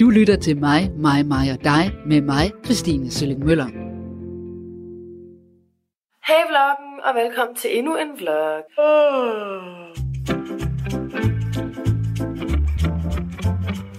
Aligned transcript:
Du 0.00 0.10
lytter 0.10 0.36
til 0.36 0.56
mig, 0.56 0.90
mig, 0.96 1.26
mig 1.26 1.52
og 1.52 1.64
dig 1.64 1.92
med 2.06 2.20
mig, 2.20 2.52
Christine 2.64 3.10
Sølling 3.10 3.44
Møller. 3.44 3.66
Hey 6.28 6.42
vloggen, 6.50 7.00
og 7.04 7.14
velkommen 7.14 7.56
til 7.56 7.78
endnu 7.78 7.96
en 7.96 8.08
vlog. 8.18 8.62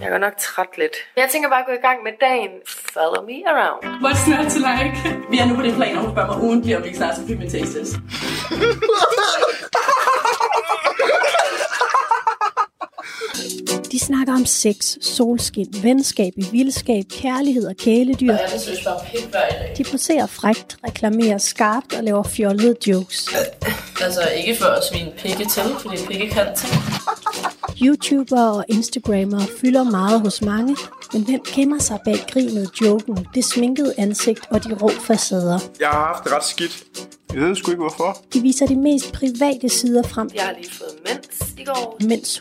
Jeg 0.00 0.14
er 0.14 0.18
nok 0.18 0.36
træt 0.38 0.78
lidt. 0.78 0.96
Jeg 1.16 1.28
tænker 1.32 1.48
bare 1.48 1.60
at 1.60 1.66
gå 1.66 1.72
i 1.72 1.86
gang 1.88 2.02
med 2.02 2.12
dagen. 2.20 2.50
Follow 2.66 3.26
me 3.26 3.36
around. 3.52 3.80
What's 4.04 4.30
not 4.30 4.46
to 4.52 4.58
like? 4.58 4.96
Vi 5.30 5.38
er 5.38 5.46
nu 5.48 5.54
på 5.54 5.62
det 5.62 5.74
plan, 5.74 5.96
og 5.96 6.02
hun 6.02 6.10
spørger 6.12 6.32
mig 6.32 6.42
ugentligt, 6.42 6.76
om 6.76 6.82
vi 6.82 6.86
ikke 6.86 6.98
snart 6.98 7.14
skal 7.14 7.26
filme 7.26 7.44
en 7.44 7.50
tastes. 7.50 7.90
snakker 14.06 14.32
om 14.34 14.46
sex, 14.46 14.96
solskin, 15.00 15.74
venskab 15.82 16.32
i 16.36 16.46
vildskab, 16.52 17.04
kærlighed 17.10 17.66
og 17.66 17.76
kæledyr. 17.76 18.32
Ja, 18.32 18.38
det 18.52 18.60
synes 18.60 18.84
bare 18.84 19.00
pænt 19.12 19.30
hver 19.30 19.48
dag. 19.50 19.74
De 19.78 19.84
poserer 19.84 20.26
frægt, 20.26 20.76
reklamerer 20.86 21.38
skarpt 21.38 21.94
og 21.94 22.04
laver 22.04 22.22
fjollede 22.22 22.74
jokes. 22.86 23.28
Altså 24.00 24.20
ikke 24.36 24.56
for 24.56 24.66
at 24.66 24.82
svine 24.92 25.12
pikke 25.18 25.44
til, 25.44 25.62
fordi 25.78 25.96
pikke 26.06 26.28
kan 26.28 26.46
ting. 26.56 26.72
YouTubere 27.82 28.52
og 28.52 28.64
Instagrammere 28.68 29.46
fylder 29.60 29.84
meget 29.84 30.20
hos 30.20 30.42
mange, 30.42 30.76
men 31.12 31.24
hvem 31.24 31.40
gemmer 31.54 31.78
sig 31.78 31.98
bag 32.04 32.18
grinet, 32.32 32.70
joken, 32.82 33.26
det 33.34 33.44
sminkede 33.44 33.94
ansigt 33.98 34.40
og 34.50 34.64
de 34.64 34.74
rå 34.74 34.88
facader? 34.88 35.58
Jeg 35.80 35.88
har 35.88 36.06
haft 36.06 36.24
det 36.24 36.32
ret 36.32 36.44
skidt. 36.44 36.84
Jeg 37.34 37.42
ved 37.44 37.56
sgu 37.56 37.70
ikke 37.70 37.80
hvorfor. 37.82 38.18
De 38.32 38.40
viser 38.40 38.66
de 38.66 38.76
mest 38.76 39.12
private 39.12 39.68
sider 39.68 40.02
frem, 40.02 40.30
Jeg 40.34 40.42
har 40.44 40.52
lige 40.60 40.70
fået 40.70 40.90
mens 41.08 41.54
i 41.58 41.64
går. 41.64 41.96
mens 42.00 42.40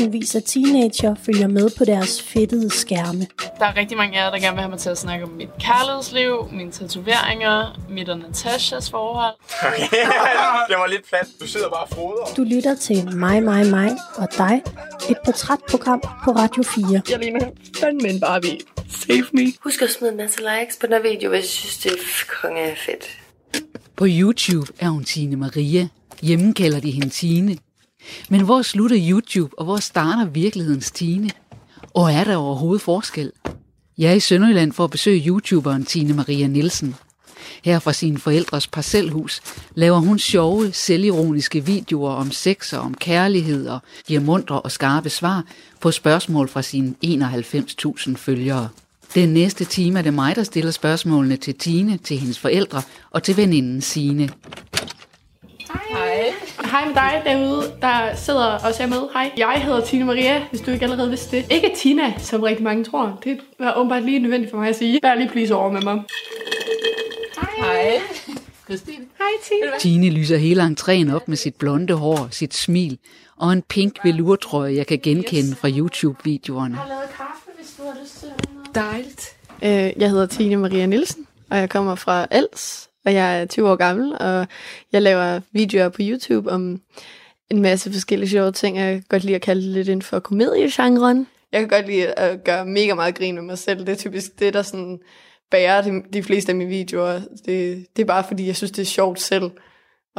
100.000 0.00 0.08
vis 0.08 0.34
af 0.34 0.42
teenager 0.46 1.14
følger 1.26 1.46
med 1.48 1.70
på 1.78 1.84
deres 1.84 2.22
fedtede 2.22 2.70
skærme. 2.70 3.26
Der 3.58 3.64
er 3.66 3.76
rigtig 3.76 3.96
mange 3.96 4.18
af 4.18 4.24
jer, 4.24 4.30
der 4.30 4.38
gerne 4.38 4.52
vil 4.54 4.60
have 4.60 4.70
mig 4.70 4.78
til 4.78 4.90
at 4.90 4.98
snakke 4.98 5.24
om 5.24 5.30
mit 5.30 5.48
kærlighedsliv, 5.60 6.48
mine 6.52 6.72
tatoveringer, 6.72 7.80
mit 7.90 8.08
og 8.08 8.18
Natashas 8.18 8.90
forhold. 8.90 9.34
det 10.68 10.76
var 10.78 10.86
lidt 10.86 11.08
plat. 11.08 11.26
Du 11.40 11.46
sidder 11.46 11.68
bare 11.68 11.82
og 11.82 11.88
froder. 11.88 12.24
Du 12.36 12.42
lytter 12.42 12.74
til 12.74 13.16
Mig, 13.16 13.42
mig, 13.42 13.66
mig 13.66 13.96
og 14.16 14.28
dig, 14.38 14.62
et 15.10 15.16
portrætprogram 15.24 16.00
på 16.24 16.30
Radio 16.30 16.62
4. 16.62 17.02
Jeg 17.10 17.18
ligner 17.18 17.40
fandme 17.80 18.08
en 18.08 18.20
Barbie. 18.20 18.58
Save 19.06 19.24
me. 19.32 19.52
Husk 19.60 19.82
at 19.82 19.90
smide 19.90 20.10
en 20.10 20.16
masse 20.16 20.38
likes 20.40 20.76
på 20.80 20.86
den 20.86 20.94
her 20.94 21.02
video, 21.02 21.30
hvis 21.30 21.44
I 21.44 21.48
synes, 21.56 21.78
det 21.78 21.92
er 21.92 21.96
konge 22.40 22.76
fedt. 22.86 23.04
På 24.00 24.06
YouTube 24.08 24.72
er 24.78 24.88
hun 24.88 25.04
Tine 25.04 25.36
Maria. 25.36 25.88
Hjemme 26.22 26.54
kalder 26.54 26.80
de 26.80 26.90
hende 26.90 27.08
Tine. 27.08 27.56
Men 28.28 28.40
hvor 28.40 28.62
slutter 28.62 28.98
YouTube, 29.10 29.58
og 29.58 29.64
hvor 29.64 29.76
starter 29.76 30.24
virkelighedens 30.24 30.90
Tine? 30.90 31.30
Og 31.94 32.12
er 32.12 32.24
der 32.24 32.36
overhovedet 32.36 32.82
forskel? 32.82 33.32
Jeg 33.98 34.10
er 34.10 34.14
i 34.14 34.20
Sønderjylland 34.20 34.72
for 34.72 34.84
at 34.84 34.90
besøge 34.90 35.26
YouTuberen 35.26 35.84
Tine 35.84 36.14
Maria 36.14 36.46
Nielsen. 36.46 36.94
Her 37.64 37.78
fra 37.78 37.92
sine 37.92 38.18
forældres 38.18 38.66
parcelhus 38.66 39.40
laver 39.74 39.98
hun 39.98 40.18
sjove, 40.18 40.72
selvironiske 40.72 41.64
videoer 41.64 42.12
om 42.12 42.30
sex 42.30 42.72
og 42.72 42.80
om 42.80 42.94
kærlighed 42.94 43.68
og 43.68 43.80
giver 44.06 44.20
mundre 44.20 44.60
og 44.60 44.70
skarpe 44.72 45.10
svar 45.10 45.44
på 45.80 45.90
spørgsmål 45.90 46.48
fra 46.48 46.62
sine 46.62 46.94
91.000 47.04 48.16
følgere. 48.16 48.68
Den 49.14 49.28
næste 49.28 49.64
time 49.64 49.98
er 49.98 50.02
det 50.02 50.14
mig, 50.14 50.36
der 50.36 50.42
stiller 50.42 50.70
spørgsmålene 50.70 51.36
til 51.36 51.54
Tine, 51.54 51.96
til 51.96 52.18
hendes 52.18 52.38
forældre 52.38 52.82
og 53.10 53.22
til 53.22 53.36
veninden 53.36 53.80
Sine. 53.80 54.28
Hej. 55.92 56.32
Hej 56.70 56.86
med 56.86 56.94
dig 56.94 57.22
derude, 57.24 57.72
der 57.80 58.16
sidder 58.16 58.46
og 58.46 58.74
ser 58.74 58.86
med. 58.86 59.08
Hej. 59.12 59.32
Jeg 59.36 59.62
hedder 59.64 59.84
Tina 59.84 60.04
Maria, 60.04 60.44
hvis 60.50 60.60
du 60.60 60.70
ikke 60.70 60.82
allerede 60.84 61.08
vidste 61.08 61.36
det. 61.36 61.46
Ikke 61.52 61.72
Tina, 61.76 62.14
som 62.18 62.42
rigtig 62.42 62.64
mange 62.64 62.84
tror. 62.84 63.20
Det 63.24 63.38
var 63.58 63.74
åbenbart 63.76 64.02
lige 64.02 64.18
nødvendigt 64.18 64.50
for 64.50 64.58
mig 64.58 64.68
at 64.68 64.76
sige. 64.76 65.00
Vær 65.02 65.14
lige 65.14 65.28
please 65.28 65.54
over 65.54 65.72
med 65.72 65.82
mig. 65.82 66.02
Hej. 67.58 68.00
Christine. 68.64 69.04
Hej 69.18 69.32
Tina. 69.48 69.78
Tine 69.80 70.10
lyser 70.10 70.36
hele 70.36 70.62
entréen 70.62 71.14
op 71.14 71.28
med 71.28 71.36
sit 71.36 71.54
blonde 71.54 71.94
hår, 71.94 72.28
sit 72.30 72.54
smil 72.54 72.98
og 73.36 73.52
en 73.52 73.62
pink 73.62 73.98
velurtrøje, 74.04 74.74
jeg 74.74 74.86
kan 74.86 74.98
genkende 75.02 75.56
fra 75.56 75.68
YouTube-videoerne. 75.68 76.74
Jeg 76.74 76.82
har 76.82 76.88
lavet 76.88 77.10
kaffe, 77.16 77.50
hvis 77.58 77.74
du 77.78 77.82
har 77.82 77.96
lyst 78.02 78.18
til 78.20 78.28
noget. 78.28 78.59
Dejligt. 78.74 79.36
Øh, 79.62 79.92
jeg 80.02 80.10
hedder 80.10 80.26
Tine 80.26 80.56
Maria 80.56 80.86
Nielsen, 80.86 81.26
og 81.50 81.58
jeg 81.58 81.70
kommer 81.70 81.94
fra 81.94 82.26
Els, 82.30 82.90
og 83.04 83.14
jeg 83.14 83.40
er 83.40 83.46
20 83.46 83.70
år 83.70 83.76
gammel, 83.76 84.12
og 84.20 84.46
jeg 84.92 85.02
laver 85.02 85.40
videoer 85.52 85.88
på 85.88 85.98
YouTube 86.00 86.50
om 86.50 86.80
en 87.50 87.62
masse 87.62 87.92
forskellige 87.92 88.30
sjove 88.30 88.52
ting. 88.52 88.76
Jeg 88.78 88.94
kan 88.94 89.04
godt 89.08 89.24
lide 89.24 89.34
at 89.34 89.42
kalde 89.42 89.62
det 89.62 89.70
lidt 89.70 89.88
inden 89.88 90.02
for 90.02 90.20
komediegenren. 90.20 91.26
Jeg 91.52 91.60
kan 91.60 91.68
godt 91.68 91.86
lide 91.86 92.06
at 92.06 92.44
gøre 92.44 92.66
mega 92.66 92.94
meget 92.94 93.14
grin 93.14 93.34
med 93.34 93.42
mig 93.42 93.58
selv. 93.58 93.80
Det 93.80 93.88
er 93.88 93.96
typisk 93.96 94.38
det, 94.38 94.54
der 94.54 94.62
sådan 94.62 95.00
bærer 95.50 95.82
de, 95.82 96.02
de 96.12 96.22
fleste 96.22 96.52
af 96.52 96.56
mine 96.56 96.70
videoer. 96.70 97.20
Det, 97.46 97.86
det 97.96 98.02
er 98.02 98.06
bare 98.06 98.24
fordi, 98.28 98.46
jeg 98.46 98.56
synes, 98.56 98.70
det 98.70 98.82
er 98.82 98.86
sjovt 98.86 99.20
selv 99.20 99.50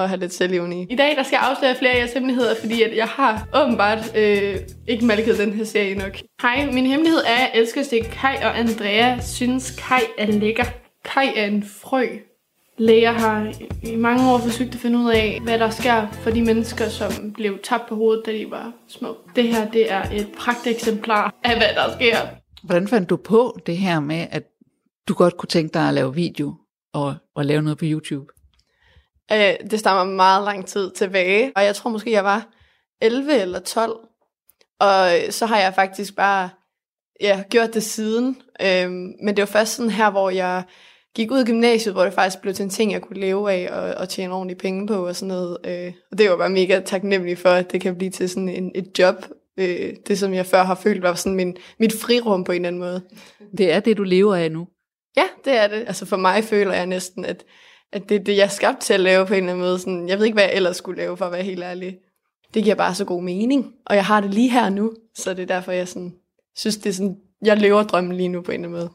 at 0.04 0.10
have 0.10 0.20
lidt 0.20 0.34
selvivni. 0.34 0.88
I 0.90 0.96
dag 0.96 1.16
der 1.18 1.24
skal 1.24 1.36
jeg 1.42 1.50
afsløre 1.50 1.76
flere 1.76 1.92
af 1.92 1.98
jeres 2.00 2.14
hemmeligheder, 2.14 2.56
fordi 2.60 2.82
at 2.82 2.98
jeg 2.98 3.08
har 3.08 3.48
åbenbart 3.56 4.18
øh, 4.18 4.56
ikke 4.88 5.06
malket 5.06 5.38
den 5.38 5.54
her 5.54 5.64
serie 5.64 5.96
nok. 5.96 6.18
Hej, 6.42 6.66
min 6.74 6.86
hemmelighed 6.86 7.20
er, 7.20 7.34
at 7.36 7.40
jeg 7.40 7.52
elsker 7.54 7.82
at 7.82 8.10
Kai 8.12 8.36
og 8.44 8.60
Andrea 8.60 9.20
synes 9.22 9.72
Kai 9.78 10.02
er 10.18 10.26
lækker. 10.26 10.64
Kai 11.06 11.28
er 11.36 11.46
en 11.46 11.64
frø. 11.82 12.06
Læger 12.78 13.12
har 13.12 13.54
i- 13.84 13.92
i 13.92 13.96
mange 13.96 14.32
år 14.32 14.38
forsøgt 14.38 14.74
at 14.74 14.80
finde 14.82 15.00
ud 15.00 15.12
af, 15.12 15.40
hvad 15.44 15.60
der 15.60 15.70
sker 15.70 16.08
for 16.12 16.30
de 16.32 16.42
mennesker, 16.42 16.90
som 16.90 17.32
blev 17.34 17.60
tabt 17.64 17.90
på 17.90 17.96
hovedet, 17.96 18.26
da 18.26 18.32
de 18.32 18.46
var 18.52 18.72
små. 18.88 19.18
Det 19.36 19.44
her, 19.44 19.72
det 19.72 19.92
er 19.92 20.02
et 20.12 20.28
pragteksemplar 20.38 21.36
af, 21.44 21.58
hvad 21.58 21.68
der 21.76 21.94
sker. 21.96 22.18
Hvordan 22.64 22.88
fandt 22.88 23.10
du 23.10 23.16
på 23.18 23.60
det 23.66 23.78
her 23.78 24.00
med, 24.00 24.28
at 24.32 24.44
du 25.08 25.14
godt 25.14 25.38
kunne 25.38 25.48
tænke 25.48 25.74
dig 25.74 25.88
at 25.88 25.94
lave 25.94 26.16
video 26.16 26.54
og, 26.94 27.16
og 27.36 27.46
lave 27.46 27.62
noget 27.62 27.78
på 27.78 27.86
YouTube? 27.88 28.26
Øh, 29.34 29.70
det 29.72 29.80
stammer 29.80 30.16
meget 30.16 30.44
lang 30.44 30.66
tid 30.66 30.92
tilbage, 30.92 31.52
og 31.56 31.64
jeg 31.64 31.76
tror 31.76 31.90
måske, 31.90 32.12
jeg 32.12 32.24
var 32.24 32.48
11 33.02 33.34
eller 33.34 33.60
12. 33.60 33.98
Og 34.80 35.18
øh, 35.18 35.32
så 35.32 35.46
har 35.46 35.60
jeg 35.60 35.74
faktisk 35.76 36.16
bare 36.16 36.50
ja, 37.22 37.44
gjort 37.50 37.74
det 37.74 37.84
siden. 37.84 38.42
Øhm, 38.62 39.14
men 39.24 39.28
det 39.28 39.40
var 39.40 39.46
først 39.46 39.76
sådan 39.76 39.92
her, 39.92 40.12
hvor 40.12 40.30
jeg 40.30 40.64
gik 41.16 41.32
ud 41.32 41.40
af 41.40 41.46
gymnasiet, 41.46 41.94
hvor 41.94 42.04
det 42.04 42.14
faktisk 42.14 42.42
blev 42.42 42.54
til 42.54 42.64
en 42.64 42.70
ting, 42.70 42.92
jeg 42.92 43.02
kunne 43.02 43.20
leve 43.20 43.52
af 43.52 43.70
og, 43.72 43.94
og 43.94 44.10
tjene 44.10 44.34
ordentlige 44.34 44.60
penge 44.60 44.88
på 44.88 45.08
og 45.08 45.16
sådan 45.16 45.28
noget. 45.28 45.58
Øh, 45.66 45.94
og 46.12 46.18
det 46.18 46.30
var 46.30 46.38
bare 46.38 46.50
mega 46.50 46.80
taknemmelig 46.86 47.38
for, 47.38 47.50
at 47.50 47.72
det 47.72 47.82
kan 47.82 47.96
blive 47.98 48.12
til 48.12 48.30
sådan 48.30 48.50
en, 48.50 48.72
et 48.76 49.00
job. 49.00 49.16
Øh, 49.60 49.94
det, 50.08 50.20
som 50.20 50.34
jeg 50.34 50.46
før 50.46 50.64
har 50.64 50.76
følt, 50.76 51.02
var 51.02 51.14
sådan 51.14 51.36
min, 51.36 51.58
mit 51.80 51.94
frirum 52.02 52.44
på 52.44 52.52
en 52.52 52.56
eller 52.56 52.68
anden 52.68 52.80
måde. 52.80 53.02
Det 53.58 53.72
er 53.72 53.80
det, 53.80 53.98
du 53.98 54.04
lever 54.04 54.36
af 54.36 54.52
nu. 54.52 54.68
Ja, 55.18 55.24
det 55.46 55.58
er 55.58 55.68
det. 55.68 55.84
Altså 55.88 56.06
for 56.06 56.18
mig 56.18 56.44
føler 56.44 56.74
jeg 56.74 56.86
næsten, 56.86 57.26
at, 57.26 57.44
at 57.92 58.10
det 58.10 58.16
er 58.16 58.24
det, 58.24 58.38
jeg 58.38 58.44
er 58.44 58.48
skabt 58.48 58.80
til 58.80 58.94
at 58.94 59.00
lave 59.00 59.26
på 59.26 59.34
en 59.34 59.40
eller 59.40 59.52
anden 59.52 59.66
måde. 59.66 59.80
Sådan, 59.80 60.10
jeg 60.10 60.18
ved 60.18 60.26
ikke, 60.26 60.36
hvad 60.36 60.44
jeg 60.44 60.54
ellers 60.54 60.78
skulle 60.78 61.02
lave, 61.02 61.18
for 61.18 61.26
at 61.26 61.32
være 61.32 61.44
helt 61.44 61.64
ærlig. 61.64 61.98
Det 62.54 62.64
giver 62.64 62.76
bare 62.76 62.96
så 62.96 63.06
god 63.06 63.24
mening. 63.24 63.74
Og 63.86 63.96
jeg 63.96 64.06
har 64.06 64.22
det 64.22 64.34
lige 64.34 64.50
her 64.50 64.70
nu, 64.70 64.94
så 65.16 65.34
det 65.34 65.42
er 65.42 65.48
derfor, 65.56 65.72
jeg 65.72 65.88
sådan, 65.88 66.14
synes, 66.56 66.78
det 66.78 66.90
er 66.90 66.94
sådan, 66.94 67.18
jeg 67.46 67.58
lever 67.58 67.84
drømmen 67.84 68.18
lige 68.18 68.30
nu 68.30 68.42
på 68.42 68.52
en 68.52 68.56
eller 68.56 68.68
anden 68.68 68.80
måde. 68.80 68.92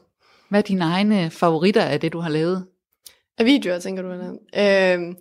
Hvad 0.49 0.59
er 0.59 0.63
dine 0.63 0.83
egne 0.83 1.29
favoritter 1.29 1.81
af 1.81 1.99
det, 1.99 2.13
du 2.13 2.19
har 2.19 2.29
lavet? 2.29 2.65
Af 3.37 3.45
videoer, 3.45 3.79
tænker 3.79 4.03
du, 4.03 4.11
eller? 4.11 4.31
Øh, 4.31 5.15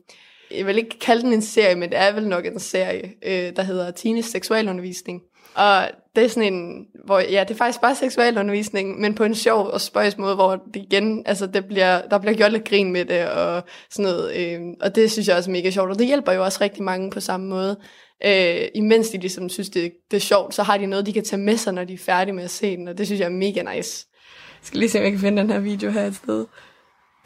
jeg 0.59 0.66
vil 0.66 0.78
ikke 0.78 0.98
kalde 0.98 1.22
den 1.22 1.32
en 1.32 1.42
serie, 1.42 1.75
men 1.75 1.91
det 1.91 1.98
er 1.98 2.12
vel 2.12 2.28
nok 2.28 2.47
en 2.47 2.60
serie, 2.60 3.12
øh, 3.22 3.56
der 3.56 3.62
hedder 3.62 3.91
Tines 3.91 4.25
seksualundervisning. 4.25 5.22
Og 5.56 5.91
det 6.17 6.25
er 6.25 6.28
sådan 6.28 6.55
en, 6.55 6.87
hvor 7.05 7.19
ja, 7.19 7.44
det 7.49 7.50
er 7.50 7.59
faktisk 7.59 7.81
bare 7.81 7.94
seksualundervisning, 7.94 9.00
men 9.00 9.15
på 9.15 9.25
en 9.25 9.34
sjov 9.34 9.67
og 9.67 9.81
spøjs 9.81 10.19
måde, 10.19 10.34
hvor 10.34 10.56
det 10.56 10.77
igen, 10.77 11.22
altså 11.27 11.47
det 11.47 11.67
bliver, 11.67 12.09
der 12.09 12.19
bliver 12.19 12.34
gjort 12.34 12.53
lidt 12.53 12.69
grin 12.69 12.93
med 12.93 13.05
det, 13.05 13.28
og 13.28 13.62
sådan 13.91 14.12
noget. 14.12 14.37
Øh, 14.37 14.61
og 14.81 14.95
det 14.95 15.12
synes 15.12 15.28
jeg 15.28 15.37
også 15.37 15.50
er 15.50 15.53
mega 15.53 15.71
sjovt, 15.71 15.91
og 15.91 15.99
det 15.99 16.06
hjælper 16.06 16.33
jo 16.33 16.45
også 16.45 16.59
rigtig 16.61 16.83
mange 16.83 17.11
på 17.11 17.21
samme 17.21 17.47
måde. 17.47 17.77
Øh, 18.25 18.69
imens 18.75 19.09
de 19.09 19.19
ligesom 19.19 19.49
synes, 19.49 19.69
det, 19.69 19.93
det 20.11 20.16
er 20.16 20.21
sjovt, 20.21 20.55
så 20.55 20.62
har 20.62 20.78
de 20.78 20.87
noget, 20.87 21.06
de 21.06 21.12
kan 21.12 21.25
tage 21.25 21.43
med 21.43 21.56
sig, 21.56 21.72
når 21.72 21.84
de 21.84 21.95
er 21.95 21.99
færdige 21.99 22.34
med 22.34 22.45
at 22.45 22.51
se 22.51 22.77
den, 22.77 22.89
og 22.89 22.98
det 22.98 23.07
synes 23.07 23.21
jeg 23.21 23.27
er 23.27 23.30
mega 23.30 23.63
nice. 23.75 24.07
Jeg 24.53 24.63
skal 24.63 24.80
lige 24.80 24.91
se, 24.91 24.98
om 24.98 25.04
jeg 25.04 25.13
kan 25.13 25.21
finde 25.21 25.42
den 25.42 25.51
her 25.51 25.59
video 25.59 25.91
her 25.91 26.07
et 26.07 26.15
sted. 26.15 26.47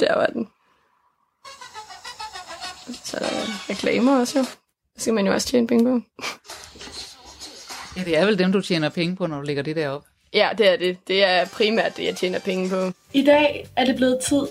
Der 0.00 0.14
var 0.14 0.26
den. 0.26 0.49
Så 3.04 3.16
er 3.16 3.20
der 3.20 3.70
reklamer 3.70 4.20
også 4.20 4.38
jo. 4.38 4.44
Det 4.94 5.02
skal 5.02 5.14
man 5.14 5.26
jo 5.26 5.32
også 5.32 5.49
tjene 5.49 5.66
penge 5.66 5.84
på. 5.84 6.22
Ja, 8.00 8.05
det 8.05 8.17
er 8.19 8.25
vel 8.25 8.38
dem, 8.38 8.52
du 8.52 8.61
tjener 8.61 8.88
penge 8.88 9.17
på, 9.17 9.26
når 9.26 9.37
du 9.37 9.43
lægger 9.43 9.62
det 9.62 9.76
der 9.76 9.88
op. 9.88 10.05
Ja, 10.35 10.49
det 10.58 10.69
er 10.69 10.76
det. 10.76 10.97
Det 11.08 11.25
er 11.25 11.47
primært 11.52 11.97
det, 11.97 12.05
jeg 12.05 12.17
tjener 12.17 12.38
penge 12.38 12.69
på. 12.69 12.93
I 13.12 13.25
dag 13.25 13.67
er 13.76 13.85
det 13.85 13.97
blevet 13.97 14.19
tid 14.29 14.47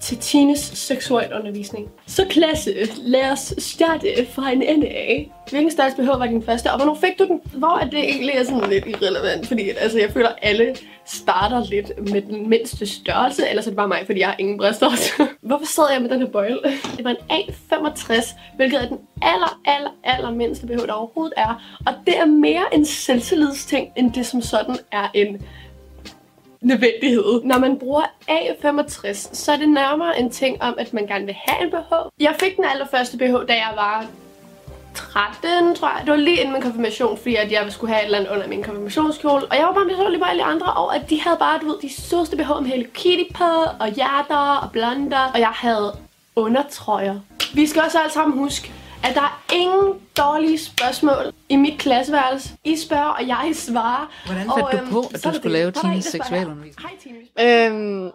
til 0.00 0.18
Tines 0.18 0.58
seksualundervisning. 0.58 1.88
Så 2.06 2.26
klasse, 2.30 2.74
lad 3.02 3.32
os 3.32 3.54
starte 3.58 4.26
fra 4.32 4.50
en 4.50 4.62
ende 4.62 4.86
af. 4.86 5.32
Hvilken 5.50 5.70
størrelse 5.70 6.02
BH 6.02 6.06
var 6.06 6.26
din 6.26 6.42
første, 6.42 6.70
og 6.70 6.76
hvornår 6.76 6.94
fik 6.94 7.18
du 7.18 7.24
den? 7.24 7.40
Hvor 7.54 7.78
er 7.78 7.90
det 7.90 7.98
egentlig 7.98 8.34
er 8.34 8.44
sådan 8.44 8.70
lidt 8.70 8.86
irrelevant, 8.86 9.48
fordi 9.48 9.70
altså, 9.70 9.98
jeg 9.98 10.10
føler, 10.12 10.28
at 10.28 10.38
alle 10.42 10.76
starter 11.06 11.64
lidt 11.70 12.12
med 12.12 12.22
den 12.22 12.48
mindste 12.48 12.86
størrelse, 12.86 13.48
ellers 13.48 13.66
er 13.66 13.70
det 13.70 13.76
bare 13.76 13.88
mig, 13.88 14.02
fordi 14.06 14.20
jeg 14.20 14.28
har 14.28 14.36
ingen 14.38 14.58
bryststørrelse. 14.58 15.12
Hvorfor 15.48 15.66
sad 15.66 15.84
jeg 15.92 16.02
med 16.02 16.10
den 16.10 16.20
her 16.20 16.28
bøjle? 16.28 16.58
Det 16.96 17.04
var 17.04 17.10
en 17.10 17.16
A65, 17.30 18.38
hvilket 18.56 18.82
er 18.82 18.88
den 18.88 18.98
aller, 19.22 19.60
aller, 19.66 19.90
aller 20.04 20.30
mindste 20.30 20.66
BH, 20.66 20.86
der 20.86 20.92
overhovedet 20.92 21.34
er. 21.36 21.78
Og 21.86 21.94
det 22.06 22.18
er 22.18 22.26
mere 22.26 22.74
en 22.74 22.86
selvtillidsting, 22.86 23.88
end 23.96 24.12
det 24.12 24.26
som 24.26 24.42
sådan 24.42 24.76
er 24.92 25.08
en 25.14 25.42
nødvendighed. 26.60 27.42
Når 27.44 27.58
man 27.58 27.78
bruger 27.78 28.02
A65, 28.30 29.14
så 29.34 29.52
er 29.52 29.56
det 29.56 29.68
nærmere 29.68 30.20
en 30.20 30.30
ting 30.30 30.62
om, 30.62 30.74
at 30.78 30.92
man 30.92 31.06
gerne 31.06 31.24
vil 31.24 31.36
have 31.44 31.64
en 31.64 31.70
BH. 31.70 31.94
Jeg 32.20 32.34
fik 32.40 32.56
den 32.56 32.64
allerførste 32.64 33.16
BH, 33.16 33.34
da 33.48 33.54
jeg 33.54 33.72
var 33.74 34.06
13, 34.94 35.74
tror 35.74 35.88
jeg. 35.88 36.00
Det 36.04 36.10
var 36.10 36.16
lige 36.16 36.36
inden 36.36 36.52
min 36.52 36.62
konfirmation, 36.62 37.16
fordi 37.16 37.34
at 37.34 37.52
jeg 37.52 37.72
skulle 37.72 37.92
have 37.92 38.02
et 38.02 38.06
eller 38.06 38.18
andet 38.18 38.30
under 38.32 38.48
min 38.48 38.62
konfirmationskjole. 38.62 39.46
Og 39.46 39.56
jeg 39.56 39.66
var 39.66 39.72
bare 39.72 39.84
misundelig 39.84 40.20
på 40.20 40.24
alle 40.24 40.44
andre 40.44 40.72
over, 40.72 40.90
at 40.90 41.10
de 41.10 41.20
havde 41.20 41.36
bare, 41.38 41.58
du 41.62 41.66
ved, 41.66 41.76
de 41.82 42.02
sødeste 42.02 42.36
BH 42.36 42.48
med 42.60 42.66
Hello 42.66 42.86
Kitty 42.94 43.34
på, 43.34 43.50
og 43.80 43.88
hjerter 43.88 44.56
og 44.62 44.72
blonder. 44.72 45.30
Og 45.34 45.40
jeg 45.40 45.52
havde 45.54 45.92
undertrøjer. 46.36 47.20
Vi 47.54 47.66
skal 47.66 47.82
også 47.82 47.98
alle 47.98 48.12
sammen 48.12 48.38
huske, 48.38 48.72
at 49.04 49.14
der 49.14 49.22
er 49.22 49.42
ingen 49.52 50.00
dårlige 50.16 50.58
spørgsmål 50.58 51.32
i 51.48 51.56
mit 51.56 51.78
klasseværelse. 51.78 52.48
I 52.64 52.76
spørger, 52.76 53.04
og 53.04 53.28
jeg 53.28 53.52
svarer. 53.54 54.26
Hvordan 54.26 54.42
fandt 54.42 54.62
og, 54.62 54.72
du 54.72 54.76
øhm, 54.76 54.90
på, 54.90 55.00
at 55.00 55.24
du 55.24 55.28
det 55.28 55.36
skulle 55.36 55.42
det. 55.42 55.52
lave 55.52 55.70
Tines 55.70 56.04
seksualundervisning? 56.04 56.88
Hej 56.88 56.96
Tine. 57.36 57.66
Øhm, 57.66 58.10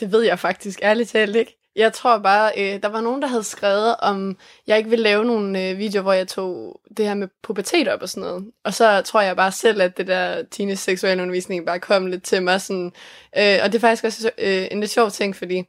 det 0.00 0.12
ved 0.12 0.22
jeg 0.22 0.38
faktisk 0.38 0.80
ærligt 0.82 1.10
talt 1.10 1.36
ikke. 1.36 1.56
Jeg 1.76 1.92
tror 1.92 2.18
bare, 2.18 2.52
øh, 2.58 2.82
der 2.82 2.88
var 2.88 3.00
nogen, 3.00 3.22
der 3.22 3.28
havde 3.28 3.44
skrevet, 3.44 3.96
om 3.96 4.36
jeg 4.66 4.78
ikke 4.78 4.90
ville 4.90 5.02
lave 5.02 5.24
nogle 5.24 5.68
øh, 5.68 5.78
videoer, 5.78 6.02
hvor 6.02 6.12
jeg 6.12 6.28
tog 6.28 6.80
det 6.96 7.06
her 7.06 7.14
med 7.14 7.28
pubertet 7.42 7.88
op 7.88 8.02
og 8.02 8.08
sådan 8.08 8.28
noget. 8.28 8.44
Og 8.64 8.74
så 8.74 9.02
tror 9.02 9.20
jeg 9.20 9.36
bare 9.36 9.52
selv, 9.52 9.82
at 9.82 9.98
det 9.98 10.06
der 10.06 10.42
Tines 10.50 10.80
seksualundervisning 10.80 11.66
bare 11.66 11.80
kom 11.80 12.06
lidt 12.06 12.22
til 12.22 12.42
mig. 12.42 12.60
Sådan, 12.60 12.92
øh, 13.38 13.58
og 13.62 13.72
det 13.72 13.74
er 13.74 13.80
faktisk 13.80 14.04
også 14.04 14.30
øh, 14.38 14.66
en 14.70 14.80
lidt 14.80 14.90
sjov 14.90 15.10
ting, 15.10 15.36
fordi 15.36 15.62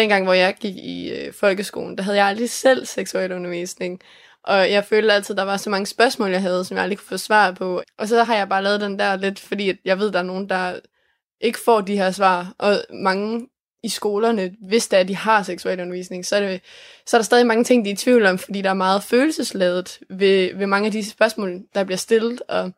dengang, 0.00 0.24
hvor 0.24 0.32
jeg 0.32 0.56
gik 0.60 0.76
i 0.76 1.10
øh, 1.10 1.32
folkeskolen, 1.32 1.98
der 1.98 2.04
havde 2.04 2.16
jeg 2.16 2.26
aldrig 2.26 2.50
selv 2.50 2.86
seksualundervisning. 2.86 4.00
Og 4.44 4.70
jeg 4.70 4.84
følte 4.84 5.12
altid, 5.12 5.32
at 5.34 5.38
der 5.38 5.44
var 5.44 5.56
så 5.56 5.70
mange 5.70 5.86
spørgsmål, 5.86 6.30
jeg 6.30 6.42
havde, 6.42 6.64
som 6.64 6.76
jeg 6.76 6.82
aldrig 6.82 6.98
kunne 6.98 7.08
få 7.08 7.16
svar 7.16 7.50
på. 7.52 7.82
Og 7.98 8.08
så 8.08 8.24
har 8.24 8.36
jeg 8.36 8.48
bare 8.48 8.62
lavet 8.62 8.80
den 8.80 8.98
der 8.98 9.16
lidt, 9.16 9.38
fordi 9.40 9.70
at 9.70 9.76
jeg 9.84 9.98
ved, 9.98 10.08
at 10.08 10.12
der 10.12 10.18
er 10.18 10.22
nogen, 10.24 10.48
der 10.48 10.78
ikke 11.40 11.58
får 11.58 11.80
de 11.80 11.96
her 11.96 12.10
svar. 12.10 12.54
Og 12.58 12.74
mange 12.90 13.48
i 13.82 13.88
skolerne, 13.88 14.54
hvis 14.68 14.88
det 14.88 14.96
er, 14.96 15.00
at 15.00 15.08
de 15.08 15.16
har 15.16 15.42
seksualundervisning, 15.42 16.26
så 16.26 16.36
er, 16.36 16.40
det, 16.40 16.60
så 17.06 17.16
er 17.16 17.18
der 17.18 17.24
stadig 17.24 17.46
mange 17.46 17.64
ting, 17.64 17.84
de 17.84 17.90
er 17.90 17.94
i 17.94 17.96
tvivl 17.96 18.26
om, 18.26 18.38
fordi 18.38 18.62
der 18.62 18.70
er 18.70 18.74
meget 18.74 19.02
følelsesladet 19.02 19.98
ved, 20.10 20.54
ved 20.54 20.66
mange 20.66 20.86
af 20.86 20.92
de 20.92 21.10
spørgsmål, 21.10 21.62
der 21.74 21.84
bliver 21.84 21.98
stillet. 21.98 22.42
Og 22.48 22.72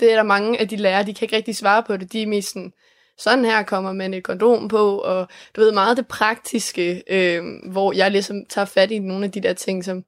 det 0.00 0.12
er 0.12 0.16
der 0.16 0.22
mange 0.22 0.60
af 0.60 0.68
de 0.68 0.76
lærere, 0.76 1.06
de 1.06 1.14
kan 1.14 1.26
ikke 1.26 1.36
rigtig 1.36 1.56
svare 1.56 1.82
på 1.82 1.96
det. 1.96 2.12
De 2.12 2.22
er 2.22 2.26
mest 2.26 2.48
sådan, 2.48 2.72
sådan 3.18 3.44
her 3.44 3.62
kommer 3.62 3.92
man 3.92 4.14
et 4.14 4.24
kondom 4.24 4.68
på, 4.68 4.98
og 4.98 5.28
du 5.56 5.60
ved 5.60 5.72
meget 5.72 5.96
det 5.96 6.08
praktiske, 6.08 7.02
øh, 7.10 7.42
hvor 7.72 7.92
jeg 7.92 8.10
ligesom 8.10 8.46
tager 8.48 8.64
fat 8.64 8.90
i 8.90 8.98
nogle 8.98 9.24
af 9.24 9.32
de 9.32 9.40
der 9.40 9.52
ting, 9.52 9.84
som 9.84 10.04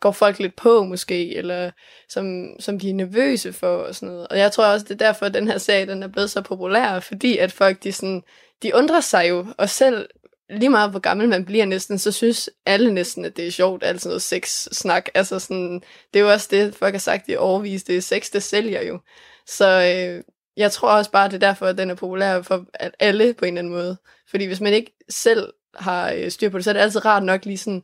går 0.00 0.10
folk 0.12 0.38
lidt 0.38 0.56
på 0.56 0.84
måske, 0.84 1.36
eller 1.36 1.70
som, 2.08 2.46
som 2.60 2.78
de 2.78 2.90
er 2.90 2.94
nervøse 2.94 3.52
for 3.52 3.76
og 3.76 3.94
sådan 3.94 4.08
noget. 4.08 4.28
Og 4.28 4.38
jeg 4.38 4.52
tror 4.52 4.64
også, 4.64 4.84
det 4.84 5.02
er 5.02 5.06
derfor, 5.06 5.26
at 5.26 5.34
den 5.34 5.48
her 5.48 5.58
sag 5.58 5.86
den 5.86 6.02
er 6.02 6.08
blevet 6.08 6.30
så 6.30 6.42
populær, 6.42 7.00
fordi 7.00 7.38
at 7.38 7.52
folk 7.52 7.82
de, 7.82 7.92
sådan, 7.92 8.22
de 8.62 8.74
undrer 8.74 9.00
sig 9.00 9.28
jo, 9.28 9.46
og 9.58 9.68
selv 9.68 10.08
lige 10.50 10.68
meget 10.68 10.90
hvor 10.90 11.00
gammel 11.00 11.28
man 11.28 11.44
bliver 11.44 11.64
næsten, 11.64 11.98
så 11.98 12.12
synes 12.12 12.50
alle 12.66 12.94
næsten, 12.94 13.24
at 13.24 13.36
det 13.36 13.46
er 13.46 13.50
sjovt, 13.50 13.84
alt 13.84 14.00
sådan 14.00 14.10
noget 14.10 14.22
sex-snak. 14.22 15.08
Altså 15.14 15.38
sådan, 15.38 15.82
det 16.14 16.20
er 16.20 16.24
jo 16.24 16.30
også 16.30 16.48
det, 16.50 16.74
folk 16.74 16.94
har 16.94 16.98
sagt 16.98 17.28
i 17.28 17.36
overvis, 17.36 17.82
det 17.82 17.96
er 17.96 18.00
sex, 18.00 18.30
det 18.30 18.42
sælger 18.42 18.82
jo. 18.82 19.00
Så 19.46 19.66
øh, 19.66 20.22
jeg 20.60 20.72
tror 20.72 20.88
også 20.88 21.10
bare, 21.10 21.28
det 21.28 21.34
er 21.34 21.48
derfor, 21.48 21.66
at 21.66 21.78
den 21.78 21.90
er 21.90 21.94
populær 21.94 22.42
for 22.42 22.66
alle 23.00 23.34
på 23.34 23.44
en 23.44 23.48
eller 23.48 23.58
anden 23.58 23.72
måde. 23.72 23.96
Fordi 24.30 24.44
hvis 24.44 24.60
man 24.60 24.72
ikke 24.72 24.96
selv 25.08 25.52
har 25.74 26.12
øh, 26.12 26.30
styr 26.30 26.48
på 26.48 26.56
det, 26.58 26.64
så 26.64 26.70
er 26.70 26.74
det 26.74 26.80
altid 26.80 27.04
rart 27.04 27.22
nok 27.22 27.44
lige 27.44 27.58
sådan 27.58 27.82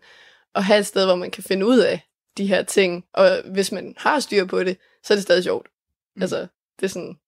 at 0.55 0.65
have 0.65 0.79
et 0.79 0.87
sted, 0.87 1.05
hvor 1.05 1.15
man 1.15 1.31
kan 1.31 1.43
finde 1.43 1.67
ud 1.67 1.79
af 1.79 2.01
de 2.37 2.47
her 2.47 2.63
ting. 2.63 3.05
Og 3.13 3.43
hvis 3.53 3.73
man 3.73 3.95
har 3.97 4.21
styr 4.21 4.45
på 4.45 4.65
det, 4.65 4.77
så 5.05 5.13
er 5.13 5.17
det 5.17 5.23
stadig 5.23 5.45
sjovt. 5.45 5.69
Mm. 6.17 6.23
Altså, 6.23 6.47
det 6.81 6.85
er 6.85 6.89
sådan, 6.89 7.19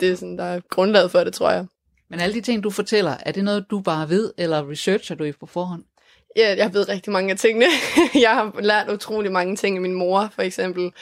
det 0.00 0.10
er 0.10 0.16
sådan, 0.16 0.38
der 0.38 0.44
er 0.44 0.60
grundlaget 0.70 1.10
for 1.10 1.24
det, 1.24 1.34
tror 1.34 1.50
jeg. 1.50 1.66
Men 2.10 2.20
alle 2.20 2.34
de 2.34 2.40
ting, 2.40 2.64
du 2.64 2.70
fortæller, 2.70 3.16
er 3.26 3.32
det 3.32 3.44
noget, 3.44 3.66
du 3.70 3.80
bare 3.80 4.08
ved, 4.08 4.32
eller 4.38 4.70
researcher 4.70 5.16
du 5.16 5.24
i 5.24 5.32
på 5.32 5.46
forhånd? 5.46 5.84
Ja, 6.36 6.54
jeg 6.56 6.74
ved 6.74 6.88
rigtig 6.88 7.12
mange 7.12 7.30
af 7.30 7.38
tingene. 7.38 7.66
jeg 8.26 8.34
har 8.34 8.60
lært 8.60 8.90
utrolig 8.90 9.32
mange 9.32 9.56
ting 9.56 9.76
af 9.76 9.82
min 9.82 9.94
mor, 9.94 10.28
for 10.34 10.42
eksempel. 10.42 10.92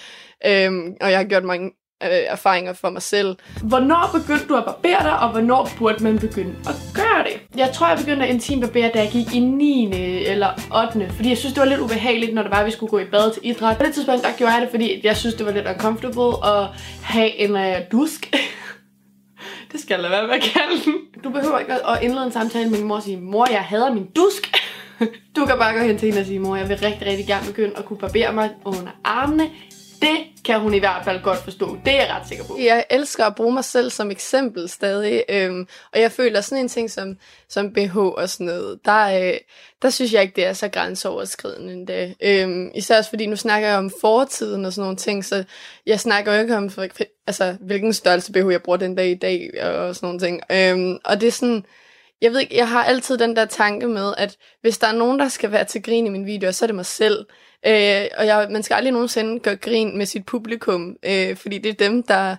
Øhm, 0.47 0.97
og 1.01 1.11
jeg 1.11 1.19
har 1.19 1.25
gjort 1.25 1.45
mange 1.45 1.73
øh, 2.03 2.11
erfaringer 2.11 2.73
for 2.73 2.91
mig 2.91 3.03
selv. 3.03 3.37
Hvornår 3.63 4.11
begyndte 4.13 4.47
du 4.49 4.57
at 4.57 4.65
barbere 4.65 5.03
dig, 5.03 5.19
og 5.19 5.31
hvornår 5.31 5.71
burde 5.79 6.05
man 6.05 6.19
begynde 6.19 6.55
at 6.69 6.75
gøre 6.95 7.25
det? 7.25 7.59
Jeg 7.59 7.71
tror, 7.75 7.89
jeg 7.89 7.99
begyndte 7.99 8.27
at 8.27 8.35
intimbarbere, 8.35 8.91
da 8.95 8.99
jeg 8.99 9.11
gik 9.13 9.35
i 9.35 9.41
9. 9.41 9.93
eller 10.27 10.49
8. 10.95 11.11
Fordi 11.17 11.29
jeg 11.29 11.39
synes, 11.39 11.55
det 11.55 11.61
var 11.61 11.69
lidt 11.69 11.81
ubehageligt, 11.81 12.35
når 12.35 12.43
det 12.43 12.51
var, 12.51 12.61
at 12.61 12.67
vi 12.67 12.71
skulle 12.71 12.91
gå 12.91 12.99
i 12.99 13.05
bad 13.05 13.33
til 13.33 13.43
idræt. 13.45 13.77
På 13.77 13.85
det 13.85 13.95
tidspunkt, 13.95 14.23
der 14.23 14.33
gjorde 14.39 14.53
jeg 14.53 14.63
det, 14.63 14.71
fordi 14.71 15.01
jeg 15.07 15.17
synes, 15.17 15.35
det 15.35 15.47
var 15.47 15.53
lidt 15.53 15.69
uncomfortable 15.69 16.47
at 16.49 16.67
have 17.03 17.37
en 17.37 17.55
uh, 17.55 17.83
dusk. 17.93 18.37
det 19.73 19.81
skal 19.81 19.95
jeg 19.95 20.03
lade 20.03 20.13
være 20.13 20.27
med 20.27 20.35
at 20.35 20.43
kalde 20.43 20.85
den. 20.85 20.95
Du 21.25 21.31
behøver 21.31 21.59
ikke 21.59 21.73
at 21.89 22.03
indlede 22.03 22.27
en 22.27 22.33
samtale 22.33 22.71
med 22.71 22.79
min 22.79 22.89
mor 22.89 22.97
og 22.97 23.03
sige, 23.03 23.21
mor, 23.21 23.47
jeg 23.51 23.61
hader 23.61 23.93
min 23.95 24.07
dusk. 24.17 24.57
Du 25.37 25.47
kan 25.47 25.59
bare 25.59 25.75
gå 25.75 25.79
hen 25.79 25.99
til 25.99 26.07
hende 26.07 26.21
og 26.21 26.27
sige, 26.27 26.39
mor, 26.39 26.57
jeg 26.57 26.69
vil 26.69 26.79
rigtig, 26.79 27.07
rigtig 27.07 27.27
gerne 27.27 27.47
begynde 27.47 27.77
at 27.77 27.85
kunne 27.85 27.99
barbere 27.99 28.33
mig 28.33 28.51
under 28.65 28.89
armene. 29.05 29.51
Det 30.01 30.19
kan 30.45 30.61
hun 30.61 30.75
i 30.75 30.79
hvert 30.79 31.05
fald 31.05 31.23
godt 31.23 31.39
forstå. 31.39 31.79
Det 31.85 31.95
er 31.95 31.97
jeg 31.97 32.11
ret 32.11 32.29
sikker 32.29 32.45
på. 32.45 32.59
Jeg 32.59 32.85
elsker 32.91 33.25
at 33.25 33.35
bruge 33.35 33.53
mig 33.55 33.65
selv 33.65 33.91
som 33.91 34.11
eksempel 34.11 34.69
stadig, 34.69 35.25
øhm, 35.29 35.69
og 35.93 36.01
jeg 36.01 36.13
føler 36.13 36.41
sådan 36.41 36.65
en 36.65 36.69
ting 36.69 36.91
som, 36.91 37.17
som 37.49 37.73
BH 37.73 37.97
og 37.97 38.29
sådan 38.29 38.47
noget, 38.47 38.79
der, 38.85 39.29
øh, 39.29 39.35
der 39.83 39.91
synes 39.91 40.13
jeg 40.13 40.23
ikke, 40.23 40.37
det 40.37 40.47
er 40.47 40.53
så 40.53 40.69
grænseoverskridende 40.69 41.73
endda. 41.73 42.15
Øhm, 42.21 42.71
især 42.75 42.99
også 42.99 43.11
fordi 43.11 43.27
nu 43.27 43.37
snakker 43.37 43.69
jeg 43.69 43.79
om 43.79 43.93
fortiden 44.01 44.65
og 44.65 44.73
sådan 44.73 44.83
nogle 44.83 44.97
ting, 44.97 45.25
så 45.25 45.45
jeg 45.87 46.01
snakker 46.01 46.35
jo 46.35 46.41
ikke 46.41 46.57
om, 46.57 46.71
for, 46.71 46.87
altså, 47.27 47.57
hvilken 47.61 47.93
størrelse 47.93 48.33
BH 48.33 48.53
jeg 48.53 48.63
bruger 48.63 48.77
den 48.77 48.95
dag 48.95 49.11
i 49.11 49.15
dag 49.15 49.65
og 49.65 49.95
sådan 49.95 50.07
nogle 50.07 50.21
ting. 50.21 50.41
Øhm, 50.51 50.99
og 51.05 51.21
det 51.21 51.27
er 51.27 51.33
sådan, 51.33 51.65
jeg 52.21 52.33
ved 52.33 52.41
ikke, 52.41 52.57
jeg 52.57 52.69
har 52.69 52.85
altid 52.85 53.19
den 53.19 53.37
der 53.37 53.45
tanke 53.45 53.89
med, 53.89 54.15
at 54.17 54.37
hvis 54.61 54.79
der 54.79 54.87
er 54.87 54.93
nogen, 54.93 55.19
der 55.19 55.29
skal 55.29 55.53
være 55.53 55.65
til 55.65 55.83
grin 55.83 56.07
i 56.07 56.11
min 56.11 56.27
video, 56.27 56.53
så 56.53 56.65
er 56.65 56.67
det 56.67 56.77
mig 56.77 56.87
selv. 56.87 57.27
Øh, 57.67 58.07
og 58.19 58.27
jeg, 58.27 58.49
man 58.51 58.63
skal 58.63 58.75
aldrig 58.75 58.93
nogensinde 58.93 59.41
gøre 59.41 59.57
grin 59.57 59.99
med 59.99 60.07
sit 60.07 60.27
publikum, 60.27 60.97
øh, 61.03 61.37
fordi 61.37 61.59
det 61.59 61.71
er 61.71 61.89
dem, 61.89 62.03
der 62.03 62.37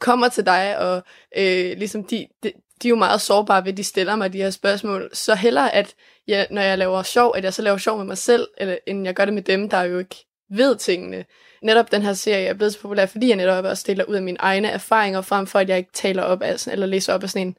kommer 0.00 0.28
til 0.28 0.46
dig, 0.46 0.78
og 0.78 1.02
øh, 1.36 1.76
ligesom 1.78 2.04
de, 2.04 2.26
de, 2.42 2.52
de 2.82 2.88
er 2.88 2.90
jo 2.90 2.96
meget 2.96 3.20
sårbare 3.20 3.64
ved, 3.64 3.72
at 3.72 3.76
de 3.76 3.84
stiller 3.84 4.16
mig 4.16 4.32
de 4.32 4.38
her 4.38 4.50
spørgsmål. 4.50 5.10
Så 5.12 5.34
hellere, 5.34 5.74
at 5.74 5.94
jeg, 6.26 6.46
når 6.50 6.62
jeg 6.62 6.78
laver 6.78 7.02
sjov, 7.02 7.32
at 7.36 7.44
jeg 7.44 7.54
så 7.54 7.62
laver 7.62 7.76
sjov 7.76 7.98
med 7.98 8.06
mig 8.06 8.18
selv, 8.18 8.48
eller, 8.58 8.76
end 8.86 9.04
jeg 9.04 9.14
gør 9.14 9.24
det 9.24 9.34
med 9.34 9.42
dem, 9.42 9.68
der 9.68 9.82
jo 9.82 9.98
ikke 9.98 10.16
ved 10.50 10.76
tingene. 10.76 11.24
Netop 11.62 11.92
den 11.92 12.02
her 12.02 12.12
serie 12.12 12.46
er 12.46 12.54
blevet 12.54 12.72
så 12.72 12.80
populær, 12.80 13.06
fordi 13.06 13.28
jeg 13.28 13.36
netop 13.36 13.64
også 13.64 13.84
deler 13.86 14.04
ud 14.04 14.14
af 14.14 14.22
mine 14.22 14.40
egne 14.40 14.68
erfaringer, 14.68 15.20
frem 15.20 15.46
for 15.46 15.58
at 15.58 15.68
jeg 15.68 15.78
ikke 15.78 15.92
taler 15.92 16.22
op 16.22 16.42
af, 16.42 16.66
eller 16.66 16.86
læser 16.86 17.14
op 17.14 17.22
af 17.22 17.30
sådan 17.30 17.46
en 17.46 17.56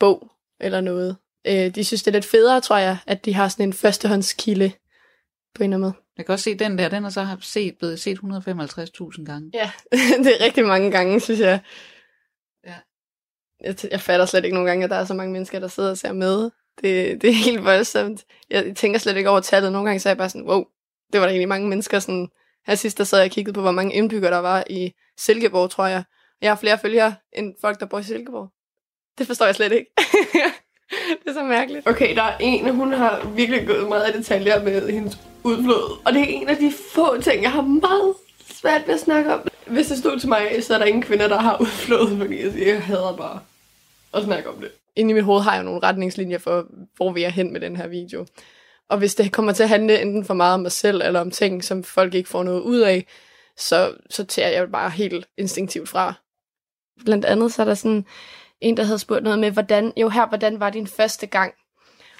bog 0.00 0.30
eller 0.60 0.80
noget. 0.80 1.16
Øh, 1.46 1.74
de 1.74 1.84
synes, 1.84 2.02
det 2.02 2.10
er 2.10 2.12
lidt 2.12 2.24
federe, 2.24 2.60
tror 2.60 2.76
jeg, 2.76 2.98
at 3.06 3.24
de 3.24 3.34
har 3.34 3.48
sådan 3.48 3.68
en 3.68 3.72
førstehåndskilde 3.72 4.72
på 5.54 5.62
en 5.62 5.64
eller 5.64 5.76
anden 5.76 5.80
måde. 5.80 5.94
Jeg 6.16 6.26
kan 6.26 6.32
også 6.32 6.44
se 6.44 6.54
den 6.54 6.78
der, 6.78 6.88
den 6.88 7.04
er 7.04 7.08
så 7.08 7.22
har 7.22 7.38
set, 7.42 7.78
blevet 7.78 8.00
set 8.00 8.18
155.000 8.18 9.24
gange. 9.24 9.50
Ja, 9.54 9.70
det 10.24 10.40
er 10.40 10.44
rigtig 10.44 10.64
mange 10.64 10.90
gange, 10.90 11.20
synes 11.20 11.40
jeg. 11.40 11.60
Ja. 12.66 12.74
Jeg, 13.60 13.76
jeg 13.90 14.00
fatter 14.00 14.26
slet 14.26 14.44
ikke 14.44 14.54
nogle 14.54 14.70
gange, 14.70 14.84
at 14.84 14.90
der 14.90 14.96
er 14.96 15.04
så 15.04 15.14
mange 15.14 15.32
mennesker, 15.32 15.58
der 15.58 15.68
sidder 15.68 15.90
og 15.90 15.98
ser 15.98 16.12
med. 16.12 16.50
Det, 16.82 17.22
det 17.22 17.30
er 17.30 17.34
helt 17.44 17.64
voldsomt. 17.64 18.24
Jeg 18.50 18.76
tænker 18.76 18.98
slet 18.98 19.16
ikke 19.16 19.30
over 19.30 19.40
tallet. 19.40 19.72
Nogle 19.72 19.88
gange 19.88 20.00
så 20.00 20.08
er 20.08 20.10
jeg 20.10 20.18
bare 20.18 20.28
sådan, 20.28 20.48
wow, 20.48 20.64
det 21.12 21.20
var 21.20 21.26
der 21.26 21.30
egentlig 21.30 21.48
mange 21.48 21.68
mennesker. 21.68 21.98
Sådan, 21.98 22.28
her 22.66 22.74
sidst 22.74 22.98
der 22.98 23.04
sad 23.04 23.18
jeg 23.18 23.24
og 23.24 23.30
kiggede 23.30 23.54
på, 23.54 23.60
hvor 23.60 23.70
mange 23.70 23.94
indbyggere 23.94 24.32
der 24.32 24.38
var 24.38 24.64
i 24.70 24.92
Silkeborg, 25.18 25.70
tror 25.70 25.86
jeg. 25.86 26.04
Jeg 26.40 26.50
har 26.50 26.56
flere 26.56 26.78
følgere 26.78 27.14
end 27.32 27.54
folk, 27.60 27.80
der 27.80 27.86
bor 27.86 27.98
i 27.98 28.02
Silkeborg. 28.02 28.50
Det 29.18 29.26
forstår 29.26 29.46
jeg 29.46 29.54
slet 29.54 29.72
ikke. 29.72 29.90
det 31.24 31.28
er 31.28 31.32
så 31.32 31.42
mærkeligt. 31.42 31.88
Okay, 31.88 32.16
der 32.16 32.22
er 32.22 32.36
en, 32.40 32.74
hun 32.74 32.92
har 32.92 33.28
virkelig 33.34 33.66
gået 33.66 33.88
meget 33.88 34.14
i 34.14 34.18
detaljer 34.18 34.62
med 34.62 34.90
hendes 34.90 35.18
udflod. 35.42 36.00
Og 36.04 36.12
det 36.12 36.22
er 36.22 36.26
en 36.26 36.48
af 36.48 36.56
de 36.56 36.72
få 36.94 37.20
ting, 37.20 37.42
jeg 37.42 37.52
har 37.52 37.62
meget 37.62 38.14
svært 38.50 38.86
ved 38.86 38.94
at 38.94 39.00
snakke 39.00 39.34
om. 39.34 39.48
Hvis 39.66 39.86
det 39.86 39.98
stod 39.98 40.18
til 40.18 40.28
mig, 40.28 40.48
så 40.60 40.74
er 40.74 40.78
der 40.78 40.84
ingen 40.84 41.02
kvinder, 41.02 41.28
der 41.28 41.38
har 41.38 41.60
udflod, 41.62 42.18
fordi 42.18 42.42
jeg, 42.44 42.52
siger, 42.52 42.72
jeg 42.72 42.82
hader 42.82 43.16
bare 43.16 43.40
at 44.14 44.24
snakke 44.24 44.48
om 44.48 44.56
det. 44.60 44.70
Inde 44.96 45.10
i 45.10 45.14
mit 45.14 45.24
hoved 45.24 45.42
har 45.42 45.54
jeg 45.54 45.64
nogle 45.64 45.80
retningslinjer 45.82 46.38
for, 46.38 46.66
hvor 46.96 47.12
vi 47.12 47.22
er 47.22 47.28
hen 47.28 47.52
med 47.52 47.60
den 47.60 47.76
her 47.76 47.86
video. 47.86 48.26
Og 48.88 48.98
hvis 48.98 49.14
det 49.14 49.32
kommer 49.32 49.52
til 49.52 49.62
at 49.62 49.68
handle 49.68 50.02
enten 50.02 50.24
for 50.24 50.34
meget 50.34 50.54
om 50.54 50.60
mig 50.60 50.72
selv, 50.72 51.02
eller 51.04 51.20
om 51.20 51.30
ting, 51.30 51.64
som 51.64 51.84
folk 51.84 52.14
ikke 52.14 52.28
får 52.28 52.42
noget 52.42 52.60
ud 52.60 52.78
af, 52.78 53.06
så, 53.56 53.94
så 54.10 54.24
tager 54.24 54.48
jeg 54.48 54.70
bare 54.72 54.90
helt 54.90 55.28
instinktivt 55.38 55.88
fra. 55.88 56.14
Blandt 57.04 57.24
andet 57.24 57.52
så 57.52 57.62
er 57.62 57.66
der 57.66 57.74
sådan 57.74 58.06
en, 58.64 58.76
der 58.76 58.84
havde 58.84 58.98
spurgt 58.98 59.22
noget 59.22 59.38
med, 59.38 59.50
hvordan, 59.50 59.92
jo 59.96 60.08
her, 60.08 60.26
hvordan 60.26 60.60
var 60.60 60.70
din 60.70 60.86
første 60.86 61.26
gang? 61.26 61.54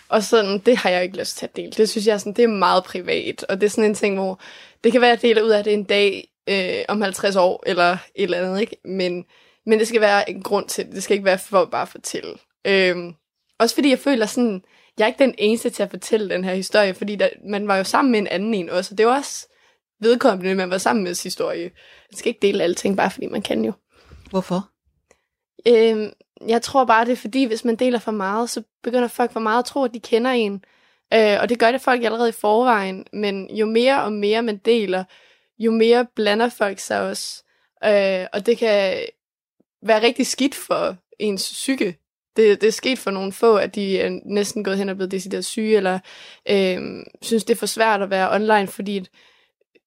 Og 0.08 0.22
sådan, 0.22 0.58
det 0.58 0.76
har 0.76 0.90
jeg 0.90 1.02
ikke 1.02 1.18
lyst 1.18 1.36
til 1.36 1.46
at 1.46 1.56
dele. 1.56 1.70
Det 1.70 1.88
synes 1.88 2.06
jeg, 2.06 2.20
sådan, 2.20 2.32
det 2.32 2.42
er 2.42 2.48
meget 2.48 2.84
privat. 2.84 3.44
Og 3.44 3.60
det 3.60 3.66
er 3.66 3.70
sådan 3.70 3.90
en 3.90 3.94
ting, 3.94 4.14
hvor 4.14 4.40
det 4.84 4.92
kan 4.92 5.00
være, 5.00 5.10
at 5.12 5.22
jeg 5.22 5.28
deler 5.28 5.42
ud 5.42 5.50
af 5.50 5.64
det 5.64 5.72
en 5.72 5.84
dag 5.84 6.28
øh, 6.48 6.84
om 6.88 7.02
50 7.02 7.36
år, 7.36 7.62
eller 7.66 7.92
et 7.92 7.98
eller 8.14 8.38
andet, 8.38 8.60
ikke? 8.60 8.76
Men, 8.84 9.24
men 9.66 9.78
det 9.78 9.88
skal 9.88 10.00
være 10.00 10.30
en 10.30 10.42
grund 10.42 10.68
til 10.68 10.86
det. 10.86 10.94
Det 10.94 11.02
skal 11.02 11.14
ikke 11.14 11.24
være 11.24 11.38
for 11.38 11.62
at 11.62 11.70
bare 11.70 11.86
fortælle. 11.86 12.34
Øhm, 12.64 13.14
også 13.58 13.74
fordi 13.74 13.90
jeg 13.90 13.98
føler 13.98 14.26
sådan, 14.26 14.62
jeg 14.98 15.04
er 15.04 15.08
ikke 15.08 15.24
den 15.24 15.34
eneste 15.38 15.70
til 15.70 15.82
at 15.82 15.90
fortælle 15.90 16.30
den 16.30 16.44
her 16.44 16.54
historie, 16.54 16.94
fordi 16.94 17.16
der, 17.16 17.28
man 17.48 17.68
var 17.68 17.76
jo 17.76 17.84
sammen 17.84 18.12
med 18.12 18.18
en 18.18 18.26
anden 18.26 18.54
en 18.54 18.70
også, 18.70 18.94
og 18.94 18.98
det 18.98 19.06
var 19.06 19.16
også 19.16 19.48
vedkommende, 20.00 20.54
man 20.54 20.70
var 20.70 20.78
sammen 20.78 21.04
med 21.04 21.22
historie. 21.22 21.62
Man 22.10 22.16
skal 22.16 22.28
ikke 22.28 22.46
dele 22.46 22.64
alting, 22.64 22.96
bare 22.96 23.10
fordi 23.10 23.26
man 23.26 23.42
kan 23.42 23.64
jo. 23.64 23.72
Hvorfor? 24.30 24.68
Øhm, 25.68 26.12
jeg 26.48 26.62
tror 26.62 26.84
bare, 26.84 27.04
det 27.04 27.12
er 27.12 27.16
fordi, 27.16 27.44
hvis 27.44 27.64
man 27.64 27.76
deler 27.76 27.98
for 27.98 28.12
meget, 28.12 28.50
så 28.50 28.62
begynder 28.82 29.08
folk 29.08 29.32
for 29.32 29.40
meget 29.40 29.58
at 29.58 29.64
tro, 29.64 29.84
at 29.84 29.94
de 29.94 30.00
kender 30.00 30.30
en. 30.30 30.64
Øh, 31.14 31.36
og 31.40 31.48
det 31.48 31.58
gør 31.58 31.72
det 31.72 31.80
folk 31.80 32.04
allerede 32.04 32.28
i 32.28 32.32
forvejen. 32.32 33.06
Men 33.12 33.56
jo 33.56 33.66
mere 33.66 34.02
og 34.02 34.12
mere 34.12 34.42
man 34.42 34.56
deler, 34.56 35.04
jo 35.58 35.70
mere 35.70 36.06
blander 36.16 36.48
folk 36.48 36.78
sig 36.78 37.00
også. 37.00 37.44
Øh, 37.84 38.26
og 38.32 38.46
det 38.46 38.58
kan 38.58 38.98
være 39.82 40.02
rigtig 40.02 40.26
skidt 40.26 40.54
for 40.54 40.96
ens 41.18 41.42
psyke. 41.42 41.96
Det, 42.36 42.60
det 42.60 42.66
er 42.66 42.72
sket 42.72 42.98
for 42.98 43.10
nogle 43.10 43.32
få, 43.32 43.56
at 43.56 43.74
de 43.74 44.00
er 44.00 44.20
næsten 44.24 44.64
gået 44.64 44.78
hen 44.78 44.88
og 44.88 44.96
blevet 44.96 45.10
decideret 45.10 45.44
syge, 45.44 45.76
eller 45.76 45.98
øh, 46.50 47.04
synes, 47.22 47.44
det 47.44 47.54
er 47.54 47.58
for 47.58 47.66
svært 47.66 48.02
at 48.02 48.10
være 48.10 48.34
online, 48.34 48.66
fordi 48.66 49.06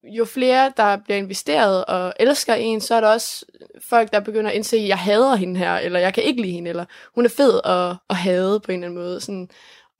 jo 0.09 0.25
flere, 0.25 0.73
der 0.77 0.97
bliver 0.97 1.17
investeret 1.17 1.85
og 1.85 2.13
elsker 2.19 2.53
en, 2.53 2.81
så 2.81 2.95
er 2.95 3.01
der 3.01 3.07
også 3.07 3.45
folk, 3.89 4.13
der 4.13 4.19
begynder 4.19 4.49
at 4.49 4.55
indse, 4.55 4.77
at 4.77 4.87
jeg 4.87 4.97
hader 4.97 5.35
hende 5.35 5.59
her, 5.59 5.75
eller 5.77 5.99
jeg 5.99 6.13
kan 6.13 6.23
ikke 6.23 6.41
lide 6.41 6.53
hende, 6.53 6.69
eller 6.69 6.85
hun 7.15 7.25
er 7.25 7.29
fed 7.29 7.59
at, 7.63 7.95
at 8.09 8.15
hade 8.15 8.59
på 8.59 8.71
en 8.71 8.83
eller 8.83 8.87
anden 8.87 9.03
måde. 9.03 9.21
Sådan. 9.21 9.49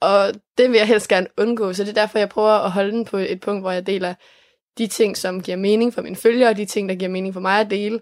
Og 0.00 0.32
det 0.58 0.70
vil 0.70 0.78
jeg 0.78 0.86
helst 0.86 1.08
gerne 1.08 1.26
undgå, 1.36 1.72
så 1.72 1.84
det 1.84 1.90
er 1.90 1.94
derfor, 1.94 2.18
jeg 2.18 2.28
prøver 2.28 2.50
at 2.50 2.70
holde 2.70 2.92
den 2.92 3.04
på 3.04 3.16
et 3.16 3.40
punkt, 3.40 3.62
hvor 3.62 3.70
jeg 3.70 3.86
deler 3.86 4.14
de 4.78 4.86
ting, 4.86 5.16
som 5.16 5.42
giver 5.42 5.56
mening 5.56 5.94
for 5.94 6.02
mine 6.02 6.16
følgere, 6.16 6.50
og 6.50 6.56
de 6.56 6.64
ting, 6.64 6.88
der 6.88 6.94
giver 6.94 7.10
mening 7.10 7.34
for 7.34 7.40
mig 7.40 7.60
at 7.60 7.70
dele. 7.70 8.00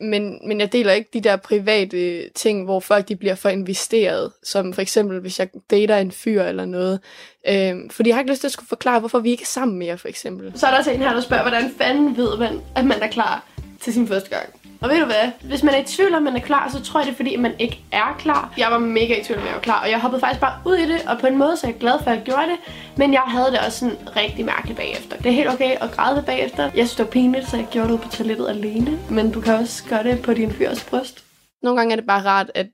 Men, 0.00 0.38
men 0.48 0.60
jeg 0.60 0.72
deler 0.72 0.92
ikke 0.92 1.10
de 1.12 1.20
der 1.20 1.36
private 1.36 2.28
ting, 2.28 2.64
hvor 2.64 2.80
folk 2.80 3.08
de 3.08 3.16
bliver 3.16 3.34
for 3.34 3.48
investeret, 3.48 4.32
som 4.42 4.72
for 4.72 4.82
eksempel, 4.82 5.20
hvis 5.20 5.38
jeg 5.38 5.48
dater 5.70 5.96
en 5.96 6.12
fyr 6.12 6.42
eller 6.42 6.64
noget. 6.64 7.00
Øhm, 7.48 7.90
fordi 7.90 8.08
jeg 8.08 8.16
har 8.16 8.20
ikke 8.20 8.30
lyst 8.30 8.40
til 8.40 8.48
at 8.48 8.52
skulle 8.52 8.68
forklare, 8.68 9.00
hvorfor 9.00 9.18
vi 9.18 9.30
ikke 9.30 9.42
er 9.42 9.46
sammen 9.46 9.78
mere, 9.78 9.98
for 9.98 10.08
eksempel. 10.08 10.52
Så 10.54 10.66
er 10.66 10.70
der 10.70 10.78
også 10.78 10.90
en 10.90 11.02
her, 11.02 11.12
der 11.12 11.20
spørger, 11.20 11.42
hvordan 11.42 11.70
fanden 11.78 12.16
ved 12.16 12.38
man, 12.38 12.60
at 12.76 12.84
man 12.84 13.02
er 13.02 13.08
klar 13.08 13.46
til 13.80 13.92
sin 13.92 14.08
første 14.08 14.30
gang? 14.30 14.65
Og 14.80 14.88
ved 14.88 15.00
du 15.00 15.04
hvad? 15.06 15.30
Hvis 15.42 15.62
man 15.62 15.74
er 15.74 15.78
i 15.78 15.84
tvivl 15.84 16.14
om, 16.14 16.22
man 16.22 16.36
er 16.36 16.40
klar, 16.40 16.68
så 16.68 16.82
tror 16.82 17.00
jeg, 17.00 17.06
det 17.06 17.12
er 17.12 17.16
fordi, 17.16 17.36
man 17.36 17.54
ikke 17.58 17.80
er 17.92 18.16
klar. 18.18 18.54
Jeg 18.58 18.70
var 18.70 18.78
mega 18.78 19.20
i 19.20 19.24
tvivl 19.24 19.40
om, 19.40 19.46
jeg 19.46 19.54
var 19.54 19.60
klar, 19.60 19.82
og 19.82 19.90
jeg 19.90 20.00
hoppede 20.00 20.20
faktisk 20.20 20.40
bare 20.40 20.60
ud 20.66 20.76
i 20.76 20.92
det, 20.92 21.02
og 21.08 21.18
på 21.18 21.26
en 21.26 21.38
måde 21.38 21.56
så 21.56 21.66
er 21.66 21.70
jeg 21.70 21.80
glad 21.80 21.98
for, 22.02 22.10
at 22.10 22.16
jeg 22.16 22.24
gjorde 22.24 22.42
det. 22.42 22.58
Men 22.96 23.12
jeg 23.12 23.22
havde 23.26 23.50
det 23.50 23.58
også 23.58 23.78
sådan 23.78 23.96
rigtig 24.16 24.44
mærkeligt 24.44 24.76
bagefter. 24.76 25.16
Det 25.16 25.26
er 25.26 25.30
helt 25.30 25.48
okay 25.48 25.76
at 25.80 25.90
græde 25.90 26.22
bagefter. 26.26 26.62
Jeg 26.62 26.72
synes, 26.72 26.94
det 26.94 27.04
var 27.04 27.10
pinligt, 27.10 27.48
så 27.48 27.56
jeg 27.56 27.66
gjorde 27.70 27.92
det 27.92 28.00
på 28.00 28.08
toilettet 28.08 28.48
alene. 28.48 28.98
Men 29.10 29.32
du 29.32 29.40
kan 29.40 29.54
også 29.54 29.84
gøre 29.88 30.02
det 30.02 30.22
på 30.22 30.34
din 30.34 30.52
fyrs 30.52 30.84
bryst. 30.84 31.24
Nogle 31.62 31.78
gange 31.78 31.92
er 31.92 31.96
det 31.96 32.06
bare 32.06 32.24
rart, 32.24 32.50
at 32.54 32.66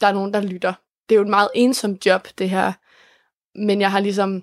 der 0.00 0.06
er 0.06 0.12
nogen, 0.12 0.34
der 0.34 0.40
lytter. 0.40 0.72
Det 1.08 1.14
er 1.14 1.16
jo 1.16 1.22
et 1.22 1.28
meget 1.28 1.48
ensomt 1.54 2.06
job, 2.06 2.28
det 2.38 2.50
her. 2.50 2.72
Men 3.54 3.80
jeg 3.80 3.90
har 3.90 4.00
ligesom... 4.00 4.42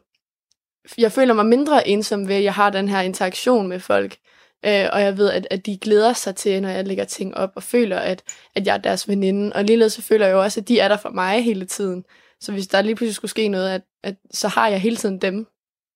Jeg 0.98 1.12
føler 1.12 1.34
mig 1.34 1.46
mindre 1.46 1.88
ensom 1.88 2.28
ved, 2.28 2.36
at 2.36 2.44
jeg 2.44 2.54
har 2.54 2.70
den 2.70 2.90
her 2.90 3.02
interaktion 3.02 3.68
med 3.68 3.80
folk. 3.80 4.18
Øh, 4.66 4.86
og 4.94 5.02
jeg 5.02 5.18
ved, 5.18 5.32
at, 5.32 5.48
at 5.52 5.66
de 5.66 5.78
glæder 5.78 6.14
sig 6.14 6.36
til, 6.36 6.62
når 6.62 6.70
jeg 6.70 6.88
lægger 6.88 7.04
ting 7.04 7.36
op, 7.36 7.52
og 7.56 7.64
føler, 7.64 7.98
at, 7.98 8.24
at 8.56 8.68
jeg 8.68 8.74
er 8.74 8.78
deres 8.78 9.08
veninde. 9.08 9.54
Og 9.56 9.64
ligeledes 9.64 9.94
så 9.94 10.02
føler 10.02 10.26
jeg 10.26 10.34
jo 10.34 10.42
også, 10.42 10.60
at 10.60 10.68
de 10.68 10.80
er 10.80 10.88
der 10.88 10.98
for 10.98 11.10
mig 11.10 11.44
hele 11.44 11.66
tiden. 11.66 12.06
Så 12.42 12.52
hvis 12.52 12.68
der 12.68 12.82
lige 12.82 12.96
pludselig 12.96 13.16
skulle 13.16 13.32
ske 13.32 13.48
noget, 13.48 13.70
at, 13.70 13.82
at 14.04 14.16
så 14.32 14.48
har 14.48 14.68
jeg 14.68 14.82
hele 14.82 14.96
tiden 14.96 15.18
dem 15.18 15.48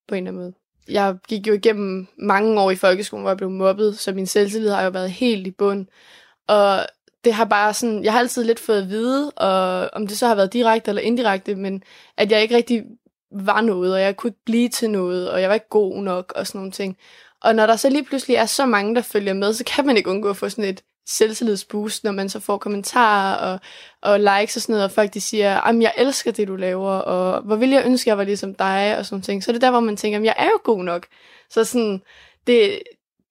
på 0.08 0.16
en 0.16 0.28
eller 0.28 0.32
anden 0.32 0.44
måde. 0.44 0.54
Jeg 0.90 1.16
gik 1.28 1.48
jo 1.48 1.54
igennem 1.54 2.08
mange 2.18 2.62
år 2.62 2.72
i 2.72 2.76
folkeskolen, 2.76 3.22
hvor 3.24 3.30
jeg 3.30 3.38
blev 3.38 3.50
mobbet, 3.50 4.00
så 4.00 4.14
min 4.14 4.28
selvtillid 4.28 4.70
har 4.70 4.84
jo 4.84 4.90
været 4.90 5.12
helt 5.12 5.48
i 5.48 5.52
bund. 5.52 5.86
Og 6.48 6.86
det 7.24 7.34
har 7.34 7.46
bare 7.46 7.74
sådan, 7.74 8.04
jeg 8.04 8.12
har 8.12 8.20
altid 8.20 8.44
lidt 8.44 8.60
fået 8.60 8.82
at 8.82 8.90
vide, 8.90 9.32
og 9.32 9.90
om 9.94 10.08
det 10.08 10.18
så 10.18 10.28
har 10.28 10.36
været 10.36 10.54
direkte 10.54 10.90
eller 10.90 11.02
indirekte, 11.02 11.56
men 11.56 11.84
at 12.18 12.32
jeg 12.32 12.42
ikke 12.42 12.56
rigtig 12.56 12.84
var 13.32 13.62
noget, 13.62 13.94
og 13.94 14.02
jeg 14.02 14.18
kunne 14.18 14.30
ikke 14.30 14.44
blive 14.46 14.70
til 14.70 14.90
noget, 14.90 15.32
og 15.32 15.42
jeg 15.42 15.50
var 15.50 15.54
ikke 15.54 15.70
god 15.70 16.04
nok, 16.04 16.34
og 16.36 16.48
sådan 16.48 16.60
nogle 16.60 16.72
ting. 16.72 16.98
Og 17.44 17.56
når 17.56 17.66
der 17.66 17.76
så 17.76 17.90
lige 17.90 18.04
pludselig 18.04 18.36
er 18.36 18.46
så 18.46 18.66
mange, 18.66 18.96
der 18.96 19.02
følger 19.02 19.34
med, 19.34 19.54
så 19.54 19.64
kan 19.64 19.86
man 19.86 19.98
ikke 19.98 20.10
undgå 20.10 20.30
at 20.30 20.38
få 20.38 20.50
sådan 20.50 20.70
et 20.70 20.84
selvtillidsboost, 21.08 22.04
når 22.04 22.12
man 22.12 22.30
så 22.30 22.40
får 22.40 22.58
kommentarer 22.58 23.36
og, 23.36 23.60
og 24.02 24.20
likes 24.20 24.56
og 24.56 24.62
sådan 24.62 24.74
noget, 24.74 24.86
og 24.86 24.92
folk 24.92 25.14
de 25.14 25.22
siger, 25.22 25.62
at 25.62 25.82
jeg 25.82 25.94
elsker 25.98 26.32
det, 26.32 26.48
du 26.48 26.56
laver, 26.56 26.92
og 26.92 27.42
hvor 27.42 27.56
vil 27.56 27.70
jeg 27.70 27.86
ønske, 27.86 28.10
jeg 28.10 28.18
var 28.18 28.24
ligesom 28.24 28.56
dig, 28.56 28.98
og 28.98 29.06
sådan 29.06 29.22
ting. 29.22 29.44
Så 29.44 29.52
det 29.52 29.56
er 29.56 29.68
der, 29.68 29.72
hvor 29.72 29.80
man 29.80 29.98
tænker, 29.98 30.20
at 30.20 30.26
jeg 30.26 30.36
er 30.38 30.46
jo 30.46 30.60
god 30.64 30.84
nok. 30.84 31.08
Så 31.50 31.64
sådan, 31.64 32.02
det, 32.48 32.80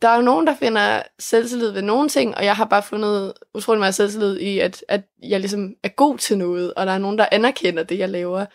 der 0.02 0.08
er 0.08 0.16
jo 0.16 0.22
nogen, 0.22 0.46
der 0.46 0.56
finder 0.56 1.02
selvtillid 1.18 1.70
ved 1.70 1.82
nogle 1.82 2.08
ting, 2.08 2.34
og 2.34 2.44
jeg 2.44 2.56
har 2.56 2.64
bare 2.64 2.82
fundet 2.82 3.32
utrolig 3.54 3.78
meget 3.78 3.94
selvtillid 3.94 4.38
i, 4.38 4.58
at, 4.58 4.84
at 4.88 5.02
jeg 5.22 5.40
ligesom 5.40 5.74
er 5.82 5.88
god 5.88 6.18
til 6.18 6.38
noget, 6.38 6.74
og 6.74 6.86
der 6.86 6.92
er 6.92 6.98
nogen, 6.98 7.18
der 7.18 7.26
anerkender 7.32 7.82
det, 7.82 7.98
jeg 7.98 8.08
laver. 8.08 8.46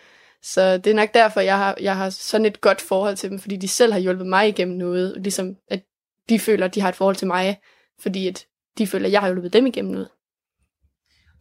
Så 0.43 0.77
det 0.77 0.87
er 0.87 0.95
nok 0.95 1.13
derfor, 1.13 1.41
jeg 1.41 1.57
har, 1.57 1.77
jeg 1.81 1.95
har 1.95 2.09
sådan 2.09 2.45
et 2.45 2.61
godt 2.61 2.81
forhold 2.81 3.15
til 3.15 3.29
dem, 3.29 3.39
fordi 3.39 3.55
de 3.55 3.67
selv 3.67 3.93
har 3.93 3.99
hjulpet 3.99 4.27
mig 4.27 4.47
igennem 4.47 4.77
noget, 4.77 5.13
ligesom 5.17 5.55
at 5.67 5.83
de 6.29 6.39
føler, 6.39 6.65
at 6.65 6.75
de 6.75 6.81
har 6.81 6.89
et 6.89 6.95
forhold 6.95 7.15
til 7.15 7.27
mig, 7.27 7.59
fordi 7.99 8.27
at 8.27 8.45
de 8.77 8.87
føler, 8.87 9.05
at 9.05 9.11
jeg 9.11 9.21
har 9.21 9.27
hjulpet 9.27 9.53
dem 9.53 9.65
igennem 9.65 9.91
noget. 9.91 10.09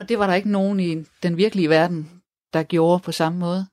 Og 0.00 0.08
det 0.08 0.18
var 0.18 0.26
der 0.26 0.34
ikke 0.34 0.50
nogen 0.50 0.80
i 0.80 1.04
den 1.22 1.36
virkelige 1.36 1.68
verden, 1.68 2.10
der 2.52 2.62
gjorde 2.62 3.00
på 3.00 3.12
samme 3.12 3.38
måde? 3.38 3.66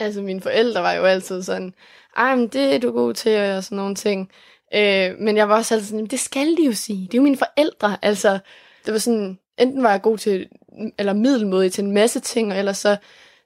Altså 0.00 0.22
mine 0.22 0.40
forældre 0.40 0.82
var 0.82 0.92
jo 0.92 1.04
altid 1.04 1.42
sådan, 1.42 1.74
ej, 2.16 2.36
men 2.36 2.48
det 2.48 2.74
er 2.74 2.78
du 2.78 2.92
god 2.92 3.14
til, 3.14 3.40
og 3.40 3.64
sådan 3.64 3.76
nogle 3.76 3.94
ting. 3.94 4.30
Øh, 4.74 5.18
men 5.18 5.36
jeg 5.36 5.48
var 5.48 5.56
også 5.56 5.74
altid 5.74 5.88
sådan, 5.88 6.06
det 6.06 6.20
skal 6.20 6.56
de 6.56 6.64
jo 6.64 6.72
sige. 6.72 7.06
Det 7.06 7.14
er 7.14 7.18
jo 7.18 7.22
mine 7.22 7.36
forældre. 7.36 7.96
Altså, 8.02 8.38
det 8.86 8.92
var 8.92 8.98
sådan, 8.98 9.38
enten 9.58 9.82
var 9.82 9.90
jeg 9.90 10.02
god 10.02 10.18
til, 10.18 10.48
eller 10.98 11.12
middelmodig 11.12 11.72
til 11.72 11.84
en 11.84 11.92
masse 11.92 12.20
ting, 12.20 12.52
eller 12.52 12.72
så, 12.72 12.96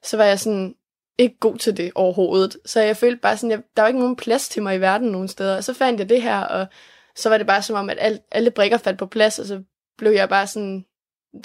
så 0.03 0.17
var 0.17 0.23
jeg 0.23 0.39
sådan, 0.39 0.75
ikke 1.21 1.39
god 1.39 1.57
til 1.57 1.77
det 1.77 1.91
overhovedet. 1.95 2.57
Så 2.65 2.81
jeg 2.81 2.97
følte 2.97 3.19
bare 3.21 3.37
sådan, 3.37 3.51
jeg, 3.51 3.61
der 3.75 3.81
var 3.81 3.87
ikke 3.87 3.99
nogen 3.99 4.15
plads 4.15 4.49
til 4.49 4.63
mig 4.63 4.75
i 4.75 4.81
verden 4.81 5.07
nogen 5.07 5.27
steder. 5.27 5.57
Og 5.57 5.63
så 5.63 5.73
fandt 5.73 5.99
jeg 5.99 6.09
det 6.09 6.21
her, 6.21 6.39
og 6.39 6.67
så 7.15 7.29
var 7.29 7.37
det 7.37 7.47
bare 7.47 7.61
som 7.61 7.75
om, 7.75 7.89
at 7.89 7.97
alt, 7.99 8.21
alle 8.31 8.51
brikker 8.51 8.77
faldt 8.77 8.99
på 8.99 9.05
plads, 9.05 9.39
og 9.39 9.45
så 9.45 9.61
blev 9.97 10.11
jeg 10.11 10.29
bare 10.29 10.47
sådan, 10.47 10.85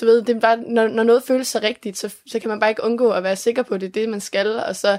du 0.00 0.06
ved, 0.06 0.23
det 0.23 0.37
er 0.37 0.40
bare, 0.40 0.56
når, 0.56 0.88
når 0.88 1.02
noget 1.02 1.23
føles 1.23 1.49
så 1.49 1.61
rigtigt, 1.62 1.99
så, 1.99 2.14
så 2.26 2.38
kan 2.38 2.49
man 2.49 2.61
bare 2.61 2.71
ikke 2.71 2.85
undgå 2.85 3.11
at 3.11 3.23
være 3.23 3.37
sikker 3.37 3.62
på, 3.62 3.75
at 3.75 3.80
det 3.80 3.87
er 3.87 3.92
det, 3.92 4.09
man 4.09 4.21
skal, 4.21 4.59
og 4.68 4.76
så, 4.76 4.99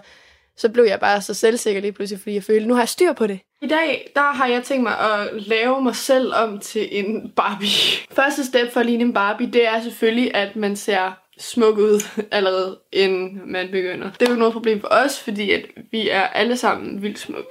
så 0.57 0.69
blev 0.69 0.83
jeg 0.83 0.99
bare 0.99 1.21
så 1.21 1.33
selvsikker 1.33 1.81
lige 1.81 1.91
pludselig, 1.91 2.21
fordi 2.21 2.35
jeg 2.35 2.43
følte, 2.43 2.67
nu 2.67 2.73
har 2.73 2.81
jeg 2.81 2.89
styr 2.89 3.13
på 3.13 3.27
det. 3.27 3.39
I 3.61 3.67
dag, 3.67 4.11
der 4.15 4.33
har 4.33 4.47
jeg 4.47 4.63
tænkt 4.63 4.83
mig 4.83 4.99
at 4.99 5.29
lave 5.33 5.81
mig 5.81 5.95
selv 5.95 6.33
om 6.33 6.59
til 6.59 6.87
en 6.91 7.31
Barbie. 7.35 7.67
Første 8.11 8.45
step 8.45 8.71
for 8.71 8.79
at 8.79 8.85
ligne 8.85 9.03
en 9.03 9.13
Barbie, 9.13 9.51
det 9.51 9.67
er 9.67 9.81
selvfølgelig, 9.81 10.35
at 10.35 10.55
man 10.55 10.75
ser 10.75 11.26
smuk 11.39 11.77
ud 11.77 12.03
allerede, 12.31 12.79
inden 12.91 13.51
man 13.51 13.67
begynder. 13.71 14.11
Det 14.11 14.21
er 14.21 14.25
jo 14.25 14.31
ikke 14.31 14.39
noget 14.39 14.53
problem 14.53 14.81
for 14.81 14.87
os, 14.91 15.19
fordi 15.19 15.51
at 15.51 15.65
vi 15.91 16.09
er 16.09 16.21
alle 16.21 16.57
sammen 16.57 17.01
vildt 17.01 17.19
smukke. 17.19 17.49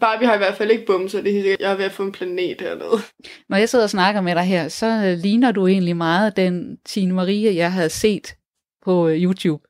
Barbie 0.00 0.26
har 0.26 0.34
i 0.34 0.38
hvert 0.38 0.54
fald 0.54 0.70
ikke 0.70 0.86
bumser, 0.86 1.22
det 1.22 1.36
er 1.36 1.42
sikkert, 1.42 1.60
jeg 1.60 1.72
er 1.72 1.76
ved 1.76 1.84
at 1.84 1.92
få 1.92 2.02
en 2.02 2.12
planet 2.12 2.60
hernede. 2.60 2.98
Når 3.48 3.56
jeg 3.56 3.68
sidder 3.68 3.84
og 3.84 3.90
snakker 3.90 4.20
med 4.20 4.34
dig 4.34 4.42
her, 4.42 4.68
så 4.68 4.86
øh, 4.86 5.18
ligner 5.18 5.52
du 5.52 5.66
egentlig 5.66 5.96
meget 5.96 6.36
den 6.36 6.78
Tine 6.84 7.14
Marie, 7.14 7.56
jeg 7.56 7.72
havde 7.72 7.90
set 7.90 8.34
på 8.84 9.08
øh, 9.08 9.22
YouTube. 9.22 9.64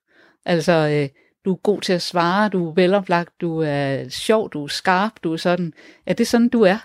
Altså, 0.44 0.72
øh, 0.72 1.08
du 1.44 1.52
er 1.52 1.56
god 1.56 1.80
til 1.80 1.92
at 1.92 2.02
svare, 2.02 2.48
du 2.48 2.68
er 2.68 2.74
veloplagt, 2.74 3.40
du 3.40 3.62
er 3.62 4.08
sjov, 4.08 4.50
du 4.50 4.64
er 4.64 4.68
skarp, 4.68 5.12
du 5.24 5.32
er 5.32 5.36
sådan. 5.36 5.72
Er 6.06 6.14
det 6.14 6.26
sådan, 6.26 6.48
du 6.48 6.62
er? 6.62 6.78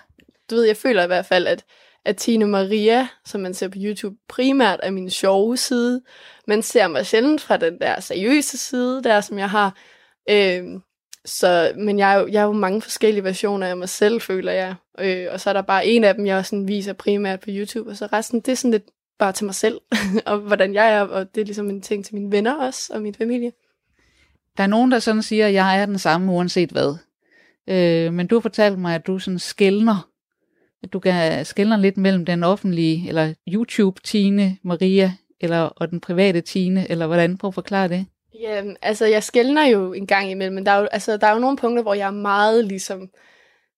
Du 0.50 0.54
ved, 0.54 0.64
jeg 0.64 0.76
føler 0.76 1.04
i 1.04 1.06
hvert 1.06 1.26
fald, 1.26 1.46
at 1.46 1.64
at 2.04 2.16
Tine 2.16 2.46
Maria, 2.46 3.08
som 3.24 3.40
man 3.40 3.54
ser 3.54 3.68
på 3.68 3.78
YouTube, 3.78 4.16
primært 4.28 4.80
er 4.82 4.90
min 4.90 5.10
sjove 5.10 5.56
side. 5.56 6.02
Man 6.46 6.62
ser 6.62 6.88
mig 6.88 7.06
sjældent 7.06 7.40
fra 7.40 7.56
den 7.56 7.78
der 7.80 8.00
seriøse 8.00 8.58
side, 8.58 9.02
der 9.02 9.20
som 9.20 9.38
jeg 9.38 9.50
har. 9.50 9.76
Øhm, 10.30 10.82
så, 11.24 11.72
men 11.76 11.98
jeg 11.98 12.14
er, 12.14 12.18
jo, 12.18 12.26
jeg 12.26 12.40
er 12.40 12.46
jo 12.46 12.52
mange 12.52 12.82
forskellige 12.82 13.24
versioner 13.24 13.66
af 13.66 13.76
mig 13.76 13.88
selv, 13.88 14.20
føler 14.20 14.52
jeg. 14.52 14.74
Øh, 14.98 15.26
og 15.30 15.40
så 15.40 15.50
er 15.50 15.54
der 15.54 15.62
bare 15.62 15.86
en 15.86 16.04
af 16.04 16.14
dem, 16.14 16.26
jeg 16.26 16.46
sådan 16.46 16.68
viser 16.68 16.92
primært 16.92 17.40
på 17.40 17.46
YouTube, 17.48 17.90
og 17.90 17.96
så 17.96 18.06
resten, 18.12 18.40
det 18.40 18.52
er 18.52 18.56
sådan 18.56 18.70
lidt 18.70 18.84
bare 19.18 19.32
til 19.32 19.44
mig 19.44 19.54
selv, 19.54 19.80
og 20.26 20.38
hvordan 20.38 20.74
jeg 20.74 20.92
er, 20.92 21.00
og 21.00 21.34
det 21.34 21.40
er 21.40 21.44
ligesom 21.44 21.70
en 21.70 21.82
ting 21.82 22.04
til 22.04 22.14
mine 22.14 22.32
venner 22.32 22.54
også, 22.54 22.92
og 22.94 23.02
min 23.02 23.14
familie. 23.14 23.52
Der 24.56 24.62
er 24.62 24.66
nogen, 24.66 24.90
der 24.90 24.98
sådan 24.98 25.22
siger, 25.22 25.46
at 25.46 25.52
jeg 25.52 25.80
er 25.80 25.86
den 25.86 25.98
samme 25.98 26.32
uanset 26.32 26.70
hvad. 26.70 26.96
Øh, 27.68 28.12
men 28.12 28.26
du 28.26 28.34
har 28.34 28.40
fortalt 28.40 28.78
mig, 28.78 28.94
at 28.94 29.06
du 29.06 29.18
sådan 29.18 29.38
skældner 29.38 30.11
at 30.82 30.92
du 30.92 30.98
kan 30.98 31.44
skælne 31.44 31.80
lidt 31.80 31.96
mellem 31.96 32.24
den 32.24 32.44
offentlige, 32.44 33.08
eller 33.08 33.34
YouTube-Tine 33.48 34.56
Maria, 34.62 35.12
eller, 35.40 35.60
og 35.60 35.90
den 35.90 36.00
private 36.00 36.40
Tine, 36.40 36.90
eller 36.90 37.06
hvordan? 37.06 37.38
Prøv 37.38 37.48
at 37.48 37.54
forklare 37.54 37.88
det. 37.88 38.06
Ja, 38.40 38.62
altså 38.82 39.06
jeg 39.06 39.22
skældner 39.22 39.66
jo 39.66 39.92
en 39.92 40.06
gang 40.06 40.30
imellem, 40.30 40.54
men 40.54 40.66
der 40.66 40.72
er 40.72 40.80
jo, 40.80 40.84
altså, 40.84 41.16
der 41.16 41.26
er 41.26 41.32
jo 41.32 41.38
nogle 41.38 41.56
punkter, 41.56 41.82
hvor 41.82 41.94
jeg 41.94 42.06
er 42.06 42.10
meget 42.10 42.64
ligesom, 42.64 43.08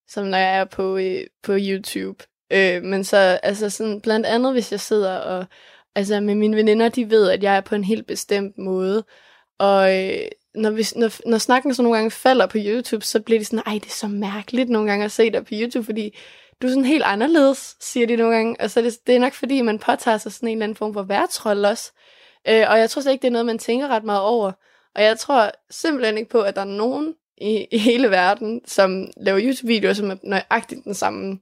som 0.09 0.27
når 0.27 0.39
jeg 0.39 0.59
er 0.59 0.65
på, 0.65 0.97
øh, 0.97 1.21
på 1.43 1.53
YouTube. 1.59 2.25
Øh, 2.53 2.83
men 2.83 3.05
så, 3.05 3.17
altså 3.43 3.71
sådan, 3.71 4.01
blandt 4.01 4.27
andet, 4.27 4.53
hvis 4.53 4.73
jeg 4.73 4.81
sidder 4.81 5.17
og, 5.17 5.47
altså 5.95 6.21
med 6.21 6.35
mine 6.35 6.57
veninder, 6.57 6.89
de 6.89 7.11
ved, 7.11 7.31
at 7.31 7.43
jeg 7.43 7.57
er 7.57 7.61
på 7.61 7.75
en 7.75 7.85
helt 7.85 8.07
bestemt 8.07 8.59
måde, 8.59 9.05
og 9.59 9.97
øh, 9.97 10.29
når, 10.55 10.71
vi, 10.71 10.85
når, 10.97 11.31
når 11.31 11.39
snakken 11.39 11.75
så 11.75 11.83
nogle 11.83 11.97
gange 11.97 12.11
falder 12.11 12.47
på 12.47 12.59
YouTube, 12.61 13.05
så 13.05 13.21
bliver 13.21 13.39
de 13.39 13.45
sådan, 13.45 13.63
ej, 13.67 13.75
det 13.75 13.87
er 13.87 13.91
så 13.91 14.09
mærkeligt 14.09 14.69
nogle 14.69 14.91
gange 14.91 15.05
at 15.05 15.13
se 15.13 15.31
dig 15.31 15.45
på 15.45 15.51
YouTube, 15.53 15.85
fordi 15.85 16.17
du 16.65 16.69
er 16.69 16.73
sådan 16.73 16.85
helt 16.85 17.05
anderledes, 17.05 17.77
siger 17.81 18.07
de 18.07 18.17
nogle 18.17 18.35
gange. 18.35 18.57
Og 18.61 18.71
så 18.71 18.81
er 18.81 18.85
det, 18.85 18.99
det 19.07 19.15
er 19.15 19.21
nok 19.21 19.33
fordi, 19.33 19.63
man 19.63 19.79
påtager 19.79 20.19
sig 20.19 20.33
sådan 20.33 20.49
en 20.49 20.53
eller 20.53 20.65
anden 20.65 20.77
form 20.77 20.95
for 20.95 21.03
værtsrolle 21.03 21.69
også. 21.69 21.93
Øh, 22.49 22.65
og 22.69 22.79
jeg 22.79 22.91
tror 22.91 23.03
slet 23.03 23.13
ikke, 23.13 23.23
det 23.23 23.29
er 23.29 23.33
noget, 23.33 23.47
man 23.47 23.59
tænker 23.59 23.89
ret 23.89 24.05
meget 24.05 24.21
over. 24.21 24.53
Og 24.95 25.03
jeg 25.03 25.19
tror 25.19 25.51
simpelthen 25.71 26.19
ikke 26.19 26.31
på, 26.31 26.41
at 26.41 26.57
der 26.57 26.61
er 26.61 26.65
nogen 26.65 27.15
i, 27.37 27.67
i 27.73 27.79
hele 27.79 28.11
verden, 28.11 28.61
som 28.67 29.09
laver 29.17 29.41
YouTube-videoer, 29.43 29.93
som 29.93 30.11
er 30.11 30.17
nøjagtigt 30.23 30.85
den 30.85 30.95
samme 30.95 31.39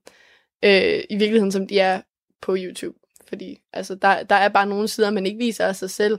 øh, 0.64 1.00
i 1.11 1.17
virkeligheden, 1.17 1.52
som 1.52 1.67
de 1.67 1.79
er 1.79 2.00
på 2.41 2.57
YouTube. 2.59 2.99
fordi 3.29 3.59
altså, 3.73 3.95
der, 3.95 4.23
der 4.23 4.35
er 4.35 4.49
bare 4.49 4.67
nogle 4.67 4.88
sider, 4.88 5.11
man 5.11 5.26
ikke 5.26 5.38
viser 5.38 5.67
af 5.67 5.76
sig 5.76 5.91
selv, 5.91 6.19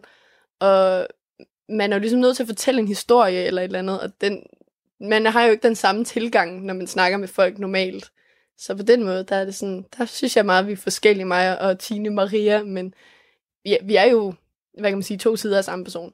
og 0.60 1.08
man 1.70 1.92
er 1.92 1.96
jo 1.96 2.00
ligesom 2.00 2.20
nødt 2.20 2.36
til 2.36 2.44
at 2.44 2.48
fortælle 2.48 2.82
en 2.82 2.88
historie 2.88 3.44
eller 3.44 3.62
et 3.62 3.66
eller 3.66 3.80
andet, 3.80 4.02
og 4.02 4.22
den, 4.22 4.44
man 5.00 5.26
har 5.26 5.44
jo 5.44 5.52
ikke 5.52 5.68
den 5.68 5.76
samme 5.76 6.06
tilgang, 6.06 6.66
når 6.66 6.74
man 6.74 6.88
snakker 6.88 7.18
med 7.18 7.28
folk 7.28 7.60
normalt. 7.60 8.12
Så 8.66 8.76
på 8.76 8.84
den 8.84 9.04
måde, 9.04 9.24
der 9.24 9.36
er 9.36 9.46
det 9.46 9.56
sådan, 9.56 9.86
der 9.98 10.06
synes 10.06 10.38
jeg 10.38 10.46
meget, 10.46 10.60
at 10.60 10.68
vi 10.68 10.72
er 10.72 10.78
forskellige, 10.78 11.26
mig 11.26 11.62
og 11.62 11.80
Tine 11.80 12.10
Maria, 12.10 12.64
men 12.64 12.94
ja, 13.66 13.78
vi 13.84 13.96
er 13.96 14.06
jo, 14.06 14.34
hvad 14.80 14.90
kan 14.90 14.98
man 14.98 15.04
sige, 15.04 15.18
to 15.18 15.36
sider 15.36 15.58
af 15.58 15.64
samme 15.64 15.86
person. 15.86 16.14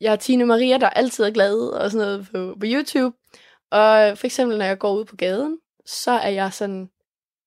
Jeg 0.00 0.12
er 0.12 0.16
Tine 0.16 0.46
Maria, 0.46 0.78
der 0.78 0.88
altid 0.88 1.24
er 1.24 1.30
glad 1.30 1.56
og 1.56 1.90
sådan 1.90 2.06
noget 2.06 2.28
på, 2.32 2.56
på 2.60 2.66
YouTube, 2.66 3.16
og 3.70 4.18
for 4.18 4.26
eksempel, 4.26 4.58
når 4.58 4.64
jeg 4.64 4.78
går 4.78 4.94
ud 4.94 5.04
på 5.04 5.16
gaden, 5.16 5.58
så 5.86 6.10
er 6.10 6.28
jeg 6.28 6.52
sådan, 6.52 6.88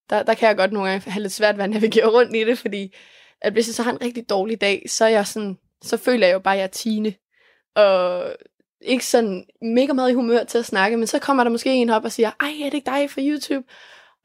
der, 0.10 0.24
der 0.24 0.34
kan 0.34 0.48
jeg 0.48 0.58
godt 0.58 0.72
nogle 0.72 0.89
gange 0.89 1.12
have 1.12 1.22
lidt 1.22 1.34
svært 1.34 1.58
ved 1.58 1.63
at 1.63 1.70
navigere 1.70 2.08
rundt 2.08 2.36
i 2.36 2.44
det, 2.44 2.58
fordi 2.58 2.96
at 3.41 3.53
hvis 3.53 3.67
jeg 3.67 3.75
så 3.75 3.84
har 3.84 3.91
en 3.91 4.01
rigtig 4.01 4.29
dårlig 4.29 4.62
dag, 4.62 4.86
så 4.88 5.06
er 5.06 5.10
jeg 5.10 5.27
sådan, 5.27 5.58
så 5.82 5.98
føler 5.98 6.27
jeg 6.27 6.34
jo 6.34 6.39
bare, 6.39 6.53
at 6.53 6.58
jeg 6.58 6.63
er 6.63 6.67
Tine. 6.67 7.13
Og 7.75 8.25
ikke 8.82 9.06
sådan 9.06 9.46
mega 9.62 9.94
meget 9.94 10.10
i 10.10 10.13
humør 10.13 10.44
til 10.44 10.58
at 10.58 10.65
snakke, 10.65 10.98
men 10.98 11.08
så 11.08 11.20
kommer 11.20 11.44
der 11.44 11.51
måske 11.51 11.70
en 11.70 11.89
op 11.89 12.03
og 12.03 12.12
siger, 12.12 12.32
ej, 12.39 12.53
er 12.62 12.70
det 12.70 12.74
ikke 12.74 12.91
dig 12.91 13.10
fra 13.10 13.22
YouTube? 13.22 13.67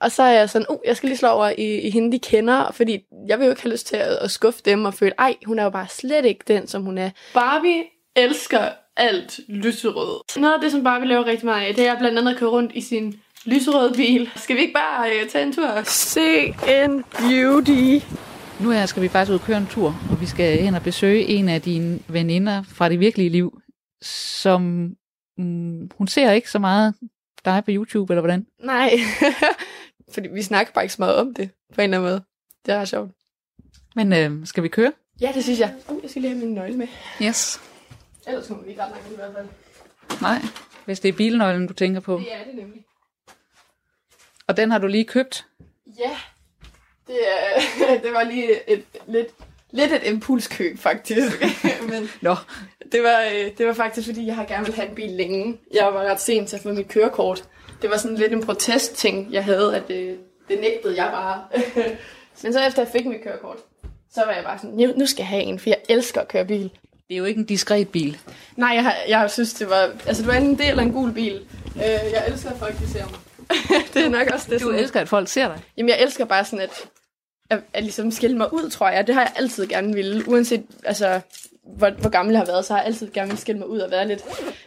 Og 0.03 0.13
så 0.13 0.23
er 0.23 0.33
jeg 0.33 0.51
sådan, 0.51 0.67
uh, 0.71 0.79
jeg 0.85 0.97
skal 0.97 1.09
lige 1.09 1.19
slå 1.19 1.29
over 1.29 1.53
i, 1.59 1.81
i 1.81 1.91
hende, 1.91 2.13
de 2.13 2.19
kender, 2.19 2.71
fordi 2.73 2.99
jeg 3.27 3.39
vil 3.39 3.45
jo 3.45 3.51
ikke 3.51 3.63
have 3.63 3.73
lyst 3.73 3.87
til 3.87 3.97
at, 3.97 4.19
at 4.21 4.31
skuffe 4.31 4.61
dem 4.65 4.85
og 4.85 4.95
føle, 4.95 5.13
ej, 5.19 5.37
hun 5.47 5.59
er 5.59 5.65
jo 5.65 5.71
bare 5.71 5.89
slet 5.89 6.25
ikke 6.25 6.45
den, 6.49 6.67
som 6.67 6.83
hun 6.83 6.99
er. 6.99 7.11
Barbie 7.35 7.83
elsker 8.17 8.69
alt 8.97 9.41
lyserød. 9.49 10.41
Noget 10.41 10.55
af 10.55 10.61
det, 10.61 10.73
som 10.73 10.85
Barbie 10.85 11.09
laver 11.09 11.27
rigtig 11.27 11.47
meget 11.47 11.67
af, 11.67 11.75
det 11.75 11.87
er 11.87 11.99
blandt 11.99 12.19
andet 12.19 12.33
at 12.33 12.39
køre 12.39 12.51
rundt 12.51 12.73
i 12.75 12.81
sin 12.81 13.21
lyserøde 13.45 13.95
bil. 13.97 14.31
Skal 14.37 14.57
vi 14.57 14.61
ikke 14.61 14.75
bare 14.75 15.07
uh, 15.23 15.29
tage 15.29 15.47
en 15.47 15.53
tur? 15.53 15.83
Se 15.85 16.45
en 16.69 17.05
beauty. 17.19 18.07
Nu 18.61 18.71
her 18.71 18.87
skal 18.87 19.03
vi 19.03 19.09
faktisk 19.09 19.31
ud 19.31 19.39
og 19.39 19.45
køre 19.45 19.59
en 19.59 19.67
tur, 19.67 19.97
og 20.11 20.21
vi 20.21 20.27
skal 20.27 20.59
hen 20.59 20.75
og 20.75 20.83
besøge 20.83 21.25
en 21.25 21.49
af 21.49 21.63
dine 21.63 21.99
veninder 22.09 22.63
fra 22.63 22.89
det 22.89 23.01
virkelige 23.01 23.29
liv, 23.29 23.61
som 24.03 24.91
mm, 25.39 25.91
hun 25.99 26.07
ser 26.07 26.33
ikke 26.33 26.51
så 26.51 26.59
meget 26.59 26.95
dig 27.45 27.63
på 27.65 27.71
YouTube, 27.71 28.13
eller 28.13 28.21
hvordan? 28.21 28.47
Nej, 28.65 28.91
fordi 30.13 30.29
vi 30.29 30.43
snakker 30.43 30.73
bare 30.73 30.85
ikke 30.85 30.95
så 30.95 31.03
meget 31.03 31.17
om 31.17 31.35
det, 31.35 31.51
på 31.75 31.81
en 31.81 31.85
eller 31.85 31.99
anden 31.99 32.11
måde. 32.11 32.23
Det 32.67 32.75
er 32.75 32.79
ret 32.81 32.89
sjovt. 32.89 33.11
Men 33.97 34.13
øh, 34.13 34.47
skal 34.47 34.63
vi 34.63 34.69
køre? 34.69 34.93
Ja, 35.21 35.33
det 35.35 35.45
synes 35.45 35.61
jeg. 35.61 35.75
Uh, 35.89 36.03
jeg 36.03 36.11
skal 36.11 36.23
lige 36.23 36.35
have 36.35 36.47
min 36.47 36.55
nøgle 36.55 36.77
med. 36.77 36.87
Yes. 37.23 37.61
Ellers 38.27 38.47
kommer 38.47 38.65
vi 38.65 38.71
ikke 38.71 38.83
ret 38.83 38.91
langt 38.91 39.13
i 39.13 39.17
hvert 39.17 39.33
fald. 39.37 39.47
Nej, 40.21 40.43
hvis 40.85 41.01
det 41.01 41.09
er 41.09 41.13
bilnøglen, 41.13 41.67
du 41.67 41.75
tænker 41.75 42.01
på. 42.01 42.19
Det 42.19 42.33
er 42.33 42.45
det 42.45 42.55
nemlig. 42.55 42.85
Og 44.47 44.57
den 44.57 44.71
har 44.71 44.79
du 44.79 44.87
lige 44.87 45.05
købt. 45.05 45.47
Ja, 45.99 46.17
det, 47.07 47.17
er, 47.29 48.01
det 48.05 48.13
var 48.13 48.23
lige 48.23 48.71
et, 48.71 48.85
lidt, 49.07 49.29
lidt 49.71 49.93
et 49.93 50.03
impulskøb, 50.05 50.79
faktisk. 50.79 51.43
Men 51.91 52.11
Nå, 52.21 52.37
det 52.93 53.03
var, 53.03 53.23
øh, 53.35 53.59
det 53.59 53.67
var 53.67 53.73
faktisk, 53.73 54.09
fordi 54.09 54.27
jeg 54.27 54.37
har 54.37 54.45
gerne 54.45 54.65
vil 54.67 54.75
have 54.75 54.89
en 54.89 54.95
bil 54.95 55.11
længe. 55.11 55.59
Jeg 55.75 55.85
var 55.85 56.05
ret 56.05 56.21
sent 56.21 56.49
til 56.49 56.57
at 56.57 56.63
få 56.63 56.73
mit 56.73 56.89
kørekort. 56.89 57.49
Det 57.83 57.91
var 57.91 57.97
sådan 57.97 58.17
lidt 58.17 58.33
en 58.33 58.43
protestting, 58.43 59.29
jeg 59.33 59.45
havde, 59.45 59.77
at 59.77 59.89
det, 59.89 60.19
det 60.49 60.61
nægtede 60.61 61.03
jeg 61.03 61.11
bare. 61.13 61.45
Men 62.43 62.53
så 62.53 62.61
efter 62.67 62.83
jeg 62.83 62.93
fik 62.93 63.07
mit 63.07 63.23
kørekort, 63.25 63.57
så 64.15 64.21
var 64.27 64.33
jeg 64.33 64.45
bare 64.45 64.59
sådan, 64.59 64.93
"Nu- 64.97 65.07
skal 65.07 65.23
jeg 65.23 65.29
have 65.29 65.43
en, 65.43 65.59
for 65.59 65.71
jeg 65.71 65.79
elsker 65.89 66.21
at 66.21 66.29
køre 66.29 66.45
bil. 66.45 66.71
det 67.09 67.15
er 67.15 67.17
jo 67.19 67.25
ikke 67.25 67.39
en 67.39 67.45
diskret 67.47 67.89
bil. 67.89 68.19
Nej, 68.57 68.69
jeg, 68.75 68.97
jeg 69.09 69.31
synes, 69.31 69.55
det 69.55 69.71
var... 69.71 69.91
Altså, 70.07 70.23
det 70.23 70.27
var 70.27 70.35
enten 70.37 70.59
det 70.59 70.69
eller 70.69 70.83
en 70.83 70.93
gul 70.93 71.13
bil. 71.13 71.47
Øh, 71.77 71.83
jeg 71.83 72.25
elsker, 72.29 72.51
at 72.51 72.57
folk 72.59 72.79
de 72.79 72.89
ser 72.91 73.05
mig. 73.05 73.19
det 73.95 74.05
er 74.05 74.09
nok 74.09 74.27
også 74.33 74.47
det. 74.51 74.61
Du 74.61 74.65
sådan- 74.67 74.81
elsker, 74.81 75.01
at 75.01 75.09
folk 75.09 75.29
ser 75.29 75.49
dig. 75.49 75.61
Jamen, 75.77 75.89
jeg 75.89 76.03
elsker 76.03 76.25
bare 76.25 76.45
sådan, 76.45 76.61
at, 76.61 76.71
at, 77.51 77.59
at 77.73 77.83
ligesom 77.83 78.11
skille 78.11 78.37
mig 78.37 78.53
ud, 78.53 78.71
tror 78.71 78.89
jeg. 78.89 79.07
Det 79.07 79.15
har 79.15 79.23
jeg 79.23 79.33
altid 79.37 79.67
gerne 79.67 79.95
ville. 79.95 80.29
Uanset 80.29 80.65
altså, 80.85 81.21
hvor, 81.77 81.91
hvor 81.91 82.11
gammel 82.11 82.33
jeg 82.33 82.41
har 82.41 82.47
været, 82.47 82.65
så 82.65 82.73
har 82.73 82.81
jeg 82.81 82.87
altid 82.87 83.11
gerne 83.13 83.29
ville 83.29 83.41
skille 83.41 83.59
mig 83.59 83.69
ud 83.69 83.79
og 83.79 83.91
være 83.91 84.09
lidt 84.09 84.23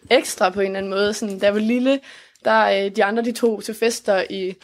ekstra 0.09 0.49
på 0.49 0.59
en 0.59 0.65
eller 0.65 0.77
anden 0.77 0.89
måde. 0.89 1.13
Sådan, 1.13 1.39
da 1.39 1.45
jeg 1.45 1.53
var 1.53 1.59
lille, 1.59 1.99
der 2.45 2.85
øh, 2.85 2.95
de 2.95 3.03
andre, 3.03 3.23
de 3.23 3.31
tog 3.31 3.63
til 3.63 3.75
fester 3.75 4.23
i, 4.29 4.55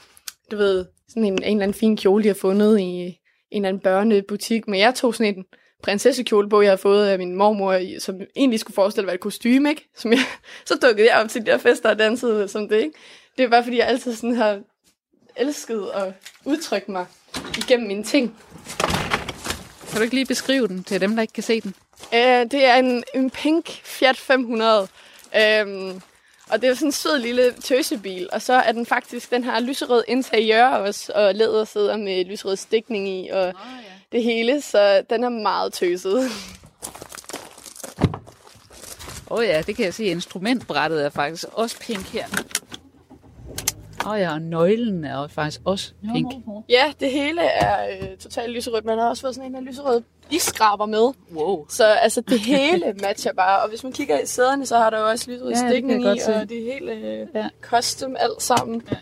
du 0.52 0.58
ved, 0.58 0.86
sådan 1.10 1.26
en, 1.26 1.34
en 1.34 1.44
eller 1.44 1.64
anden 1.64 1.74
fin 1.74 1.98
kjole, 1.98 2.24
de 2.24 2.28
har 2.28 2.36
fundet 2.36 2.80
i 2.80 2.84
en 2.84 3.16
eller 3.52 3.70
anden 3.70 3.82
børnebutik. 3.82 4.68
Men 4.68 4.80
jeg 4.80 4.96
tog 4.96 5.16
sådan 5.16 5.36
en 5.36 5.46
prinsessekjole 5.84 6.50
på, 6.50 6.62
jeg 6.62 6.70
havde 6.70 6.82
fået 6.82 7.08
af 7.08 7.18
min 7.18 7.36
mormor, 7.36 8.00
som 8.00 8.22
egentlig 8.36 8.60
skulle 8.60 8.76
forestille 8.76 9.04
at 9.04 9.08
være 9.08 9.16
et 9.16 9.22
kostume, 9.22 9.70
ikke? 9.70 9.90
Som 9.98 10.12
jeg, 10.12 10.20
så 10.66 10.80
dukkede 10.82 11.10
jeg 11.10 11.24
op 11.24 11.30
til 11.30 11.42
de 11.42 11.52
der 11.52 11.58
fester 11.58 11.90
og 11.90 12.00
dansede 12.00 12.48
som 12.48 12.70
det, 12.70 12.78
ikke? 12.78 12.94
Det 13.38 13.44
er 13.44 13.50
bare 13.50 13.64
fordi, 13.64 13.78
jeg 13.78 13.88
altid 13.88 14.16
sådan 14.16 14.36
har 14.36 14.60
elsket 15.36 15.90
at 15.94 16.14
udtrykke 16.46 16.92
mig 16.92 17.06
igennem 17.58 17.88
mine 17.88 18.04
ting. 18.04 18.38
Kan 19.90 19.98
du 19.98 20.04
ikke 20.04 20.16
lige 20.16 20.26
beskrive 20.26 20.68
den 20.68 20.84
til 20.84 21.02
dem, 21.02 21.16
der 21.16 21.22
ikke 21.22 21.34
kan 21.34 21.44
se 21.44 21.62
den? 21.62 21.74
Uh, 22.12 22.52
det 22.52 22.66
er 22.66 22.76
en, 22.76 23.04
en 23.16 23.30
pink 23.30 23.70
Fiat 23.84 24.18
500. 24.18 24.88
Um, 25.66 26.02
og 26.52 26.62
det 26.62 26.70
er 26.70 26.74
sådan 26.74 26.88
en 26.88 26.92
sød 26.92 27.20
lille 27.20 27.52
tøsebil. 27.52 28.30
Og 28.32 28.42
så 28.42 28.54
er 28.54 28.72
den 28.72 28.86
faktisk, 28.86 29.32
den 29.32 29.44
har 29.44 29.60
lyserød 29.60 30.04
interiør 30.08 30.66
også, 30.66 31.12
og 31.16 31.36
lædersæder 31.36 31.98
med 31.98 32.26
lyserød 32.26 32.56
stikning 32.56 33.10
i, 33.10 33.30
og 33.30 33.48
oh, 33.48 33.54
ja. 33.56 34.18
det 34.18 34.24
hele. 34.24 34.62
Så 34.62 35.04
den 35.10 35.24
er 35.24 35.30
meget 35.30 35.74
tøset. 35.74 36.30
Åh 39.32 39.38
oh 39.38 39.46
ja, 39.46 39.62
det 39.68 39.76
kan 39.76 39.86
jeg 39.86 39.94
se. 39.94 40.06
Instrumentbrættet 40.06 41.06
er 41.06 41.10
faktisk 41.10 41.46
også 41.54 41.80
pink 41.80 42.14
her. 42.14 42.26
Åh 44.06 44.12
oh 44.12 44.20
ja, 44.20 44.34
og 44.34 44.42
nøglen 44.42 45.04
er 45.04 45.28
faktisk 45.28 45.62
også 45.66 45.94
pink. 46.14 46.34
ja, 46.70 46.94
det 47.00 47.12
hele 47.12 47.42
er 47.42 47.98
øh, 48.02 48.18
totalt 48.18 48.52
lyserødt. 48.52 48.86
Man 48.86 48.98
har 48.98 49.10
også 49.10 49.22
fået 49.22 49.36
sådan 49.36 49.50
en 49.50 49.56
af 49.56 49.66
lyserød 49.66 50.02
iskraber 50.32 50.86
med. 50.86 51.14
Wow. 51.36 51.66
Så 51.70 51.84
altså, 51.86 52.22
det 52.22 52.40
hele 52.40 52.94
matcher 53.02 53.34
bare. 53.34 53.62
Og 53.64 53.70
hvis 53.70 53.84
man 53.84 53.92
kigger 53.94 54.20
i 54.20 54.26
sæderne, 54.26 54.66
så 54.66 54.78
har 54.78 54.90
der 54.90 55.00
jo 55.00 55.10
også 55.10 55.32
lyserød 55.32 55.52
Ja, 55.52 55.58
jeg 56.08 56.16
i, 56.18 56.20
se. 56.20 56.36
og 56.36 56.50
det 56.50 56.64
helt 56.64 56.90
øh, 56.90 57.28
Ja. 57.36 57.50
custom 57.62 58.16
alt 58.20 58.42
sammen. 58.42 58.82
Ja. 58.92 58.96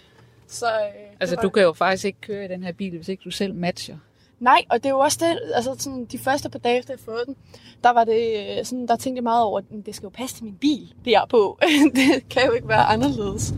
Så, 0.48 0.66
øh, 0.66 0.72
Altså, 1.20 1.36
var- 1.36 1.42
du 1.42 1.50
kan 1.50 1.64
jo 1.64 1.74
faktisk 1.74 2.06
ikke 2.06 2.22
køre 2.22 2.46
i 2.46 2.48
den 2.48 2.64
her 2.64 2.72
bil, 2.74 2.96
hvis 2.96 3.08
ikke 3.08 3.22
du 3.26 3.32
selv 3.32 3.54
matcher. 3.56 3.96
Nej, 4.40 4.62
og 4.70 4.78
det 4.78 4.86
er 4.86 4.90
jo 4.90 5.00
også 5.00 5.18
det, 5.22 5.40
altså 5.56 5.76
sådan, 5.80 6.06
de 6.06 6.18
første 6.18 6.50
par 6.50 6.60
dage 6.60 6.80
efter 6.80 6.94
jeg 6.94 7.00
fået 7.00 7.24
den, 7.26 7.36
der 7.84 7.90
var 7.94 8.04
det 8.04 8.58
øh, 8.60 8.66
sådan, 8.66 8.88
der 8.88 8.96
tænkte 8.96 9.18
jeg 9.18 9.24
meget 9.24 9.44
over, 9.44 9.60
at 9.60 9.66
det 9.86 9.96
skal 9.96 10.06
jo 10.06 10.10
passe 10.10 10.36
til 10.36 10.44
min 10.46 10.56
bil, 10.62 10.94
det 11.06 11.14
er 11.16 11.26
på. 11.30 11.60
det 11.96 12.30
kan 12.30 12.42
jo 12.46 12.52
ikke 12.52 12.68
være 12.68 12.84
anderledes. 12.84 13.54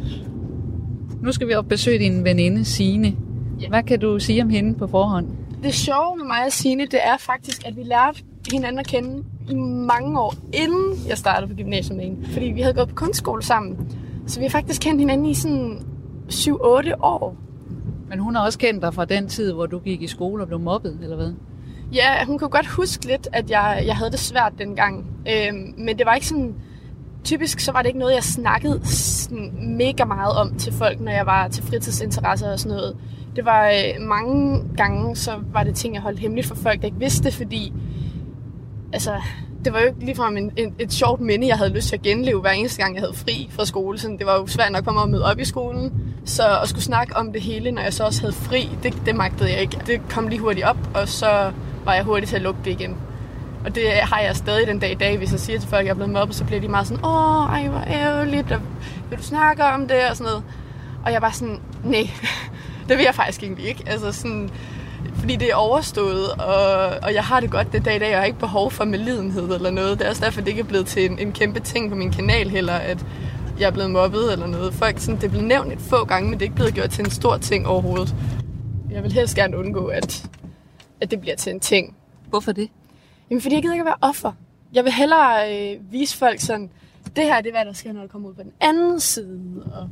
Nu 1.23 1.31
skal 1.31 1.47
vi 1.47 1.53
op 1.53 1.65
besøge 1.65 1.99
din 1.99 2.23
veninde, 2.23 2.65
Signe. 2.65 3.13
Ja. 3.62 3.67
Hvad 3.69 3.84
kan 3.84 3.99
du 3.99 4.19
sige 4.19 4.41
om 4.41 4.49
hende 4.49 4.75
på 4.79 4.88
forhånd? 4.88 5.27
Det 5.63 5.74
sjove 5.74 6.17
med 6.17 6.26
mig 6.26 6.45
og 6.45 6.52
Signe, 6.52 6.86
det 6.86 7.00
er 7.04 7.17
faktisk, 7.17 7.67
at 7.67 7.76
vi 7.76 7.84
lærte 7.84 8.24
hinanden 8.52 8.80
at 8.80 8.88
kende 8.88 9.24
i 9.50 9.54
mange 9.54 10.19
år, 10.19 10.34
inden 10.54 11.08
jeg 11.08 11.17
startede 11.17 11.47
på 11.47 11.56
gymnasiet 11.58 11.97
med 11.97 12.06
hende. 12.06 12.28
Fordi 12.34 12.45
vi 12.45 12.62
havde 12.62 12.74
gået 12.74 12.89
på 12.89 12.95
kunstskole 12.95 13.43
sammen. 13.43 13.97
Så 14.28 14.39
vi 14.39 14.45
har 14.45 14.50
faktisk 14.50 14.82
kendt 14.82 15.00
hinanden 15.00 15.26
i 15.26 15.34
sådan 15.34 15.80
7-8 16.30 16.52
år. 17.02 17.36
Men 18.10 18.19
hun 18.19 18.36
har 18.36 18.45
også 18.45 18.60
kendt 18.60 18.82
dig 18.82 18.93
fra 18.93 19.06
den 19.06 19.28
tid, 19.28 19.54
hvor 19.54 19.65
du 19.65 19.80
gik 19.80 20.02
i 20.02 20.08
skole 20.08 20.43
og 20.43 20.47
blev 20.47 20.60
mobbet, 20.60 21.00
eller 21.04 21.15
hvad? 21.15 21.34
Ja, 21.93 22.26
hun 22.26 22.39
kunne 22.39 22.50
godt 22.50 22.67
huske 22.67 23.08
lidt, 23.08 23.28
at 23.34 23.50
jeg, 23.50 23.84
jeg 23.86 23.95
havde 23.95 24.12
det 24.12 24.19
svært 24.19 24.54
dengang. 24.58 25.06
Øhm, 25.28 25.74
men 25.78 25.97
det 25.97 26.06
var 26.06 26.13
ikke 26.13 26.28
sådan... 26.28 26.56
Typisk 27.23 27.60
så 27.60 27.71
var 27.71 27.81
det 27.81 27.88
ikke 27.88 27.99
noget, 27.99 28.13
jeg 28.13 28.23
snakkede 28.23 28.88
sådan 28.88 29.51
mega 29.77 30.05
meget 30.05 30.36
om 30.36 30.55
til 30.57 30.73
folk, 30.73 30.99
når 30.99 31.12
jeg 31.12 31.25
var 31.25 31.47
til 31.47 31.63
fritidsinteresser 31.63 32.51
og 32.51 32.60
sådan 32.60 32.77
noget. 32.77 32.97
Det 33.36 33.45
var 33.45 33.67
øh, 33.67 34.01
mange 34.07 34.63
gange, 34.77 35.15
så 35.15 35.31
var 35.53 35.63
det 35.63 35.75
ting, 35.75 35.93
jeg 35.93 36.01
holdt 36.01 36.19
hemmeligt 36.19 36.47
for 36.47 36.55
folk, 36.55 36.79
der 36.81 36.86
ikke 36.86 36.99
vidste 36.99 37.31
fordi... 37.31 37.73
Altså, 38.93 39.21
det 39.65 39.73
var 39.73 39.79
jo 39.79 39.86
ikke 39.86 39.99
ligefrem 39.99 40.38
en, 40.38 40.51
en, 40.57 40.75
et 40.79 40.93
sjovt 40.93 41.21
minde, 41.21 41.47
jeg 41.47 41.57
havde 41.57 41.73
lyst 41.73 41.88
til 41.88 41.95
at 41.95 42.01
genleve 42.01 42.41
hver 42.41 42.49
eneste 42.49 42.81
gang, 42.81 42.95
jeg 42.95 43.01
havde 43.01 43.13
fri 43.13 43.47
fra 43.51 43.65
skole. 43.65 43.99
Sådan, 43.99 44.17
det 44.17 44.25
var 44.25 44.36
jo 44.36 44.47
svært 44.47 44.71
nok 44.71 44.79
at 44.79 44.86
komme 44.86 45.01
og 45.01 45.10
møde 45.10 45.25
op 45.25 45.39
i 45.39 45.45
skolen. 45.45 46.13
Så 46.25 46.43
at 46.63 46.69
skulle 46.69 46.84
snakke 46.84 47.15
om 47.15 47.34
det 47.34 47.41
hele, 47.41 47.71
når 47.71 47.81
jeg 47.81 47.93
så 47.93 48.03
også 48.03 48.21
havde 48.21 48.34
fri, 48.34 48.69
det, 48.84 48.93
det 49.05 49.15
magtede 49.15 49.51
jeg 49.51 49.62
ikke. 49.62 49.77
Det 49.88 50.01
kom 50.10 50.27
lige 50.27 50.39
hurtigt 50.39 50.65
op, 50.65 50.77
og 50.93 51.07
så 51.07 51.51
var 51.86 51.93
jeg 51.93 52.03
hurtig 52.03 52.29
til 52.29 52.36
at 52.36 52.41
lukke 52.41 52.60
det 52.65 52.71
igen. 52.71 52.97
Og 53.65 53.76
det 53.76 53.91
har 53.91 54.19
jeg 54.19 54.36
stadig 54.36 54.67
den 54.67 54.80
dag 54.80 54.91
i 54.91 54.95
dag, 54.95 55.17
hvis 55.17 55.32
jeg 55.32 55.39
siger 55.39 55.60
til 55.60 55.69
folk, 55.69 55.80
at 55.80 55.86
jeg 55.86 55.91
er 55.91 55.95
blevet 55.95 56.13
mobbet, 56.13 56.36
så 56.36 56.45
bliver 56.45 56.62
de 56.62 56.67
meget 56.67 56.88
sådan, 56.88 57.06
åh, 57.06 57.50
ej, 57.50 57.67
hvor 57.67 57.84
ærgerligt, 57.88 58.52
og 58.52 58.62
vil 59.10 59.17
du 59.17 59.24
snakke 59.24 59.63
om 59.63 59.88
det, 59.88 60.10
og 60.10 60.17
sådan 60.17 60.32
noget. 60.32 60.43
Og 61.06 61.12
jeg 61.12 61.15
er 61.15 61.19
bare 61.19 61.34
sådan, 61.34 61.60
nej, 61.84 62.10
det 62.88 62.97
vil 62.97 63.04
jeg 63.04 63.15
faktisk 63.15 63.43
egentlig 63.43 63.65
ikke. 63.65 63.84
Altså 63.88 64.12
sådan, 64.12 64.50
fordi 65.15 65.36
det 65.36 65.52
er 65.52 65.56
overstået, 65.56 66.32
og, 66.32 66.89
og 67.04 67.13
jeg 67.13 67.24
har 67.24 67.39
det 67.39 67.52
godt 67.52 67.74
den 67.74 67.84
dag 67.84 67.95
i 67.95 68.00
dag, 68.00 68.08
og 68.08 68.12
jeg 68.12 68.19
har 68.19 68.26
ikke 68.26 68.39
behov 68.39 68.71
for 68.71 68.86
medlidenhed 68.86 69.56
eller 69.56 69.71
noget. 69.71 70.00
Det 70.00 70.06
er 70.06 70.10
også 70.10 70.26
derfor, 70.26 70.41
det 70.41 70.47
ikke 70.47 70.62
er 70.62 70.65
blevet 70.65 70.86
til 70.88 71.12
en, 71.12 71.19
en 71.19 71.32
kæmpe 71.32 71.60
ting 71.60 71.89
på 71.89 71.95
min 71.95 72.12
kanal 72.12 72.50
heller, 72.50 72.74
at 72.74 73.06
jeg 73.60 73.67
er 73.67 73.71
blevet 73.71 73.91
mobbet 73.91 74.32
eller 74.32 74.47
noget. 74.47 74.74
Folk, 74.74 75.00
sådan, 75.00 75.15
det 75.15 75.24
er 75.24 75.30
blevet 75.30 75.47
nævnt 75.47 75.74
et 75.74 75.80
få 75.82 76.06
gange, 76.06 76.30
men 76.30 76.39
det 76.39 76.45
er 76.45 76.45
ikke 76.45 76.56
blevet 76.56 76.74
gjort 76.74 76.89
til 76.89 77.06
en 77.06 77.12
stor 77.12 77.38
ting 77.38 77.67
overhovedet. 77.67 78.15
Jeg 78.91 79.04
vil 79.04 79.12
helst 79.12 79.36
gerne 79.36 79.58
undgå, 79.58 79.86
at, 79.86 80.26
at 81.02 81.12
det 81.12 81.21
bliver 81.21 81.36
til 81.36 81.54
en 81.54 81.60
ting. 81.60 81.95
Hvorfor 82.30 82.52
det? 82.52 82.69
Jamen, 83.31 83.41
fordi 83.41 83.55
jeg 83.55 83.61
gider 83.61 83.73
ikke 83.73 83.81
at 83.81 83.85
være 83.85 84.09
offer. 84.09 84.31
Jeg 84.73 84.83
vil 84.83 84.93
hellere 84.93 85.53
øh, 85.53 85.91
vise 85.91 86.17
folk 86.17 86.39
sådan, 86.39 86.69
det 87.15 87.23
her 87.23 87.41
det 87.41 87.47
er, 87.47 87.53
hvad 87.53 87.65
der 87.65 87.73
sker, 87.73 87.93
når 87.93 88.01
du 88.01 88.07
kommer 88.07 88.29
ud 88.29 88.33
på 88.33 88.43
den 88.43 88.51
anden 88.61 88.99
side. 88.99 89.39
Og, 89.73 89.89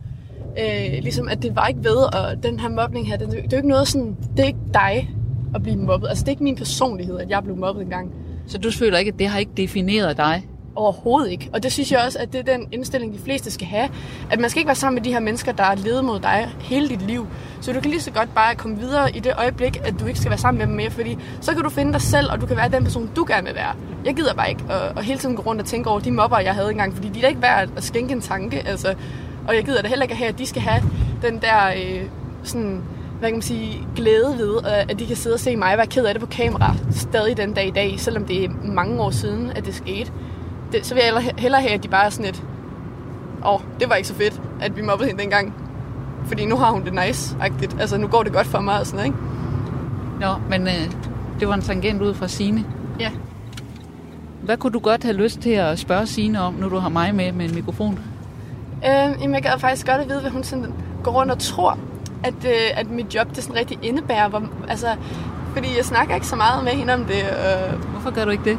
øh, 0.60 1.04
ligesom, 1.04 1.28
at 1.28 1.42
det 1.42 1.56
var 1.56 1.68
ikke 1.68 1.84
ved, 1.84 1.98
og 1.98 2.44
den 2.44 2.60
her 2.60 2.70
mobning 2.70 3.08
her, 3.08 3.18
det, 3.18 3.28
det 3.28 3.38
er 3.38 3.48
jo 3.52 3.58
ikke 3.58 3.68
noget 3.68 3.88
sådan, 3.88 4.18
det 4.38 4.44
er 4.44 4.48
ikke 4.48 4.60
dig. 4.74 5.10
at 5.56 5.64
blive 5.64 5.76
mobbet. 5.78 6.08
Altså 6.08 6.22
det 6.24 6.28
er 6.28 6.32
ikke 6.32 6.44
min 6.44 6.56
personlighed, 6.56 7.20
at 7.20 7.30
jeg 7.30 7.44
blev 7.44 7.56
mobbet 7.56 7.82
engang. 7.82 8.12
Så 8.48 8.58
du 8.58 8.72
føler 8.72 8.98
ikke, 8.98 9.12
at 9.12 9.20
det 9.20 9.28
har 9.28 9.40
ikke 9.40 9.52
defineret 9.58 10.18
dig? 10.18 10.48
Overhovedet 10.80 11.32
ikke. 11.32 11.50
Og 11.54 11.64
det 11.64 11.72
synes 11.72 11.92
jeg 11.92 12.02
også, 12.06 12.20
at 12.20 12.34
det 12.34 12.40
er 12.40 12.58
den 12.58 12.68
indstilling, 12.72 13.14
de 13.14 13.20
fleste 13.20 13.52
skal 13.52 13.68
have. 13.68 13.90
At 14.32 14.40
man 14.40 14.50
skal 14.50 14.60
ikke 14.60 14.68
være 14.68 14.76
sammen 14.76 14.96
med 14.96 15.04
de 15.04 15.12
her 15.14 15.20
mennesker, 15.20 15.52
der 15.52 15.64
er 15.64 15.76
ledet 15.76 16.06
mod 16.06 16.20
dig 16.20 16.50
hele 16.60 16.90
dit 16.90 17.02
liv. 17.02 17.28
Så 17.62 17.74
du 17.74 17.80
kan 17.80 17.92
lige 17.92 18.02
så 18.02 18.12
godt 18.12 18.36
bare 18.36 18.56
komme 18.56 18.78
videre 18.80 19.16
i 19.16 19.20
det 19.20 19.34
øjeblik, 19.38 19.78
at 19.86 19.94
du 20.00 20.06
ikke 20.06 20.20
skal 20.20 20.30
være 20.30 20.40
sammen 20.40 20.58
med 20.58 20.68
dem 20.68 20.76
mere, 20.76 20.90
fordi 20.90 21.18
så 21.42 21.54
kan 21.54 21.64
du 21.64 21.70
finde 21.70 21.94
dig 21.94 22.02
selv, 22.02 22.32
og 22.32 22.42
du 22.42 22.46
kan 22.46 22.58
være 22.58 22.70
den 22.70 22.84
person, 22.84 23.10
du 23.16 23.26
gerne 23.28 23.48
vil 23.48 23.56
være. 23.56 23.74
Jeg 24.06 24.16
gider 24.16 24.34
bare 24.34 24.50
ikke 24.50 24.64
at, 24.70 24.98
at 24.98 25.06
hele 25.06 25.20
tiden 25.20 25.36
gå 25.36 25.42
rundt 25.42 25.62
og 25.62 25.68
tænke 25.68 25.90
over 25.90 26.00
de 26.00 26.12
mobber, 26.12 26.40
jeg 26.40 26.54
havde 26.54 26.72
engang, 26.72 26.96
fordi 26.96 27.10
de 27.10 27.20
er 27.20 27.22
da 27.22 27.28
ikke 27.28 27.42
værd 27.42 27.70
at 27.78 27.84
skænke 27.84 28.14
en 28.14 28.22
tanke. 28.22 28.68
Altså, 28.68 28.96
og 29.48 29.56
jeg 29.56 29.66
gider 29.66 29.82
da 29.82 29.88
heller 29.88 30.04
ikke 30.04 30.16
have, 30.16 30.30
at 30.30 30.40
de 30.40 30.46
skal 30.46 30.62
have 30.62 30.84
den 31.22 31.42
der 31.42 31.68
øh, 31.68 32.04
sådan, 32.44 32.82
hvad 33.20 33.30
kan 33.30 33.36
man 33.36 33.42
sige, 33.42 33.88
glæde 33.96 34.36
ved, 34.38 34.58
øh, 34.58 34.82
at 34.90 35.00
de 35.00 35.06
kan 35.06 35.16
sidde 35.16 35.34
og 35.34 35.40
se 35.40 35.56
mig 35.56 35.78
være 35.78 35.88
ked 35.88 36.06
af 36.06 36.14
det 36.14 36.22
på 36.22 36.28
kamera, 36.28 36.76
stadig 36.92 37.38
den 37.38 37.54
dag 37.54 37.68
i 37.68 37.72
dag, 37.72 38.00
selvom 38.00 38.26
det 38.26 38.44
er 38.44 38.50
mange 38.64 39.02
år 39.02 39.10
siden, 39.10 39.52
at 39.56 39.66
det 39.66 39.76
skete. 39.76 40.12
Det, 40.72 40.86
så 40.86 40.94
vil 40.94 41.04
jeg 41.04 41.32
hellere 41.38 41.62
have, 41.62 41.74
at 41.74 41.84
de 41.84 41.88
bare 41.88 42.06
er 42.06 42.10
sådan 42.10 42.30
et, 42.30 42.44
åh, 43.46 43.54
oh, 43.54 43.60
det 43.80 43.90
var 43.90 43.96
ikke 43.96 44.08
så 44.08 44.16
fedt, 44.16 44.42
at 44.62 44.78
vi 44.78 44.82
mobbede 44.82 45.08
hende 45.08 45.22
dengang. 45.22 45.54
Fordi 46.26 46.46
nu 46.46 46.56
har 46.56 46.72
hun 46.72 46.86
det 46.86 46.94
nice-agtigt. 46.94 47.82
Altså, 47.82 47.98
nu 47.98 48.08
går 48.08 48.24
det 48.24 48.34
godt 48.34 48.48
for 48.48 48.60
mig 48.60 48.80
og 48.80 48.86
sådan 48.86 48.98
noget, 48.98 49.08
ikke? 49.08 49.18
Nå, 50.20 50.36
men 50.50 50.68
øh, 50.68 50.92
det 51.40 51.48
var 51.48 51.54
en 51.54 51.62
tangent 51.62 52.02
ud 52.02 52.14
fra 52.14 52.28
Sine. 52.28 52.66
Ja. 53.00 53.12
Hvad 54.42 54.58
kunne 54.58 54.74
du 54.74 54.80
godt 54.80 55.04
have 55.04 55.16
lyst 55.16 55.40
til 55.40 55.50
at 55.50 55.80
spørge 55.80 56.08
Sine 56.08 56.42
om, 56.42 56.54
når 56.54 56.70
du 56.70 56.78
har 56.78 56.90
mig 56.90 57.16
med 57.16 57.32
med 57.32 57.50
en 57.50 57.56
mikrofon? 57.56 58.00
Øh, 58.86 59.22
jamen, 59.22 59.34
jeg 59.34 59.42
gad 59.42 59.60
faktisk 59.60 59.88
godt 59.88 60.02
at 60.02 60.10
vide, 60.10 60.22
hvad 60.22 60.32
hun 60.32 60.44
sådan 60.44 60.74
går 61.04 61.12
rundt 61.12 61.32
og 61.32 61.40
tror, 61.40 61.78
at, 62.24 62.46
øh, 62.46 62.80
at 62.80 62.90
mit 62.90 63.16
job 63.16 63.36
det 63.36 63.44
sådan 63.44 63.56
rigtig 63.56 63.80
indebærer. 63.82 64.30
Hvor, 64.30 64.44
altså, 64.68 64.88
fordi 65.54 65.68
jeg 65.78 65.86
snakker 65.86 66.16
ikke 66.16 66.28
så 66.28 66.36
meget 66.36 66.64
med 66.64 66.72
hende 66.72 66.94
om 66.94 67.06
det. 67.06 67.20
Øh. 67.20 67.80
Hvorfor 67.92 68.12
gør 68.12 68.26
du 68.26 68.32
ikke 68.32 68.44
det? 68.44 68.58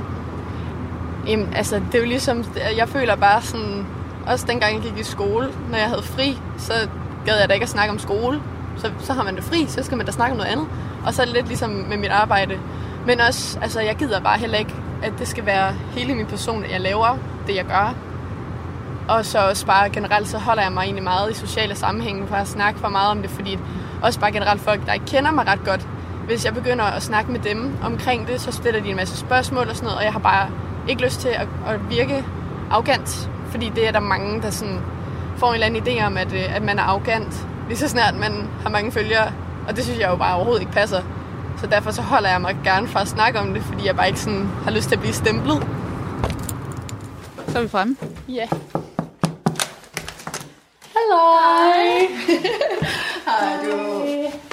Jamen, 1.27 1.55
altså, 1.55 1.77
det 1.77 1.95
er 1.95 1.99
jo 1.99 2.05
ligesom, 2.05 2.45
jeg 2.77 2.89
føler 2.89 3.17
bare 3.17 3.43
sådan, 3.43 3.87
også 4.27 4.47
dengang 4.47 4.75
jeg 4.75 4.83
gik 4.83 4.99
i 4.99 5.05
skole, 5.05 5.49
når 5.71 5.79
jeg 5.79 5.87
havde 5.87 6.03
fri, 6.03 6.39
så 6.59 6.73
gad 7.27 7.39
jeg 7.39 7.49
da 7.49 7.55
ikke 7.55 7.65
at 7.65 7.71
snakke 7.71 7.93
om 7.93 7.99
skole. 7.99 8.41
Så, 8.77 8.91
så 8.99 9.13
har 9.13 9.25
man 9.25 9.37
det 9.37 9.45
fri, 9.45 9.67
så 9.69 9.83
skal 9.83 9.97
man 9.97 10.07
da 10.07 10.13
snakke 10.13 10.33
om 10.33 10.37
noget 10.37 10.51
andet. 10.51 10.67
Og 11.07 11.15
så 11.15 11.23
er 11.23 11.27
det 11.27 11.35
lidt 11.35 11.47
ligesom 11.47 11.71
med 11.71 11.97
mit 11.97 12.11
arbejde. 12.11 12.59
Men 13.07 13.21
også, 13.21 13.59
altså, 13.63 13.81
jeg 13.81 13.97
gider 13.97 14.21
bare 14.21 14.39
heller 14.39 14.59
ikke, 14.59 14.75
at 15.03 15.13
det 15.19 15.29
skal 15.29 15.47
være 15.47 15.73
hele 15.73 16.15
min 16.15 16.27
person, 16.27 16.65
at 16.65 16.71
jeg 16.71 16.81
laver 16.81 17.19
det, 17.47 17.57
jeg 17.57 17.65
gør. 17.65 17.95
Og 19.09 19.25
så 19.25 19.39
også 19.39 19.67
bare 19.67 19.91
generelt, 19.91 20.29
så 20.29 20.39
holder 20.39 20.63
jeg 20.63 20.73
mig 20.73 20.83
egentlig 20.83 21.05
meget 21.05 21.31
i 21.31 21.35
sociale 21.35 21.75
sammenhænge 21.75 22.27
for 22.27 22.37
at 22.37 22.49
snakke 22.49 22.81
for 22.81 22.89
meget 22.89 23.11
om 23.11 23.23
det, 23.23 23.31
fordi 23.31 23.59
også 24.03 24.21
bare 24.21 24.33
generelt 24.33 24.61
folk, 24.61 24.87
der 24.87 24.93
ikke 24.93 25.07
kender 25.07 25.31
mig 25.31 25.47
ret 25.47 25.65
godt, 25.65 25.87
hvis 26.27 26.45
jeg 26.45 26.55
begynder 26.55 26.85
at 26.85 27.03
snakke 27.03 27.33
med 27.33 27.41
dem 27.41 27.73
omkring 27.83 28.27
det, 28.27 28.41
så 28.41 28.53
stiller 28.53 28.83
de 28.83 28.89
en 28.89 28.97
masse 28.97 29.17
spørgsmål 29.17 29.69
og 29.69 29.77
sådan 29.77 29.87
noget, 29.87 29.99
og 29.99 30.05
jeg 30.05 30.13
har 30.13 30.21
bare 30.21 30.49
ikke 30.89 31.03
lyst 31.03 31.21
til 31.21 31.29
at, 31.29 31.49
at 31.67 31.91
virke 31.91 32.25
arrogant, 32.71 33.31
fordi 33.51 33.73
det 33.75 33.89
er 33.89 33.93
der 33.93 34.01
mange, 34.01 34.43
der 34.43 34.51
sådan 34.51 34.79
får 35.37 35.49
en 35.49 35.55
eller 35.55 35.67
anden 35.67 35.83
idé 35.83 36.05
om, 36.05 36.17
at, 36.17 36.33
øh, 36.33 36.57
at 36.57 36.63
man 36.63 36.79
er 36.79 36.83
arrogant, 36.83 37.47
lige 37.69 37.79
så 37.79 37.89
snart 37.89 38.15
man 38.15 38.33
har 38.63 38.71
mange 38.71 38.93
følgere, 38.93 39.33
og 39.69 39.77
det 39.77 39.85
synes 39.85 39.99
jeg 39.99 40.09
jo 40.11 40.17
bare 40.17 40.35
overhovedet 40.37 40.61
ikke 40.61 40.73
passer. 40.73 41.03
Så 41.61 41.67
derfor 41.67 41.91
så 41.91 42.03
holder 42.03 42.31
jeg 42.31 42.41
mig 42.41 42.57
gerne 42.65 42.89
fra 42.89 43.01
at 43.01 43.09
snakke 43.09 43.39
om 43.39 43.55
det, 43.55 43.63
fordi 43.63 43.87
jeg 43.87 43.97
bare 43.97 44.07
ikke 44.07 44.21
sådan 44.21 44.47
har 44.47 44.71
lyst 44.71 44.89
til 44.89 44.95
at 44.95 45.01
blive 45.01 45.15
stemplet. 45.15 45.67
Så 47.49 47.59
er 47.59 47.63
vi 47.63 47.69
fremme. 47.69 47.97
Ja. 48.29 48.49
Hej. 50.93 52.09
Hej 53.27 53.65
du. 53.65 54.01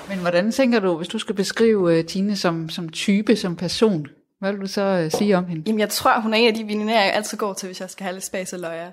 Men 0.10 0.20
hvordan 0.20 0.52
tænker 0.52 0.80
du, 0.80 0.98
hvis 0.98 1.08
du 1.08 1.20
skal 1.20 1.36
beskrive 1.36 2.00
uh, 2.00 2.06
Tine 2.06 2.36
som, 2.36 2.70
som 2.70 2.90
type, 2.90 3.36
som 3.36 3.56
person? 3.56 4.08
Hvad 4.40 4.52
vil 4.52 4.62
du 4.62 4.68
så 4.68 5.04
uh, 5.06 5.20
sige 5.20 5.38
om 5.38 5.46
hende? 5.46 5.64
Jamen, 5.68 5.80
jeg 5.80 5.90
tror, 5.90 6.20
hun 6.20 6.34
er 6.34 6.38
en 6.38 6.48
af 6.48 6.54
de 6.54 6.64
veninder, 6.64 6.94
jeg 6.94 7.14
altid 7.14 7.38
går 7.38 7.54
til, 7.54 7.68
hvis 7.68 7.82
jeg 7.82 7.90
skal 7.90 8.04
have 8.04 8.14
lidt 8.14 8.24
spas 8.24 8.54
og 8.54 8.60
løjer. 8.60 8.92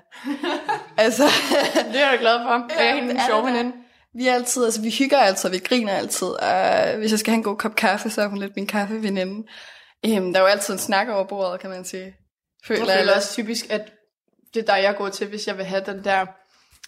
altså, 0.97 1.23
det 1.91 2.01
er 2.01 2.09
jeg 2.09 2.17
glad 2.19 2.39
for. 2.43 2.79
Jeg 2.79 2.89
er 2.89 2.95
hende 2.95 3.11
en 3.11 3.19
sjov 3.27 3.45
veninde. 3.45 3.73
Vi 4.17 4.27
er 4.27 4.33
altid, 4.33 4.65
altså 4.65 4.81
vi 4.81 4.89
hygger 4.89 5.17
altid, 5.17 5.49
vi 5.49 5.57
griner 5.57 5.93
altid. 5.93 6.27
Og 6.27 6.97
hvis 6.97 7.11
jeg 7.11 7.19
skal 7.19 7.31
have 7.31 7.37
en 7.37 7.43
god 7.43 7.57
kop 7.57 7.75
kaffe, 7.75 8.09
så 8.09 8.21
er 8.21 8.27
hun 8.27 8.37
lidt 8.37 8.55
min 8.55 8.67
kaffeveninde. 8.67 9.47
Øhm, 10.05 10.33
der 10.33 10.39
er 10.39 10.43
jo 10.43 10.47
altid 10.47 10.73
en 10.73 10.79
snak 10.79 11.07
over 11.09 11.23
bordet, 11.23 11.59
kan 11.59 11.69
man 11.69 11.85
sige. 11.85 12.15
Føler 12.67 12.91
jeg 12.91 12.99
føler 12.99 13.15
også 13.15 13.33
typisk, 13.33 13.65
at 13.69 13.81
det 14.53 14.61
er 14.61 14.65
der, 14.65 14.75
jeg 14.75 14.95
går 14.95 15.09
til, 15.09 15.27
hvis 15.27 15.47
jeg 15.47 15.57
vil 15.57 15.65
have 15.65 15.83
den 15.85 16.03
der 16.03 16.25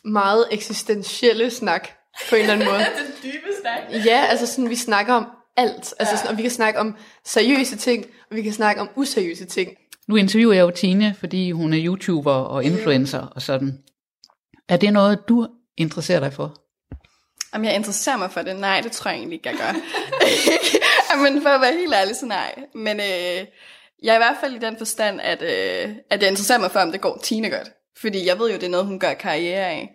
meget 0.08 0.48
eksistentielle 0.52 1.52
snak, 1.52 1.90
på 2.30 2.36
en 2.36 2.42
eller 2.42 2.54
anden 2.54 2.68
måde. 2.72 2.80
den 2.80 3.32
dybe 3.32 3.48
snak. 3.62 4.06
Ja, 4.06 4.26
altså 4.30 4.48
sådan, 4.48 4.70
vi 4.70 4.76
snakker 4.76 5.14
om 5.14 5.28
alt. 5.58 5.94
Altså 6.00 6.18
sådan, 6.18 6.32
og 6.32 6.38
vi 6.38 6.42
kan 6.42 6.52
snakke 6.52 6.80
om 6.80 6.96
seriøse 7.26 7.78
ting, 7.78 8.06
og 8.30 8.36
vi 8.36 8.42
kan 8.42 8.54
snakke 8.54 8.82
om 8.82 8.90
useriøse 8.96 9.46
ting. 9.46 9.78
Nu 10.08 10.16
interviewer 10.16 10.54
jeg 10.54 10.62
jo 10.62 10.72
Tine, 10.72 11.16
fordi 11.20 11.52
hun 11.52 11.74
er 11.74 11.80
YouTuber 11.86 12.34
og 12.34 12.64
influencer 12.64 13.20
og 13.20 13.42
sådan. 13.42 13.78
Er 14.70 14.78
det 14.78 14.94
noget, 14.94 15.20
du 15.30 15.48
interesserer 15.78 16.20
dig 16.20 16.34
for? 16.34 16.56
Om 17.54 17.64
jeg 17.64 17.76
interesserer 17.76 18.18
mig 18.18 18.32
for 18.32 18.42
det? 18.42 18.56
Nej, 18.60 18.82
det 18.82 18.92
tror 18.92 19.12
jeg 19.12 19.18
egentlig 19.18 19.36
ikke, 19.36 19.50
jeg 19.50 19.58
gør. 19.58 19.74
Men 21.24 21.42
for 21.42 21.50
at 21.50 21.62
være 21.62 21.74
helt 21.74 21.94
ærlig, 21.94 22.16
så 22.16 22.26
nej. 22.26 22.56
Men 22.76 23.00
øh, 23.00 23.46
jeg 24.04 24.12
er 24.12 24.16
i 24.16 24.18
hvert 24.18 24.38
fald 24.42 24.56
i 24.56 24.60
den 24.60 24.78
forstand, 24.78 25.22
at, 25.22 25.42
øh, 25.42 25.96
at 26.10 26.22
jeg 26.22 26.30
interesserer 26.30 26.60
mig 26.60 26.72
for, 26.72 26.80
om 26.80 26.92
det 26.92 27.02
går 27.02 27.20
Tine 27.24 27.50
godt. 27.50 27.72
Fordi 28.02 28.28
jeg 28.28 28.40
ved 28.40 28.50
jo, 28.50 28.56
det 28.56 28.64
er 28.64 28.70
noget, 28.70 28.86
hun 28.86 29.00
gør 29.00 29.14
karriere 29.14 29.66
af. 29.66 29.90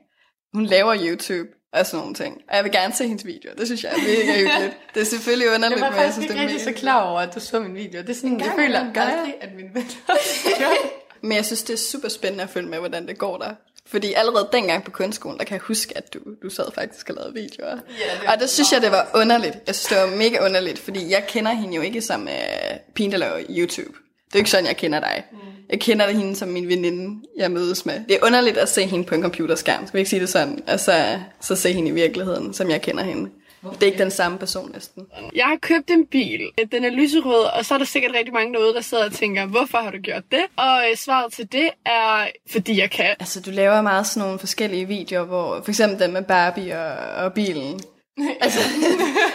Hun 0.55 0.67
laver 0.67 0.97
YouTube 1.01 1.49
og 1.73 1.87
sådan 1.87 1.99
nogle 1.99 2.15
ting. 2.15 2.43
Og 2.49 2.57
jeg 2.57 2.65
vil 2.65 2.73
gerne 2.73 2.95
se 2.95 3.07
hendes 3.07 3.27
videoer. 3.27 3.55
Det 3.55 3.67
synes 3.67 3.85
jeg 3.85 3.93
er 3.93 3.97
mega 3.97 4.39
hyggeligt. 4.39 4.77
Det 4.95 5.01
er 5.01 5.05
selvfølgelig 5.05 5.49
underligt, 5.55 5.81
men 5.81 5.93
jeg 5.95 6.13
synes, 6.13 6.27
det 6.29 6.37
er 6.37 6.41
Jeg 6.41 6.43
var 6.43 6.49
faktisk 6.49 6.69
ikke 6.69 6.79
så 6.79 6.81
klar 6.81 7.03
over, 7.03 7.21
at 7.21 7.35
du 7.35 7.41
så 7.41 7.61
min 7.61 7.75
video. 7.75 8.01
Det 8.01 8.11
er 8.11 8.15
sådan, 8.15 8.41
jeg 8.41 8.53
føler 8.57 8.79
aldrig, 8.79 9.35
at 9.41 9.55
min 9.57 9.67
venner 9.75 10.69
Men 11.27 11.37
jeg 11.37 11.45
synes, 11.45 11.63
det 11.63 11.73
er 11.73 11.79
super 11.79 12.09
spændende 12.09 12.45
at 12.45 12.51
følge 12.51 12.69
med, 12.69 12.79
hvordan 12.79 13.09
det 13.09 13.19
går 13.19 13.37
der. 13.39 13.55
Fordi 13.87 14.13
allerede 14.13 14.49
dengang 14.53 14.85
på 14.85 14.91
kunstskolen, 14.91 15.39
der 15.39 15.45
kan 15.45 15.55
jeg 15.55 15.61
huske, 15.61 15.97
at 15.97 16.15
du, 16.15 16.19
du 16.43 16.51
sad 16.51 16.73
faktisk 16.75 17.11
og 17.11 17.17
lavede 17.17 17.35
videoer. 17.35 17.71
Ja, 17.71 18.21
det 18.21 18.29
og 18.29 18.41
det 18.41 18.51
synes 18.51 18.73
jeg, 18.73 18.83
det 18.83 18.91
var 18.91 19.11
underligt. 19.15 19.57
Jeg 19.67 19.75
synes, 19.75 19.89
det 19.89 20.11
var 20.11 20.17
mega 20.17 20.45
underligt, 20.45 20.79
fordi 20.79 21.11
jeg 21.11 21.25
kender 21.29 21.53
hende 21.53 21.77
jo 21.77 21.83
ikke 21.83 22.03
som 22.03 22.23
uh, 22.23 22.93
pigen, 22.95 23.13
der 23.13 23.19
laver 23.19 23.43
YouTube. 23.49 23.99
Det 24.33 24.39
er 24.39 24.39
ikke 24.39 24.51
sådan, 24.51 24.67
jeg 24.67 24.77
kender 24.77 25.01
dig. 25.01 25.23
Mm. 25.33 25.39
Jeg 25.71 25.81
kender 25.81 26.07
det 26.07 26.17
hende 26.17 26.37
som 26.37 26.49
min 26.49 26.69
veninde, 26.69 27.21
jeg 27.37 27.51
mødes 27.51 27.87
med. 27.87 27.95
Det 28.09 28.17
er 28.17 28.27
underligt 28.27 28.57
at 28.57 28.69
se 28.69 28.87
hende 28.87 29.05
på 29.05 29.15
en 29.15 29.23
computerskærm. 29.23 29.87
Skal 29.87 29.99
vi 29.99 30.01
ikke 30.01 30.11
sige 30.11 30.21
det 30.21 30.29
sådan? 30.29 30.63
Og 30.67 30.81
så, 30.81 31.19
så 31.41 31.57
se 31.57 31.73
hende 31.73 31.89
i 31.89 31.93
virkeligheden, 31.93 32.55
som 32.55 32.71
jeg 32.71 32.83
kender 32.83 33.03
hende. 33.03 33.31
Okay. 33.65 33.75
Det 33.75 33.83
er 33.83 33.87
ikke 33.87 34.03
den 34.03 34.11
samme 34.11 34.39
person 34.39 34.71
næsten. 34.75 35.07
Jeg 35.35 35.45
har 35.45 35.57
købt 35.57 35.91
en 35.91 36.07
bil. 36.07 36.41
Den 36.73 36.85
er 36.85 36.91
lyserød, 36.91 37.45
og 37.59 37.65
så 37.65 37.75
er 37.75 37.79
der 37.79 37.85
sikkert 37.85 38.15
rigtig 38.15 38.35
mange 38.35 38.55
derude, 38.55 38.75
der 38.75 38.81
sidder 38.81 39.05
og 39.05 39.13
tænker, 39.13 39.47
hvorfor 39.47 39.79
har 39.79 39.91
du 39.91 39.99
gjort 39.99 40.23
det? 40.31 40.43
Og 40.57 40.85
øh, 40.91 40.97
svaret 40.97 41.33
til 41.33 41.53
det 41.53 41.71
er, 41.87 42.27
fordi 42.51 42.81
jeg 42.81 42.91
kan. 42.91 43.15
Altså, 43.21 43.41
du 43.41 43.51
laver 43.51 43.83
meget 43.83 44.07
sådan 44.07 44.27
nogle 44.27 44.39
forskellige 44.39 44.89
videoer, 44.89 45.25
hvor 45.25 45.61
for 45.65 45.71
eksempel 45.71 45.99
den 45.99 46.13
med 46.13 46.23
Barbie 46.23 46.79
og, 46.79 47.25
og 47.25 47.33
bilen. 47.33 47.81
altså, 48.45 48.61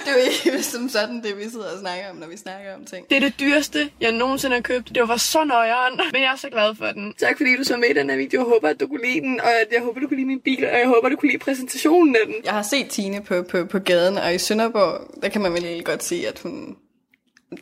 det 0.05 0.11
er 0.11 0.13
jo 0.13 0.31
ikke 0.31 0.63
som 0.73 0.89
sådan 0.89 1.23
det, 1.23 1.37
vi 1.37 1.49
sidder 1.49 1.71
og 1.73 1.79
snakker 1.79 2.09
om, 2.09 2.15
når 2.15 2.27
vi 2.27 2.37
snakker 2.37 2.75
om 2.75 2.85
ting. 2.85 3.09
Det 3.09 3.15
er 3.15 3.19
det 3.19 3.39
dyreste, 3.39 3.89
jeg 4.01 4.11
nogensinde 4.11 4.55
har 4.55 4.61
købt. 4.61 4.95
Det 4.95 5.07
var 5.07 5.17
så 5.17 5.43
nøjeren, 5.43 5.99
men 6.13 6.21
jeg 6.21 6.31
er 6.31 6.35
så 6.35 6.49
glad 6.49 6.75
for 6.75 6.85
den. 6.85 7.13
Tak 7.19 7.37
fordi 7.37 7.57
du 7.57 7.63
så 7.63 7.77
med 7.77 7.89
i 7.89 7.93
den 7.93 8.09
her 8.09 8.17
video. 8.17 8.39
Jeg 8.39 8.49
håber, 8.49 8.69
at 8.69 8.79
du 8.79 8.87
kunne 8.87 9.05
lide 9.05 9.21
den, 9.21 9.41
og 9.41 9.49
jeg 9.71 9.81
håber, 9.81 9.99
du 9.99 10.07
kunne 10.07 10.17
lide 10.17 10.27
min 10.27 10.41
bil, 10.41 10.65
og 10.65 10.79
jeg 10.79 10.87
håber, 10.87 11.09
du 11.09 11.15
kunne 11.15 11.31
lide 11.31 11.43
præsentationen 11.43 12.15
af 12.15 12.25
den. 12.25 12.35
Jeg 12.45 12.53
har 12.53 12.61
set 12.61 12.87
Tine 12.89 13.23
på, 13.23 13.43
på, 13.43 13.65
på 13.65 13.79
gaden, 13.79 14.17
og 14.17 14.35
i 14.35 14.37
Sønderborg, 14.37 15.21
der 15.21 15.29
kan 15.29 15.41
man 15.41 15.53
vel 15.53 15.83
godt 15.83 16.03
sige, 16.03 16.27
at 16.27 16.39
hun 16.39 16.75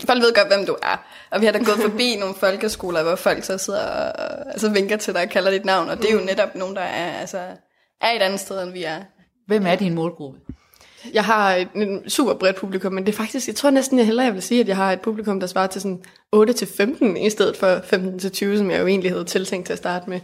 Folk 0.06 0.22
ved 0.22 0.34
godt, 0.34 0.48
hvem 0.48 0.66
du 0.66 0.76
er. 0.84 1.06
Og 1.32 1.42
vi 1.42 1.46
har 1.46 1.54
da 1.54 1.58
gået 1.58 1.78
forbi 1.78 2.16
nogle 2.16 2.36
folkeskoler, 2.36 3.04
hvor 3.04 3.16
folk 3.16 3.44
så 3.44 3.58
sidder 3.58 3.86
og 3.86 4.52
altså, 4.52 4.70
vinker 4.70 4.98
til 4.98 5.14
dig 5.14 5.22
og 5.22 5.30
kalder 5.30 5.52
dit 5.52 5.66
navn. 5.66 5.90
Og 5.90 5.98
det 5.98 6.10
er 6.10 6.14
jo 6.14 6.20
mm. 6.20 6.26
netop 6.26 6.56
nogen, 6.56 6.76
der 6.76 6.82
er, 6.82 7.20
altså, 7.20 7.38
er 8.02 8.12
et 8.12 8.22
andet 8.22 8.40
sted, 8.40 8.64
end 8.64 8.72
vi 8.72 8.84
er. 8.84 9.02
Hvem 9.48 9.66
er 9.66 9.76
din 9.76 9.94
målgruppe? 9.94 10.40
Jeg 11.14 11.24
har 11.24 11.56
et, 11.56 11.68
super 12.08 12.34
bredt 12.34 12.56
publikum, 12.56 12.94
men 12.94 13.06
det 13.06 13.12
er 13.12 13.18
faktisk, 13.18 13.48
jeg 13.48 13.56
tror 13.56 13.70
næsten, 13.70 13.98
jeg 13.98 14.06
hellere 14.06 14.26
jeg 14.26 14.34
vil 14.34 14.42
sige, 14.42 14.62
at 14.62 14.68
jeg 14.68 14.76
har 14.76 14.92
et 14.92 15.02
publikum, 15.02 15.40
der 15.40 15.48
svarer 15.48 15.68
til 15.68 15.82
sådan 15.82 16.04
8-15, 16.36 17.26
i 17.26 17.30
stedet 17.30 17.58
for 17.58 17.76
15-20, 18.54 18.58
som 18.58 18.72
jeg 18.72 18.80
jo 18.80 18.88
egentlig 18.88 19.12
havde 19.12 19.26
tiltænkt 19.26 19.66
til 19.66 19.74
at 19.74 19.80
starte 19.80 20.10
med. 20.10 20.20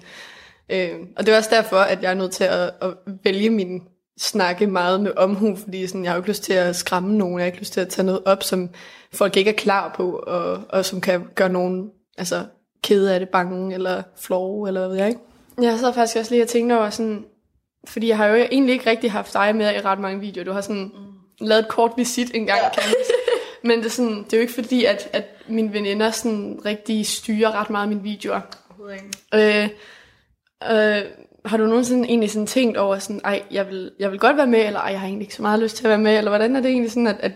Øh, 0.70 0.90
og 1.18 1.26
det 1.26 1.34
er 1.34 1.38
også 1.38 1.50
derfor, 1.54 1.78
at 1.78 2.02
jeg 2.04 2.12
er 2.12 2.16
nødt 2.16 2.32
til 2.32 2.44
at, 2.44 2.72
at 2.82 2.94
vælge 3.24 3.50
min 3.50 3.82
snakke 4.20 4.68
meget 4.68 5.02
med 5.02 5.12
omhu, 5.18 5.56
fordi 5.56 5.88
sådan, 5.88 6.04
jeg 6.04 6.12
har 6.12 6.16
jo 6.16 6.22
ikke 6.22 6.30
lyst 6.30 6.44
til 6.44 6.54
at 6.54 6.76
skræmme 6.76 7.18
nogen, 7.18 7.40
jeg 7.40 7.44
har 7.44 7.46
ikke 7.46 7.60
lyst 7.60 7.74
til 7.74 7.82
at 7.82 7.90
tage 7.90 8.06
noget 8.06 8.22
op, 8.26 8.44
som 8.44 8.70
folk 9.14 9.38
ikke 9.38 9.52
er 9.52 9.56
klar 9.56 9.94
på, 9.96 10.12
og, 10.12 10.60
og 10.70 10.86
som 10.86 11.02
kan 11.02 11.24
gøre 11.36 11.50
nogen 11.50 11.90
altså, 12.18 12.46
kede 12.84 13.14
af 13.14 13.20
det, 13.20 13.30
bange, 13.30 13.74
eller 13.74 14.04
flove, 14.18 14.68
eller 14.68 14.82
hvad 14.82 14.90
ved 14.90 14.98
jeg 14.98 15.08
ikke. 15.08 15.22
Jeg 15.62 15.80
sad 15.80 15.94
faktisk 15.94 16.18
også 16.18 16.32
lige 16.32 16.44
og 16.44 16.50
tænkte 16.50 16.78
over 16.78 16.90
sådan, 16.90 17.26
fordi 17.88 18.08
jeg 18.08 18.18
har 18.18 18.26
jo 18.26 18.36
egentlig 18.36 18.74
ikke 18.74 18.90
rigtig 18.90 19.12
haft 19.12 19.34
dig 19.34 19.56
med 19.56 19.76
i 19.76 19.82
ret 19.82 20.00
mange 20.00 20.20
videoer. 20.20 20.46
Du 20.46 20.52
har 20.52 20.62
sådan 20.62 20.92
mm. 20.94 21.48
lavet 21.48 21.60
et 21.60 21.68
kort 21.68 21.92
visit 21.98 22.32
en 22.34 22.46
gang, 22.46 22.60
ja. 22.60 22.70
kan 22.70 22.84
Men 23.64 23.80
det 23.80 23.86
er, 23.86 23.90
sådan, 23.90 24.24
det 24.24 24.34
er 24.34 24.38
jo 24.38 24.42
ikke 24.42 24.54
fordi, 24.54 24.86
at, 24.86 25.10
at 25.14 25.26
mine 25.48 25.74
veninder 25.74 26.12
sådan 26.12 26.62
rigtig 26.66 27.08
styrer 27.08 27.52
ret 27.52 27.70
meget 27.70 27.90
mine 27.90 28.04
videoer. 28.04 28.42
Øh, 29.34 29.70
øh, 30.72 31.02
har 31.46 31.58
du 31.58 31.66
nogensinde 31.66 32.10
egentlig 32.10 32.32
sådan 32.32 32.48
tænkt 32.48 32.78
over 32.78 33.00
sådan, 33.00 33.22
ej, 33.24 33.44
jeg 33.52 33.68
vil, 33.68 33.92
jeg 34.00 34.12
vil 34.12 34.20
godt 34.20 34.38
være 34.38 34.48
med, 34.48 34.66
eller 34.66 34.80
ej, 34.80 34.92
jeg 34.92 35.00
har 35.00 35.08
egentlig 35.08 35.26
ikke 35.26 35.36
så 35.36 35.42
meget 35.42 35.60
lyst 35.60 35.76
til 35.76 35.84
at 35.84 35.90
være 35.90 35.98
med, 35.98 36.18
eller 36.18 36.32
hvordan 36.32 36.56
er 36.56 36.62
det 36.62 36.72
egentlig 36.72 36.92
sådan, 36.92 37.08
at, 37.08 37.18
at 37.20 37.32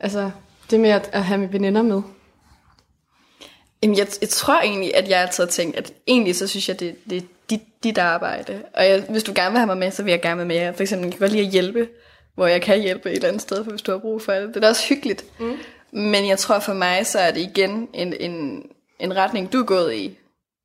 altså, 0.00 0.30
Det 0.70 0.80
med 0.80 0.90
at, 0.90 1.10
at 1.12 1.24
have 1.24 1.38
mine 1.38 1.52
veninder 1.52 1.82
med. 1.82 2.02
Jamen, 3.82 3.98
jeg, 3.98 4.06
jeg 4.20 4.28
tror 4.28 4.60
egentlig, 4.60 4.96
at 4.96 5.08
jeg 5.08 5.20
altid 5.20 5.44
har 5.44 5.50
tænkt, 5.50 5.76
at 5.76 5.92
egentlig 6.06 6.36
så 6.36 6.46
synes 6.46 6.68
jeg, 6.68 6.80
det, 6.80 6.96
det 7.10 7.18
er 7.18 7.26
dit, 7.50 7.60
dit 7.82 7.98
arbejde. 7.98 8.62
Og 8.74 8.84
jeg, 8.84 9.04
hvis 9.08 9.22
du 9.22 9.32
gerne 9.34 9.50
vil 9.50 9.58
have 9.58 9.66
mig 9.66 9.78
med, 9.78 9.90
så 9.90 10.02
vil 10.02 10.10
jeg 10.10 10.22
gerne 10.22 10.36
være 10.36 10.46
med. 10.46 10.56
Jeg 10.56 10.74
for 10.74 10.82
eksempel 10.82 11.06
jeg 11.06 11.12
kan 11.12 11.20
godt 11.20 11.32
lide 11.32 11.44
at 11.44 11.50
hjælpe, 11.52 11.88
hvor 12.34 12.46
jeg 12.46 12.62
kan 12.62 12.80
hjælpe 12.80 13.10
et 13.10 13.16
eller 13.16 13.28
andet 13.28 13.42
sted, 13.42 13.64
for 13.64 13.70
hvis 13.70 13.82
du 13.82 13.92
har 13.92 13.98
brug 13.98 14.22
for 14.22 14.32
det. 14.32 14.48
Det 14.48 14.56
er 14.56 14.60
da 14.60 14.68
også 14.68 14.88
hyggeligt. 14.88 15.24
Mm. 15.40 15.58
Men 15.92 16.28
jeg 16.28 16.38
tror 16.38 16.58
for 16.58 16.72
mig, 16.72 17.06
så 17.06 17.18
er 17.18 17.30
det 17.30 17.40
igen 17.40 17.88
en, 17.94 18.14
en, 18.20 18.62
en 18.98 19.16
retning, 19.16 19.52
du 19.52 19.60
er 19.60 19.64
gået 19.64 19.94
i, 19.94 20.18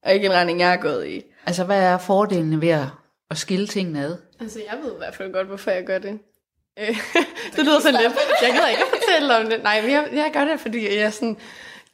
og 0.04 0.14
ikke 0.14 0.26
en 0.26 0.34
retning, 0.34 0.60
jeg 0.60 0.74
er 0.74 0.78
gået 0.78 1.08
i. 1.08 1.24
Altså, 1.46 1.64
hvad 1.64 1.82
er 1.82 1.98
fordelene 1.98 2.62
ved 2.62 2.70
at, 2.70 2.86
at 3.32 3.38
skille 3.38 3.68
tingene 3.68 4.06
ad? 4.06 4.16
Altså, 4.40 4.60
jeg 4.72 4.80
ved 4.84 4.92
i 4.92 4.98
hvert 4.98 5.16
fald 5.16 5.34
godt, 5.34 5.48
hvorfor 5.48 5.72
jeg 5.72 5.84
gør 5.86 6.00
det. 6.00 6.20
Øh, 6.80 6.88
det 7.56 7.66
lyder 7.66 7.80
sådan 7.80 8.02
lidt. 8.02 8.14
Jeg 8.42 8.52
gider 8.52 8.68
ikke 8.68 8.84
at 8.84 9.00
fortælle 9.00 9.38
om 9.38 9.46
det. 9.50 9.64
Nej, 9.64 9.82
men 9.82 9.92
jeg, 9.92 10.08
jeg 10.14 10.30
gør 10.34 10.44
det, 10.44 10.60
fordi 10.60 10.98
jeg 10.98 11.06
er 11.06 11.10
sådan... 11.10 11.38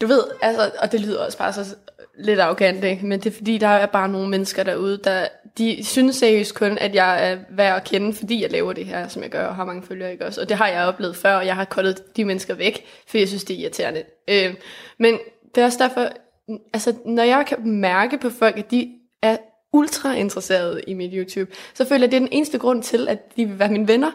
Du 0.02 0.08
ved, 0.08 0.24
altså, 0.42 0.72
og 0.80 0.92
det 0.92 1.02
lyder 1.02 1.26
også 1.26 1.38
bare 1.38 1.54
så 1.54 1.76
lidt 2.18 2.40
arrogant, 2.40 2.84
ikke? 2.84 3.06
men 3.06 3.20
det 3.20 3.26
er 3.32 3.36
fordi, 3.36 3.58
der 3.58 3.68
er 3.68 3.86
bare 3.86 4.10
nogle 4.10 4.30
mennesker 4.30 4.64
derude, 4.64 4.98
der 5.04 5.28
de 5.58 5.84
synes 5.84 6.16
seriøst 6.16 6.56
kun, 6.56 6.78
at 6.78 6.96
jeg 6.96 7.32
er 7.32 7.38
værd 7.50 7.76
at 7.76 7.84
kende, 7.84 8.14
fordi 8.14 8.42
jeg 8.42 8.52
laver 8.52 8.74
det 8.74 8.86
her, 8.86 9.08
som 9.08 9.24
jeg 9.24 9.32
gør, 9.32 9.46
og 9.46 9.56
har 9.56 9.66
mange 9.66 9.84
følgere, 9.84 10.12
ikke 10.12 10.26
også? 10.26 10.42
Og 10.42 10.50
det 10.50 10.58
har 10.58 10.68
jeg 10.68 10.86
oplevet 10.86 11.16
før, 11.16 11.36
og 11.36 11.46
jeg 11.46 11.56
har 11.56 11.66
kottet 11.66 12.18
de 12.18 12.26
mennesker 12.26 12.54
væk, 12.54 12.86
fordi 13.08 13.20
jeg 13.20 13.28
synes, 13.28 13.44
det 13.44 13.56
er 13.56 13.60
irriterende. 13.60 14.04
Øh, 14.28 14.54
men 15.00 15.18
det 15.56 15.62
er 15.62 15.66
også 15.66 15.78
derfor, 15.82 16.10
altså, 16.74 16.94
når 17.06 17.24
jeg 17.24 17.46
kan 17.48 17.70
mærke 17.70 18.18
på 18.18 18.30
folk, 18.30 18.58
at 18.58 18.72
de 18.72 18.92
er 19.22 19.38
ultra 19.74 20.14
interesserede 20.14 20.82
i 20.88 20.94
mit 20.94 21.12
YouTube, 21.14 21.52
så 21.74 21.86
føler 21.86 22.00
jeg, 22.00 22.06
at 22.06 22.12
det 22.12 22.18
er 22.18 22.22
den 22.22 22.30
eneste 22.32 22.58
grund 22.58 22.84
til, 22.84 23.08
at 23.08 23.36
de 23.36 23.46
vil 23.46 23.60
være 23.60 23.72
mine 23.72 23.88
venner. 23.88 24.12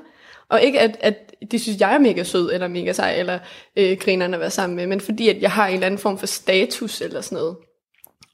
Og 0.49 0.63
ikke 0.63 0.81
at, 0.81 0.97
at 1.01 1.35
de 1.53 1.59
synes, 1.59 1.81
jeg 1.81 1.95
er 1.95 1.99
mega 1.99 2.23
sød, 2.23 2.53
eller 2.53 2.69
mega 2.69 2.93
sej, 2.93 3.19
eller 3.19 3.39
øh, 3.77 3.99
grinerne 4.01 4.37
at 4.37 4.41
være 4.41 4.51
sammen 4.51 4.77
med, 4.77 4.87
men 4.87 5.01
fordi 5.01 5.29
at 5.29 5.43
jeg 5.43 5.51
har 5.51 5.67
en 5.67 5.75
eller 5.75 5.87
anden 5.87 5.99
form 5.99 6.19
for 6.19 6.27
status, 6.27 7.01
eller 7.01 7.21
sådan 7.21 7.37
noget. 7.37 7.57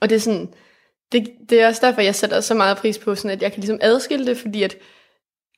Og 0.01 0.11
det 0.11 0.17
er 0.17 0.21
sådan, 0.21 0.53
det, 1.13 1.29
det 1.51 1.61
er 1.61 1.67
også 1.67 1.87
derfor, 1.87 2.01
jeg 2.01 2.15
sætter 2.15 2.41
så 2.41 2.55
meget 2.55 2.77
pris 2.77 2.99
på, 2.99 3.15
sådan 3.15 3.31
at 3.31 3.43
jeg 3.43 3.53
kan 3.53 3.61
ligesom 3.61 3.79
adskille 3.83 4.27
det, 4.27 4.37
fordi 4.37 4.63
at, 4.63 4.77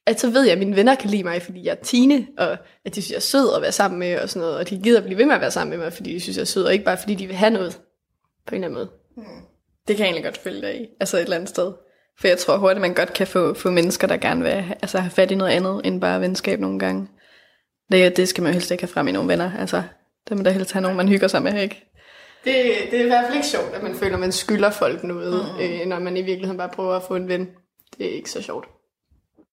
at 0.06 0.20
så 0.20 0.30
ved 0.30 0.42
jeg, 0.42 0.52
at 0.52 0.58
mine 0.58 0.76
venner 0.76 0.94
kan 0.94 1.10
lide 1.10 1.24
mig, 1.24 1.42
fordi 1.42 1.64
jeg 1.64 1.70
er 1.70 1.82
Tine, 1.82 2.26
og 2.38 2.56
at 2.84 2.94
de 2.94 3.02
synes, 3.02 3.10
jeg 3.10 3.16
er 3.16 3.20
sød 3.20 3.54
at 3.56 3.62
være 3.62 3.72
sammen 3.72 3.98
med, 3.98 4.18
og 4.18 4.28
sådan 4.28 4.40
noget, 4.40 4.56
og 4.56 4.70
de 4.70 4.78
gider 4.78 4.98
at 4.98 5.04
blive 5.04 5.18
ved 5.18 5.26
med 5.26 5.34
at 5.34 5.40
være 5.40 5.50
sammen 5.50 5.78
med 5.78 5.84
mig, 5.84 5.92
fordi 5.92 6.14
de 6.14 6.20
synes, 6.20 6.36
jeg 6.36 6.42
er 6.42 6.46
sød, 6.46 6.64
og 6.64 6.72
ikke 6.72 6.84
bare 6.84 6.98
fordi 6.98 7.14
de 7.14 7.26
vil 7.26 7.36
have 7.36 7.50
noget, 7.50 7.80
på 8.46 8.54
en 8.54 8.64
eller 8.64 8.78
anden 8.78 8.78
måde. 8.78 8.90
Mm. 9.16 9.42
Det 9.88 9.96
kan 9.96 10.06
jeg 10.06 10.10
egentlig 10.10 10.24
godt 10.24 10.38
følge 10.38 10.60
dig 10.60 10.80
i, 10.80 10.86
altså 11.00 11.16
et 11.16 11.22
eller 11.22 11.36
andet 11.36 11.48
sted. 11.48 11.72
For 12.20 12.28
jeg 12.28 12.38
tror 12.38 12.56
hurtigt, 12.56 12.80
man 12.80 12.94
godt 12.94 13.12
kan 13.12 13.26
få, 13.26 13.54
få 13.54 13.70
mennesker, 13.70 14.06
der 14.06 14.16
gerne 14.16 14.42
vil 14.42 14.64
altså 14.82 14.98
have 14.98 15.10
fat 15.10 15.30
i 15.30 15.34
noget 15.34 15.52
andet, 15.52 15.80
end 15.84 16.00
bare 16.00 16.20
venskab 16.20 16.60
nogle 16.60 16.78
gange. 16.78 17.08
Det, 17.92 18.16
det 18.16 18.28
skal 18.28 18.42
man 18.42 18.52
jo 18.52 18.54
helst 18.54 18.70
ikke 18.70 18.82
have 18.82 18.88
frem 18.88 19.08
i 19.08 19.12
nogle 19.12 19.28
venner, 19.28 19.52
altså. 19.58 19.82
Det 20.28 20.36
må 20.36 20.42
da 20.42 20.50
helst 20.50 20.72
have 20.72 20.82
nogen, 20.82 20.96
man 20.96 21.08
hygger 21.08 21.28
sig 21.28 21.42
med, 21.42 21.62
ikke? 21.62 21.90
Det, 22.44 22.54
det 22.90 23.00
er 23.00 23.04
i 23.04 23.08
hvert 23.08 23.24
fald 23.24 23.34
ikke 23.34 23.46
sjovt, 23.46 23.74
at 23.74 23.82
man 23.82 23.94
føler, 23.94 24.14
at 24.14 24.20
man 24.20 24.32
skylder 24.32 24.70
folk 24.70 25.04
noget, 25.04 25.46
mm. 25.54 25.60
øh, 25.60 25.86
når 25.86 25.98
man 25.98 26.16
i 26.16 26.22
virkeligheden 26.22 26.58
bare 26.58 26.68
prøver 26.68 26.96
at 26.96 27.02
få 27.02 27.16
en 27.16 27.28
ven. 27.28 27.48
Det 27.98 28.06
er 28.06 28.10
ikke 28.10 28.30
så 28.30 28.42
sjovt. 28.42 28.68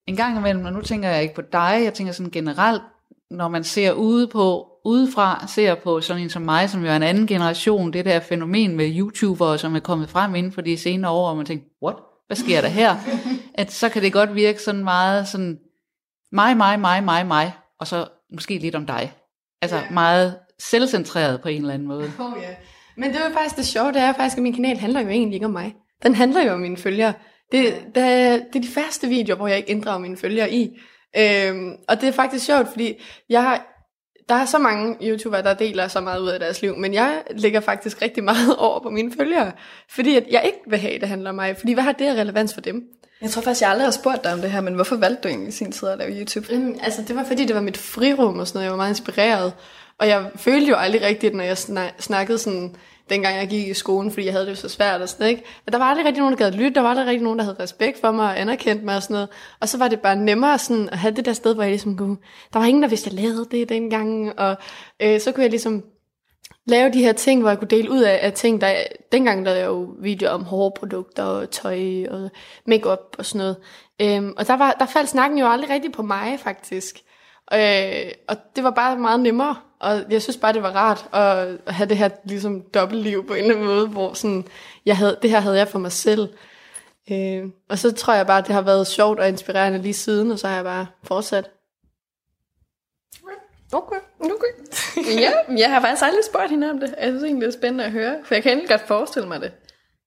En 0.07 0.15
gang 0.15 0.37
imellem, 0.37 0.65
og 0.65 0.73
nu 0.73 0.81
tænker 0.81 1.09
jeg 1.09 1.21
ikke 1.21 1.35
på 1.35 1.41
dig, 1.41 1.81
jeg 1.83 1.93
tænker 1.93 2.13
sådan 2.13 2.31
generelt, 2.31 2.81
når 3.31 3.47
man 3.47 3.63
ser 3.63 3.91
ude 3.91 4.27
på, 4.27 4.67
udefra, 4.85 5.45
ser 5.47 5.75
på 5.75 6.01
sådan 6.01 6.23
en 6.23 6.29
som 6.29 6.41
mig, 6.41 6.69
som 6.69 6.81
jo 6.81 6.91
er 6.91 6.95
en 6.95 7.03
anden 7.03 7.27
generation, 7.27 7.93
det 7.93 8.05
der 8.05 8.19
fænomen 8.19 8.75
med 8.75 8.91
YouTubere, 8.95 9.57
som 9.57 9.75
er 9.75 9.79
kommet 9.79 10.09
frem 10.09 10.35
inden 10.35 10.51
for 10.51 10.61
de 10.61 10.77
senere 10.77 11.11
år, 11.11 11.29
og 11.29 11.37
man 11.37 11.45
tænker, 11.45 11.65
what? 11.83 11.95
Hvad 12.27 12.37
sker 12.37 12.61
der 12.61 12.67
her? 12.67 12.95
at 13.61 13.71
så 13.71 13.89
kan 13.89 14.01
det 14.01 14.13
godt 14.13 14.35
virke 14.35 14.61
sådan 14.61 14.83
meget 14.83 15.27
sådan, 15.27 15.59
mig, 16.31 16.57
mig, 16.57 16.79
mig, 16.79 17.03
mig, 17.03 17.27
mig, 17.27 17.53
og 17.79 17.87
så 17.87 18.07
måske 18.33 18.57
lidt 18.57 18.75
om 18.75 18.85
dig. 18.85 19.13
Altså 19.61 19.77
yeah. 19.77 19.93
meget 19.93 20.39
selvcentreret 20.59 21.41
på 21.41 21.49
en 21.49 21.61
eller 21.61 21.73
anden 21.73 21.87
måde. 21.87 22.11
Oh, 22.19 22.37
yeah. 22.37 22.55
Men 22.97 23.13
det 23.13 23.19
var 23.21 23.29
faktisk 23.29 23.55
det 23.55 23.65
sjove, 23.65 23.91
det 23.91 24.01
er 24.01 24.13
faktisk, 24.13 24.37
at 24.37 24.43
min 24.43 24.53
kanal 24.53 24.77
handler 24.77 25.01
jo 25.01 25.09
egentlig 25.09 25.35
ikke 25.35 25.45
om 25.45 25.51
mig. 25.51 25.75
Den 26.03 26.15
handler 26.15 26.43
jo 26.43 26.51
om 26.51 26.59
mine 26.59 26.77
følgere. 26.77 27.13
Det, 27.51 27.85
det, 27.95 28.03
er, 28.03 28.31
det 28.37 28.55
er 28.55 28.61
de 28.61 28.67
første 28.67 29.07
videoer, 29.07 29.37
hvor 29.37 29.47
jeg 29.47 29.57
ikke 29.57 29.69
inddrager 29.69 29.99
mine 29.99 30.17
følgere 30.17 30.51
i. 30.51 30.79
Øhm, 31.17 31.71
og 31.87 32.01
det 32.01 32.09
er 32.09 32.13
faktisk 32.13 32.45
sjovt, 32.45 32.67
fordi 32.67 33.01
jeg 33.29 33.43
har, 33.43 33.65
der 34.29 34.35
er 34.35 34.45
så 34.45 34.57
mange 34.57 34.97
YouTubere, 35.01 35.43
der 35.43 35.53
deler 35.53 35.87
så 35.87 36.01
meget 36.01 36.19
ud 36.21 36.27
af 36.27 36.39
deres 36.39 36.61
liv, 36.61 36.77
men 36.77 36.93
jeg 36.93 37.23
lægger 37.29 37.59
faktisk 37.59 38.01
rigtig 38.01 38.23
meget 38.23 38.55
over 38.67 38.79
på 38.79 38.89
mine 38.89 39.11
følgere, 39.17 39.51
fordi 39.89 40.15
at 40.15 40.23
jeg 40.31 40.41
ikke 40.45 40.57
vil 40.67 40.79
have, 40.79 40.93
at 40.93 41.01
det 41.01 41.09
handler 41.09 41.29
om 41.29 41.35
mig. 41.35 41.57
Fordi 41.57 41.73
hvad 41.73 41.83
har 41.83 41.91
det 41.91 42.17
relevans 42.17 42.53
for 42.53 42.61
dem? 42.61 42.83
Jeg 43.21 43.29
tror 43.29 43.41
faktisk, 43.41 43.61
jeg 43.61 43.69
aldrig 43.69 43.85
har 43.85 43.91
spurgt 43.91 44.23
dig 44.23 44.33
om 44.33 44.41
det 44.41 44.51
her, 44.51 44.61
men 44.61 44.73
hvorfor 44.73 44.95
valgte 44.95 45.23
du 45.23 45.27
egentlig 45.27 45.53
sin 45.53 45.71
tid 45.71 45.87
at 45.87 45.97
lave 45.97 46.19
YouTube? 46.19 46.47
Jamen, 46.51 46.79
altså, 46.83 47.01
det 47.01 47.15
var 47.15 47.23
fordi, 47.23 47.45
det 47.45 47.55
var 47.55 47.61
mit 47.61 47.77
frirum 47.77 48.39
og 48.39 48.47
sådan 48.47 48.57
noget. 48.57 48.63
Jeg 48.63 48.71
var 48.71 48.77
meget 48.77 48.91
inspireret. 48.91 49.53
Og 49.99 50.07
jeg 50.07 50.31
følte 50.35 50.67
jo 50.67 50.75
aldrig 50.75 51.01
rigtigt, 51.01 51.35
når 51.35 51.43
jeg 51.43 51.57
snakkede 51.99 52.37
sådan, 52.37 52.75
dengang 53.09 53.37
jeg 53.37 53.47
gik 53.47 53.67
i 53.67 53.73
skolen, 53.73 54.11
fordi 54.11 54.25
jeg 54.25 54.33
havde 54.33 54.45
det 54.45 54.51
jo 54.51 54.55
så 54.55 54.69
svært 54.69 55.01
og 55.01 55.09
sådan, 55.09 55.27
ikke? 55.27 55.43
At 55.67 55.73
der 55.73 55.79
var 55.79 55.85
aldrig 55.85 56.05
rigtig 56.05 56.19
nogen, 56.19 56.37
der 56.37 56.43
gad 56.43 56.51
lytte, 56.51 56.75
der 56.75 56.81
var 56.81 56.89
aldrig 56.89 57.07
rigtig 57.07 57.23
nogen, 57.23 57.39
der 57.39 57.45
havde 57.45 57.59
respekt 57.59 58.01
for 58.01 58.11
mig 58.11 58.25
og 58.25 58.39
anerkendt 58.39 58.83
mig 58.83 58.95
og 58.95 59.03
sådan 59.03 59.13
noget. 59.13 59.29
Og 59.59 59.69
så 59.69 59.77
var 59.77 59.87
det 59.87 59.99
bare 59.99 60.15
nemmere 60.15 60.57
sådan 60.59 60.89
at 60.89 60.97
have 60.97 61.15
det 61.15 61.25
der 61.25 61.33
sted, 61.33 61.53
hvor 61.53 61.63
jeg 61.63 61.71
ligesom 61.71 61.97
kunne, 61.97 62.17
der 62.53 62.59
var 62.59 62.65
ingen, 62.65 62.83
der 62.83 62.89
vidste, 62.89 63.09
at 63.09 63.13
jeg 63.13 63.23
lavede 63.23 63.47
det 63.51 63.69
dengang, 63.69 64.39
og 64.39 64.57
øh, 64.99 65.19
så 65.19 65.31
kunne 65.31 65.43
jeg 65.43 65.49
ligesom 65.49 65.83
lave 66.67 66.91
de 66.93 67.03
her 67.03 67.13
ting, 67.13 67.41
hvor 67.41 67.49
jeg 67.49 67.59
kunne 67.59 67.67
dele 67.67 67.91
ud 67.91 68.01
af, 68.01 68.19
af 68.21 68.33
ting, 68.33 68.61
der 68.61 68.73
dengang 69.11 69.43
lavede 69.43 69.59
jeg 69.59 69.67
jo 69.67 69.95
videoer 69.99 70.31
om 70.31 70.43
hårprodukter 70.43 71.23
og 71.23 71.49
tøj 71.49 72.05
og 72.09 72.29
makeup 72.67 73.15
og 73.17 73.25
sådan 73.25 73.39
noget. 73.39 73.57
Øhm, 74.01 74.33
og 74.37 74.47
der, 74.47 74.57
var, 74.57 74.71
der 74.71 74.85
faldt 74.85 75.09
snakken 75.09 75.39
jo 75.39 75.47
aldrig 75.47 75.69
rigtig 75.69 75.91
på 75.91 76.01
mig, 76.01 76.39
faktisk. 76.39 76.99
Øh, 77.53 78.11
og 78.27 78.37
det 78.55 78.63
var 78.63 78.71
bare 78.71 78.97
meget 78.97 79.19
nemmere, 79.19 79.55
og 79.85 80.03
jeg 80.09 80.21
synes 80.21 80.37
bare, 80.37 80.53
det 80.53 80.63
var 80.63 80.71
rart 80.71 81.05
at, 81.13 81.73
have 81.73 81.89
det 81.89 81.97
her 81.97 82.09
ligesom 82.23 82.61
dobbeltliv 82.61 83.27
på 83.27 83.33
en 83.33 83.39
eller 83.39 83.55
anden 83.55 83.67
måde, 83.67 83.87
hvor 83.87 84.13
sådan, 84.13 84.47
jeg 84.85 84.97
havde, 84.97 85.17
det 85.21 85.29
her 85.29 85.39
havde 85.39 85.57
jeg 85.57 85.67
for 85.67 85.79
mig 85.79 85.91
selv. 85.91 86.29
Øh, 87.11 87.43
og 87.69 87.79
så 87.79 87.91
tror 87.91 88.13
jeg 88.13 88.27
bare, 88.27 88.37
at 88.37 88.47
det 88.47 88.55
har 88.55 88.61
været 88.61 88.87
sjovt 88.87 89.19
og 89.19 89.27
inspirerende 89.27 89.81
lige 89.81 89.93
siden, 89.93 90.31
og 90.31 90.39
så 90.39 90.47
har 90.47 90.55
jeg 90.55 90.63
bare 90.63 90.87
fortsat. 91.03 91.51
Okay, 93.73 93.95
okay. 94.19 94.81
ja, 95.21 95.31
jeg 95.57 95.71
har 95.71 95.81
faktisk 95.81 96.03
aldrig 96.05 96.25
spurgt 96.25 96.49
hende 96.49 96.69
om 96.69 96.79
det. 96.79 96.95
Jeg 97.01 97.09
synes 97.09 97.23
egentlig, 97.23 97.47
det 97.47 97.55
er 97.55 97.59
spændende 97.59 97.83
at 97.83 97.91
høre, 97.91 98.17
for 98.25 98.35
jeg 98.35 98.43
kan 98.43 98.51
egentlig 98.51 98.69
godt 98.69 98.87
forestille 98.87 99.27
mig 99.27 99.41
det. 99.41 99.51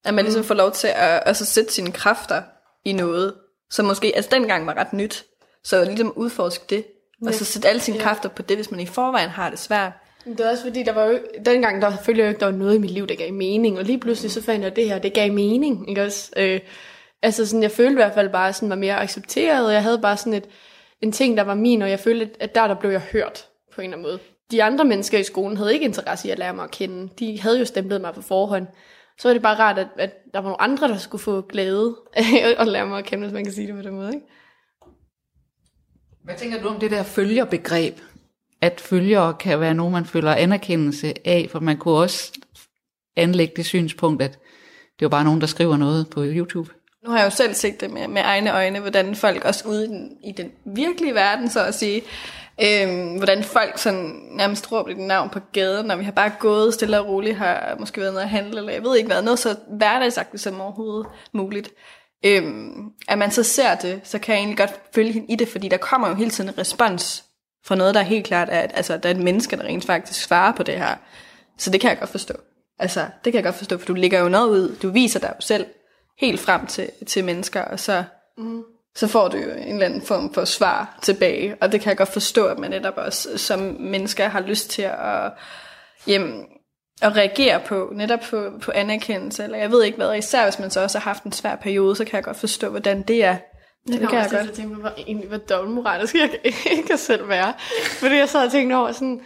At 0.04 0.14
man 0.14 0.24
ligesom 0.24 0.44
får 0.44 0.54
lov 0.54 0.72
til 0.72 0.88
at, 0.88 1.22
at 1.26 1.36
så 1.36 1.44
sætte 1.44 1.72
sine 1.72 1.92
kræfter 1.92 2.42
i 2.84 2.92
noget, 2.92 3.34
som 3.70 3.84
måske 3.84 4.12
altså 4.16 4.30
dengang 4.32 4.66
var 4.66 4.74
ret 4.74 4.92
nyt. 4.92 5.24
Så 5.64 5.84
ligesom 5.84 6.12
udforske 6.16 6.64
det, 6.68 6.86
og 7.26 7.35
så 7.35 7.44
sætte 7.44 7.68
alle 7.68 7.81
sine 7.81 7.96
ja. 7.96 8.02
kræfter 8.02 8.28
på 8.28 8.42
det, 8.42 8.57
hvis 8.57 8.70
man 8.70 8.81
i 8.81 8.87
forvejen 8.87 9.28
har 9.28 9.50
det 9.50 9.59
svært. 9.59 9.92
Det 10.24 10.40
er 10.40 10.50
også 10.50 10.64
fordi, 10.64 10.83
der 10.83 10.92
var 10.92 11.04
jo, 11.04 11.18
dengang 11.46 11.83
der 11.83 11.96
følte 11.96 12.20
jeg 12.20 12.28
ikke, 12.28 12.40
der 12.40 12.46
var 12.46 12.52
noget 12.52 12.74
i 12.74 12.78
mit 12.78 12.90
liv, 12.90 13.07
der 13.07 13.14
gav 13.14 13.33
mening. 13.33 13.78
Og 13.78 13.85
lige 13.85 14.00
pludselig 14.00 14.31
så 14.31 14.42
fandt 14.42 14.61
jeg, 14.61 14.70
at 14.70 14.76
det 14.76 14.88
her, 14.88 14.98
det 14.98 15.14
gav 15.14 15.33
mening. 15.33 15.88
Ikke 15.88 16.04
også? 16.04 16.33
Øh, 16.37 16.61
altså 17.22 17.46
sådan, 17.46 17.62
jeg 17.62 17.70
følte 17.70 17.92
i 17.92 17.94
hvert 17.94 18.14
fald 18.14 18.28
bare 18.28 18.52
sådan, 18.52 18.70
var 18.70 18.76
mere 18.76 19.00
accepteret. 19.00 19.66
Og 19.66 19.72
jeg 19.72 19.83
havde 19.83 19.98
bare 19.98 20.16
sådan 20.16 20.35
et, 20.35 20.48
en 21.02 21.12
ting, 21.12 21.37
der 21.37 21.42
var 21.42 21.54
min, 21.54 21.83
og 21.83 21.90
jeg 21.90 22.00
følte, 22.00 22.31
at 22.40 22.54
der, 22.54 22.66
der 22.66 22.74
blev 22.74 22.90
jeg 22.90 23.00
hørt 23.00 23.46
på 23.74 23.81
en 23.81 23.85
eller 23.85 23.96
anden 23.96 24.11
måde. 24.11 24.18
De 24.50 24.62
andre 24.62 24.85
mennesker 24.85 25.18
i 25.18 25.22
skolen 25.22 25.57
havde 25.57 25.74
ikke 25.74 25.85
interesse 25.85 26.28
i 26.28 26.31
at 26.31 26.38
lære 26.38 26.54
mig 26.54 26.64
at 26.64 26.70
kende. 26.70 27.09
De 27.18 27.40
havde 27.40 27.59
jo 27.59 27.64
stemplet 27.64 28.00
mig 28.00 28.14
på 28.14 28.22
forhånd. 28.22 28.66
Så 29.18 29.28
var 29.28 29.33
det 29.33 29.42
bare 29.42 29.59
rart, 29.59 29.78
at, 29.78 29.87
at 29.98 30.11
der 30.35 30.40
var 30.40 30.48
nogle 30.48 30.61
andre, 30.61 30.88
der 30.88 30.96
skulle 30.96 31.22
få 31.22 31.40
glæde 31.40 31.96
af 32.14 32.54
at 32.59 32.68
lære 32.68 32.87
mig 32.87 32.98
at 32.98 33.04
kende, 33.04 33.24
hvis 33.24 33.35
man 33.35 33.44
kan 33.44 33.52
sige 33.52 33.66
det 33.66 33.76
på 33.76 33.83
den 33.83 33.94
måde. 33.94 34.14
Ikke? 34.14 34.26
Hvad 36.28 36.36
tænker 36.36 36.62
du 36.62 36.68
om 36.68 36.80
det 36.80 36.90
der 36.90 37.02
følgerbegreb? 37.02 38.00
At 38.60 38.80
følgere 38.80 39.34
kan 39.34 39.60
være 39.60 39.74
nogen, 39.74 39.92
man 39.92 40.04
føler 40.04 40.34
anerkendelse 40.34 41.14
af, 41.24 41.48
for 41.52 41.60
man 41.60 41.76
kunne 41.76 41.94
også 41.94 42.32
anlægge 43.16 43.52
det 43.56 43.66
synspunkt, 43.66 44.22
at 44.22 44.32
det 44.98 45.04
var 45.04 45.08
bare 45.08 45.24
nogen, 45.24 45.40
der 45.40 45.46
skriver 45.46 45.76
noget 45.76 46.10
på 46.10 46.22
YouTube. 46.24 46.70
Nu 47.04 47.10
har 47.10 47.18
jeg 47.18 47.24
jo 47.24 47.30
selv 47.30 47.54
set 47.54 47.80
det 47.80 47.90
med, 47.90 48.08
med 48.08 48.22
egne 48.24 48.54
øjne, 48.54 48.80
hvordan 48.80 49.14
folk 49.14 49.44
også 49.44 49.68
ude 49.68 49.84
i 49.84 49.88
den, 49.88 50.16
i 50.24 50.32
den 50.32 50.52
virkelige 50.64 51.14
verden, 51.14 51.50
så 51.50 51.64
at 51.64 51.74
sige, 51.74 52.02
øhm, 52.62 53.16
hvordan 53.16 53.44
folk 53.44 53.78
sådan 53.78 54.20
nærmest 54.30 54.72
råber 54.72 54.88
dit 54.88 54.98
navn 54.98 55.30
på 55.30 55.40
gaden, 55.52 55.86
når 55.86 55.96
vi 55.96 56.04
har 56.04 56.12
bare 56.12 56.32
gået 56.38 56.74
stille 56.74 57.00
og 57.00 57.06
roligt, 57.06 57.36
har 57.36 57.76
måske 57.78 58.00
været 58.00 58.12
nede 58.12 58.22
at 58.22 58.30
handle, 58.30 58.58
eller 58.58 58.72
jeg 58.72 58.82
ved 58.82 58.96
ikke 58.96 59.06
hvad, 59.06 59.22
noget 59.22 59.38
så 59.38 59.56
hverdagsagtigt 59.68 60.42
som 60.42 60.60
overhovedet 60.60 61.06
muligt 61.32 61.70
øhm, 62.24 62.92
at 63.09 63.18
man 63.18 63.31
så 63.31 63.42
ser 63.42 63.74
det, 63.74 64.00
så 64.04 64.18
kan 64.18 64.35
jeg 64.35 64.40
egentlig 64.40 64.59
godt 64.59 64.81
følge 64.94 65.12
hende 65.12 65.33
i 65.33 65.37
det, 65.37 65.48
fordi 65.48 65.68
der 65.68 65.76
kommer 65.76 66.09
jo 66.09 66.14
hele 66.14 66.31
tiden 66.31 66.50
en 66.50 66.59
respons 66.59 67.24
fra 67.64 67.74
noget, 67.74 67.94
der 67.94 68.00
er 68.00 68.04
helt 68.04 68.26
klart, 68.26 68.48
at 68.48 68.70
altså, 68.74 68.96
der 68.96 69.09
er 69.09 69.14
et 69.14 69.20
menneske, 69.20 69.57
der 69.57 69.62
rent 69.62 69.85
faktisk 69.85 70.22
svarer 70.22 70.52
på 70.52 70.62
det 70.62 70.78
her. 70.78 70.94
Så 71.59 71.70
det 71.70 71.81
kan 71.81 71.90
jeg 71.90 71.98
godt 71.98 72.11
forstå. 72.11 72.35
Altså, 72.78 73.00
det 73.00 73.33
kan 73.33 73.35
jeg 73.35 73.44
godt 73.44 73.54
forstå, 73.54 73.78
for 73.78 73.87
du 73.87 73.94
ligger 73.94 74.20
jo 74.20 74.28
noget 74.28 74.48
ud, 74.48 74.76
du 74.83 74.90
viser 74.90 75.20
dig 75.20 75.33
jo 75.37 75.40
selv 75.40 75.66
helt 76.18 76.40
frem 76.40 76.66
til, 76.66 76.90
til 77.07 77.24
mennesker, 77.24 77.62
og 77.62 77.81
så, 77.81 78.04
mm. 78.38 78.62
så 78.96 79.07
får 79.07 79.28
du 79.28 79.37
jo 79.37 79.50
en 79.50 79.72
eller 79.72 79.87
anden 79.87 80.02
form 80.02 80.35
for 80.35 80.44
svar 80.44 80.98
tilbage, 81.02 81.57
og 81.61 81.72
det 81.72 81.81
kan 81.81 81.88
jeg 81.88 81.96
godt 81.96 82.12
forstå, 82.12 82.46
at 82.46 82.59
man 82.59 82.70
netop 82.70 82.96
også 82.96 83.38
som 83.38 83.61
mennesker 83.81 84.28
har 84.28 84.40
lyst 84.40 84.70
til 84.70 84.83
at 84.83 85.33
jamen, 86.07 86.44
at 87.02 87.16
reagere 87.16 87.61
på, 87.61 87.92
netop 87.94 88.20
på, 88.30 88.50
på 88.62 88.72
anerkendelse, 88.74 89.44
eller 89.44 89.58
jeg 89.58 89.70
ved 89.70 89.84
ikke 89.84 89.96
hvad, 89.96 90.16
især 90.18 90.44
hvis 90.44 90.58
man 90.58 90.70
så 90.70 90.80
også 90.82 90.98
har 90.98 91.11
haft 91.11 91.24
en 91.24 91.32
svær 91.32 91.56
periode, 91.56 91.96
så 91.96 92.04
kan 92.04 92.16
jeg 92.16 92.24
godt 92.24 92.37
forstå, 92.37 92.68
hvordan 92.68 93.02
det 93.02 93.24
er. 93.24 93.37
Det, 93.87 94.00
det 94.00 94.08
kan 94.08 94.18
jeg 94.18 94.28
godt. 94.30 94.46
Jeg 94.46 94.52
tænke, 94.52 94.74
hvor, 94.74 94.92
egentlig, 94.96 95.28
hvor 95.28 95.37
dobbeltmoralisk 95.37 96.14
jeg 96.14 96.30
ikke 96.44 96.82
kan 96.88 96.98
selv 96.98 97.28
være. 97.28 97.52
Fordi 97.84 98.14
jeg 98.14 98.28
sad 98.28 98.46
og 98.46 98.52
tænkte 98.52 98.74
over 98.74 98.92
sådan, 98.92 99.20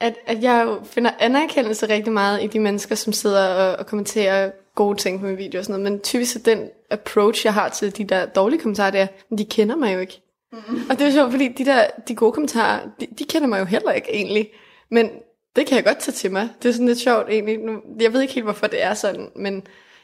at, 0.00 0.14
at 0.26 0.42
jeg 0.42 0.64
jo 0.66 0.80
finder 0.84 1.10
anerkendelse 1.18 1.88
rigtig 1.88 2.12
meget 2.12 2.42
i 2.42 2.46
de 2.46 2.60
mennesker, 2.60 2.94
som 2.94 3.12
sidder 3.12 3.46
og, 3.46 3.76
og 3.78 3.86
kommenterer 3.86 4.50
gode 4.74 4.98
ting 4.98 5.20
på 5.20 5.26
min 5.26 5.38
video 5.38 5.58
og 5.58 5.64
sådan 5.64 5.80
noget. 5.80 5.92
Men 5.92 6.00
typisk 6.00 6.36
er 6.36 6.40
den 6.40 6.68
approach, 6.90 7.46
jeg 7.46 7.54
har 7.54 7.68
til 7.68 7.96
de 7.96 8.04
der 8.04 8.26
dårlige 8.26 8.60
kommentarer, 8.60 8.90
det 8.90 9.00
er, 9.00 9.06
de 9.38 9.44
kender 9.44 9.76
mig 9.76 9.94
jo 9.94 9.98
ikke. 9.98 10.22
Mm. 10.52 10.58
Og 10.90 10.98
det 10.98 11.06
er 11.06 11.10
sjovt, 11.10 11.30
fordi 11.30 11.48
de 11.48 11.64
der 11.64 11.86
de 12.08 12.14
gode 12.14 12.32
kommentarer, 12.32 12.80
de, 13.00 13.06
de 13.18 13.24
kender 13.24 13.48
mig 13.48 13.60
jo 13.60 13.64
heller 13.64 13.92
ikke 13.92 14.14
egentlig. 14.14 14.50
Men 14.90 15.10
det 15.56 15.66
kan 15.66 15.76
jeg 15.76 15.84
godt 15.84 15.98
tage 15.98 16.12
til 16.12 16.32
mig. 16.32 16.48
Det 16.62 16.68
er 16.68 16.72
sådan 16.72 16.86
lidt 16.86 16.98
sjovt 16.98 17.28
egentlig. 17.28 17.58
Nu, 17.58 17.80
jeg 18.00 18.12
ved 18.12 18.20
ikke 18.20 18.34
helt, 18.34 18.46
hvorfor 18.46 18.66
det 18.66 18.82
er 18.82 18.94
sådan, 18.94 19.28
men 19.36 19.62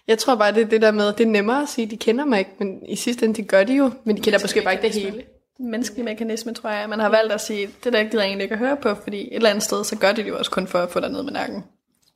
jeg 0.08 0.18
tror 0.18 0.34
bare, 0.34 0.54
det 0.54 0.62
er 0.62 0.66
det 0.66 0.82
der 0.82 0.90
med, 0.90 1.12
det 1.12 1.20
er 1.20 1.30
nemmere 1.30 1.62
at 1.62 1.68
sige, 1.68 1.86
de 1.86 1.96
kender 1.96 2.24
mig 2.24 2.38
ikke, 2.38 2.50
men 2.58 2.86
i 2.86 2.96
sidste 2.96 3.24
ende, 3.24 3.42
de 3.42 3.42
gør 3.42 3.64
de 3.64 3.74
jo, 3.74 3.90
men 4.04 4.16
de 4.16 4.22
kender 4.22 4.38
måske 4.42 4.62
bare 4.62 4.74
ikke 4.74 4.82
det 4.82 5.02
hele. 5.02 5.24
Menneskelig 5.60 6.04
mekanisme, 6.04 6.54
tror 6.54 6.70
jeg. 6.70 6.88
Man 6.88 6.98
har 6.98 7.08
valgt 7.08 7.32
at 7.32 7.40
sige, 7.40 7.70
det 7.84 7.92
der 7.92 8.04
gider 8.04 8.22
jeg 8.22 8.28
egentlig 8.28 8.42
ikke 8.42 8.52
at 8.52 8.58
høre 8.58 8.76
på, 8.76 8.94
fordi 8.94 9.20
et 9.20 9.34
eller 9.34 9.50
andet 9.50 9.64
sted, 9.64 9.84
så 9.84 9.96
gør 9.96 10.12
de 10.12 10.22
det 10.22 10.28
jo 10.28 10.38
også 10.38 10.50
kun 10.50 10.66
for 10.66 10.78
at 10.78 10.90
få 10.90 11.00
dig 11.00 11.10
ned 11.10 11.22
med 11.22 11.32
nakken. 11.32 11.64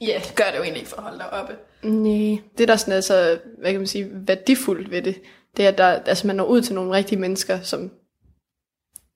Ja, 0.00 0.06
yeah, 0.06 0.22
gør 0.34 0.44
det 0.44 0.56
jo 0.56 0.62
egentlig 0.62 0.80
ikke 0.80 0.90
for 0.90 0.96
at 0.96 1.02
holde 1.02 1.18
dig 1.18 1.32
oppe. 1.32 1.54
Nej, 1.82 2.38
det 2.58 2.68
der 2.68 2.76
sådan 2.76 2.94
er 2.94 3.00
så, 3.00 3.38
hvad 3.60 3.70
kan 3.70 3.80
man 3.80 3.86
sige, 3.86 4.08
værdifuldt 4.12 4.90
ved 4.90 5.02
det, 5.02 5.20
det 5.56 5.64
er, 5.64 5.68
at 5.68 5.78
der, 5.78 5.86
altså 5.86 6.26
man 6.26 6.36
når 6.36 6.44
ud 6.44 6.60
til 6.60 6.74
nogle 6.74 6.92
rigtige 6.92 7.18
mennesker, 7.18 7.60
som 7.60 7.90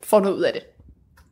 får 0.02 0.20
noget 0.20 0.36
ud 0.36 0.42
af 0.42 0.52
det. 0.52 0.62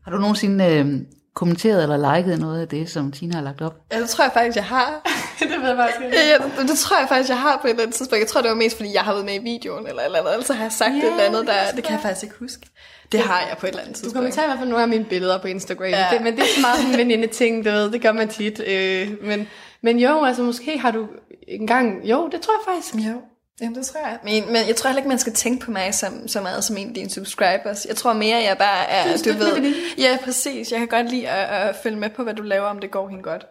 Har 0.04 0.10
du 0.10 0.18
nogensinde 0.18 0.64
øh, 0.64 1.00
kommenteret 1.40 1.82
eller 1.82 2.16
liket 2.16 2.40
noget 2.40 2.60
af 2.60 2.68
det, 2.68 2.90
som 2.90 3.12
Tina 3.12 3.34
har 3.34 3.42
lagt 3.42 3.60
op? 3.62 3.74
Ja, 3.92 4.00
det 4.00 4.08
tror 4.08 4.24
jeg 4.24 4.32
faktisk, 4.32 4.56
jeg 4.56 4.64
har. 4.64 4.88
det 5.50 5.60
ved 5.60 5.68
jeg 5.68 5.76
faktisk 5.76 6.00
ikke. 6.04 6.16
Ja, 6.16 6.24
ja 6.28 6.36
det, 6.44 6.68
det, 6.68 6.78
tror 6.78 6.98
jeg 6.98 7.08
faktisk, 7.08 7.28
jeg 7.28 7.40
har 7.40 7.58
på 7.60 7.66
et 7.66 7.70
eller 7.70 7.82
andet 7.82 7.96
tidspunkt. 7.96 8.20
Jeg 8.20 8.28
tror, 8.28 8.40
det 8.40 8.50
var 8.50 8.56
mest, 8.56 8.76
fordi 8.76 8.90
jeg 8.94 9.02
har 9.02 9.12
været 9.12 9.24
med 9.24 9.34
i 9.34 9.38
videoen, 9.38 9.86
eller 9.86 10.02
eller 10.02 10.18
andet. 10.18 10.32
Altså 10.32 10.52
har 10.52 10.62
jeg 10.62 10.72
sagt 10.72 10.90
yeah, 10.90 11.04
et 11.04 11.10
eller 11.10 11.24
andet, 11.24 11.46
der, 11.46 11.54
det 11.76 11.84
kan 11.84 11.92
jeg 11.92 12.00
faktisk 12.02 12.22
ikke 12.22 12.36
huske. 12.38 12.66
Det 13.12 13.20
har 13.20 13.40
jeg 13.48 13.56
på 13.58 13.66
et 13.66 13.70
eller 13.70 13.82
andet 13.82 13.94
tidspunkt. 13.94 14.14
Du 14.14 14.18
kommenterer 14.18 14.44
i 14.44 14.48
hvert 14.48 14.58
fald 14.58 14.68
nogle 14.68 14.82
af 14.82 14.88
mine 14.88 15.04
billeder 15.04 15.38
på 15.38 15.48
Instagram. 15.48 15.88
Ja. 15.88 16.06
Det, 16.12 16.20
men 16.22 16.32
det 16.36 16.42
er 16.42 16.52
så 16.56 16.60
meget 16.60 16.92
en 16.92 16.98
veninde 16.98 17.26
ting, 17.26 17.64
du 17.64 17.70
ved. 17.70 17.90
Det 17.90 18.02
gør 18.02 18.12
man 18.12 18.28
tit. 18.28 18.60
Øh, 18.66 19.08
men, 19.22 19.48
men 19.82 19.98
jo, 19.98 20.24
altså 20.24 20.42
måske 20.42 20.78
har 20.78 20.90
du 20.90 21.06
engang... 21.48 22.04
Jo, 22.04 22.28
det 22.32 22.40
tror 22.40 22.54
jeg 22.58 22.74
faktisk. 22.74 22.94
Jo. 23.08 23.20
Jamen, 23.60 23.74
det 23.74 23.86
tror 23.86 24.00
jeg. 24.00 24.18
Men, 24.24 24.46
men 24.46 24.56
jeg 24.68 24.76
tror 24.76 24.88
heller 24.88 24.98
ikke, 24.98 25.08
man 25.08 25.18
skal 25.18 25.32
tænke 25.32 25.64
på 25.64 25.70
mig 25.70 25.94
som, 25.94 26.28
så 26.28 26.40
meget 26.40 26.64
som 26.64 26.76
en 26.76 26.88
af 26.88 26.94
dine 26.94 27.10
subscribers. 27.10 27.86
Jeg 27.86 27.96
tror 27.96 28.12
mere, 28.12 28.36
jeg 28.36 28.56
bare 28.58 28.90
er, 28.90 29.16
du, 29.16 29.32
du 29.32 29.38
ved... 29.38 29.74
Ja, 29.98 30.18
præcis. 30.24 30.72
Jeg 30.72 30.78
kan 30.78 30.88
godt 30.88 31.10
lide 31.10 31.28
at, 31.28 31.68
at 31.68 31.76
følge 31.82 31.96
med 31.96 32.10
på, 32.10 32.22
hvad 32.22 32.34
du 32.34 32.42
laver, 32.42 32.66
om 32.66 32.78
det 32.78 32.90
går 32.90 33.08
hende 33.08 33.22
godt. 33.22 33.46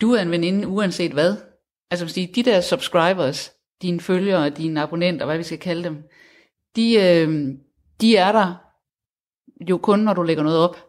Du 0.00 0.12
er 0.12 0.22
en 0.22 0.30
veninde, 0.30 0.68
uanset 0.68 1.12
hvad. 1.12 1.36
Altså, 1.90 2.08
sige, 2.08 2.32
de 2.34 2.42
der 2.42 2.60
subscribers, 2.60 3.52
dine 3.82 4.00
følgere, 4.00 4.50
dine 4.50 4.82
abonnenter, 4.82 5.26
hvad 5.26 5.36
vi 5.36 5.42
skal 5.42 5.58
kalde 5.58 5.84
dem, 5.84 6.02
de, 6.76 6.94
øh, 6.94 7.48
de 8.00 8.16
er 8.16 8.32
der 8.32 8.54
jo 9.68 9.78
kun, 9.78 9.98
når 9.98 10.14
du 10.14 10.22
lægger 10.22 10.42
noget 10.42 10.58
op. 10.58 10.86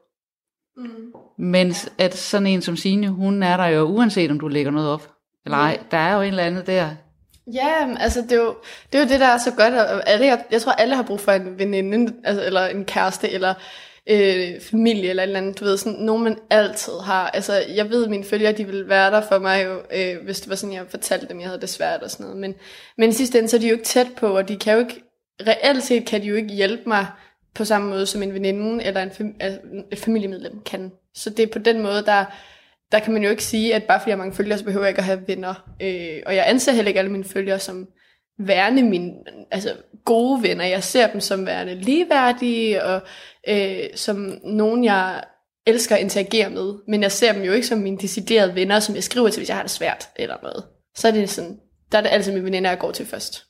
Mm. 0.78 1.14
Mens 1.38 1.92
at 1.98 2.18
sådan 2.18 2.48
en 2.48 2.62
som 2.62 2.76
Signe, 2.76 3.10
hun 3.10 3.44
er 3.44 3.58
der 3.58 3.66
jo 3.66 3.84
uanset 3.84 4.32
om 4.32 4.40
du 4.40 4.48
lægger 4.48 4.72
noget 4.72 4.90
op. 4.90 5.12
Eller 5.46 5.58
ej, 5.58 5.80
der 5.92 5.98
er 5.98 6.16
jo 6.16 6.22
en 6.22 6.28
eller 6.28 6.44
anden 6.44 6.66
der, 6.66 6.90
Ja, 7.48 7.96
altså 8.00 8.22
det 8.22 8.32
er, 8.32 8.36
jo, 8.36 8.56
det 8.92 9.00
er 9.00 9.04
jo 9.04 9.10
det, 9.10 9.20
der 9.20 9.26
er 9.26 9.38
så 9.38 9.52
godt. 9.52 9.74
Alle, 10.08 10.26
jeg, 10.26 10.44
jeg 10.52 10.62
tror, 10.62 10.72
alle 10.72 10.96
har 10.96 11.04
brug 11.04 11.20
for 11.20 11.32
en 11.32 11.60
veninde, 11.60 12.14
altså, 12.24 12.46
eller 12.46 12.66
en 12.66 12.86
kæreste, 12.86 13.30
eller 13.30 13.54
øh, 14.10 14.62
familie, 14.62 15.10
eller 15.10 15.24
et 15.24 15.28
eller 15.28 15.40
andet, 15.40 15.60
du 15.60 15.66
ved, 15.66 15.78
sådan 15.78 16.00
nogen 16.00 16.24
man 16.24 16.38
altid 16.50 16.94
har. 17.04 17.30
Altså, 17.30 17.64
jeg 17.76 17.90
ved, 17.90 18.08
mine 18.08 18.24
følgere, 18.24 18.52
de 18.52 18.66
vil 18.66 18.90
være 18.90 19.12
der 19.12 19.22
for 19.22 19.40
mig 19.40 19.66
jo, 19.66 19.82
øh, 19.96 20.24
hvis 20.24 20.42
det 20.42 20.50
var 20.50 20.56
sådan, 20.56 20.76
jeg 20.76 20.86
fortalte 20.90 21.28
dem, 21.28 21.40
jeg 21.40 21.48
havde 21.48 21.62
det 21.62 21.70
svært 21.70 22.04
og 22.04 22.12
sådan 22.12 22.24
noget. 22.24 22.40
Men, 22.40 22.56
men 22.98 23.10
i 23.10 23.14
sidste 23.14 23.38
ende, 23.38 23.50
så 23.50 23.58
er 23.58 23.62
de 23.62 23.68
jo 23.68 23.74
ikke 23.74 23.86
tæt 23.86 24.08
på, 24.18 24.38
og 24.38 24.48
de 24.48 24.58
kan 24.58 24.74
jo 24.74 24.80
ikke, 24.80 25.04
reelt 25.48 25.84
set 25.84 26.06
kan 26.06 26.22
de 26.22 26.28
jo 26.28 26.36
ikke 26.36 26.54
hjælpe 26.54 26.84
mig 26.88 27.08
på 27.56 27.66
samme 27.66 27.90
måde, 27.90 28.06
som 28.06 28.24
en 28.24 28.34
veninde 28.34 28.84
eller 28.84 29.02
en 29.02 29.10
fam- 29.10 29.38
altså, 29.40 29.60
et 29.92 30.00
familiemedlem 30.00 30.62
kan. 30.66 30.92
Så 31.16 31.30
det 31.30 31.44
er 31.44 31.48
på 31.54 31.60
den 31.60 31.82
måde, 31.82 32.06
der 32.06 32.26
der 32.92 33.00
kan 33.00 33.14
man 33.14 33.24
jo 33.24 33.30
ikke 33.30 33.44
sige, 33.44 33.76
at 33.76 33.84
bare 33.84 34.00
fordi 34.00 34.10
jeg 34.10 34.16
har 34.16 34.24
mange 34.24 34.36
følgere, 34.36 34.58
så 34.58 34.66
behøver 34.66 34.86
jeg 34.86 34.90
ikke 34.90 35.00
at 35.00 35.06
have 35.06 35.28
venner. 35.28 35.54
Øh, 35.82 36.24
og 36.26 36.36
jeg 36.36 36.44
anser 36.48 36.72
heller 36.72 36.88
ikke 36.88 37.00
alle 37.00 37.12
mine 37.12 37.24
følgere 37.24 37.60
som 37.60 37.88
værende 38.40 38.84
mine 38.84 39.14
altså 39.52 39.74
gode 40.06 40.44
venner. 40.44 40.66
Jeg 40.66 40.84
ser 40.84 41.08
dem 41.08 41.22
som 41.22 41.46
værende 41.46 41.76
ligeværdige, 41.76 42.84
og 42.84 43.02
øh, 43.48 43.84
som 43.96 44.40
nogen, 44.44 44.84
jeg 44.84 45.24
elsker 45.66 45.96
at 45.96 46.02
interagere 46.02 46.50
med. 46.50 46.74
Men 46.88 47.02
jeg 47.02 47.12
ser 47.12 47.34
dem 47.34 47.42
jo 47.42 47.52
ikke 47.52 47.68
som 47.68 47.80
mine 47.80 47.98
deciderede 47.98 48.56
venner, 48.56 48.80
som 48.80 48.96
jeg 48.96 49.04
skriver 49.04 49.30
til, 49.30 49.40
hvis 49.40 49.50
jeg 49.50 49.58
har 49.58 49.64
det 49.64 49.72
svært 49.72 50.10
eller 50.16 50.38
noget. 50.44 50.64
Så 50.96 51.08
er 51.08 51.12
det 51.12 51.30
sådan, 51.30 51.60
der 51.92 51.98
er 51.98 52.02
det 52.02 52.10
altid 52.10 52.32
mine 52.32 52.46
veninder, 52.46 52.70
jeg 52.70 52.80
går 52.80 52.92
til 52.92 53.06
først. 53.06 53.46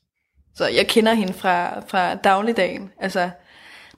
Så 0.56 0.68
jeg 0.68 0.88
kender 0.88 1.14
hende 1.14 1.34
fra, 1.34 1.80
fra 1.88 2.16
dagligdagen. 2.16 2.92
Altså, 3.00 3.30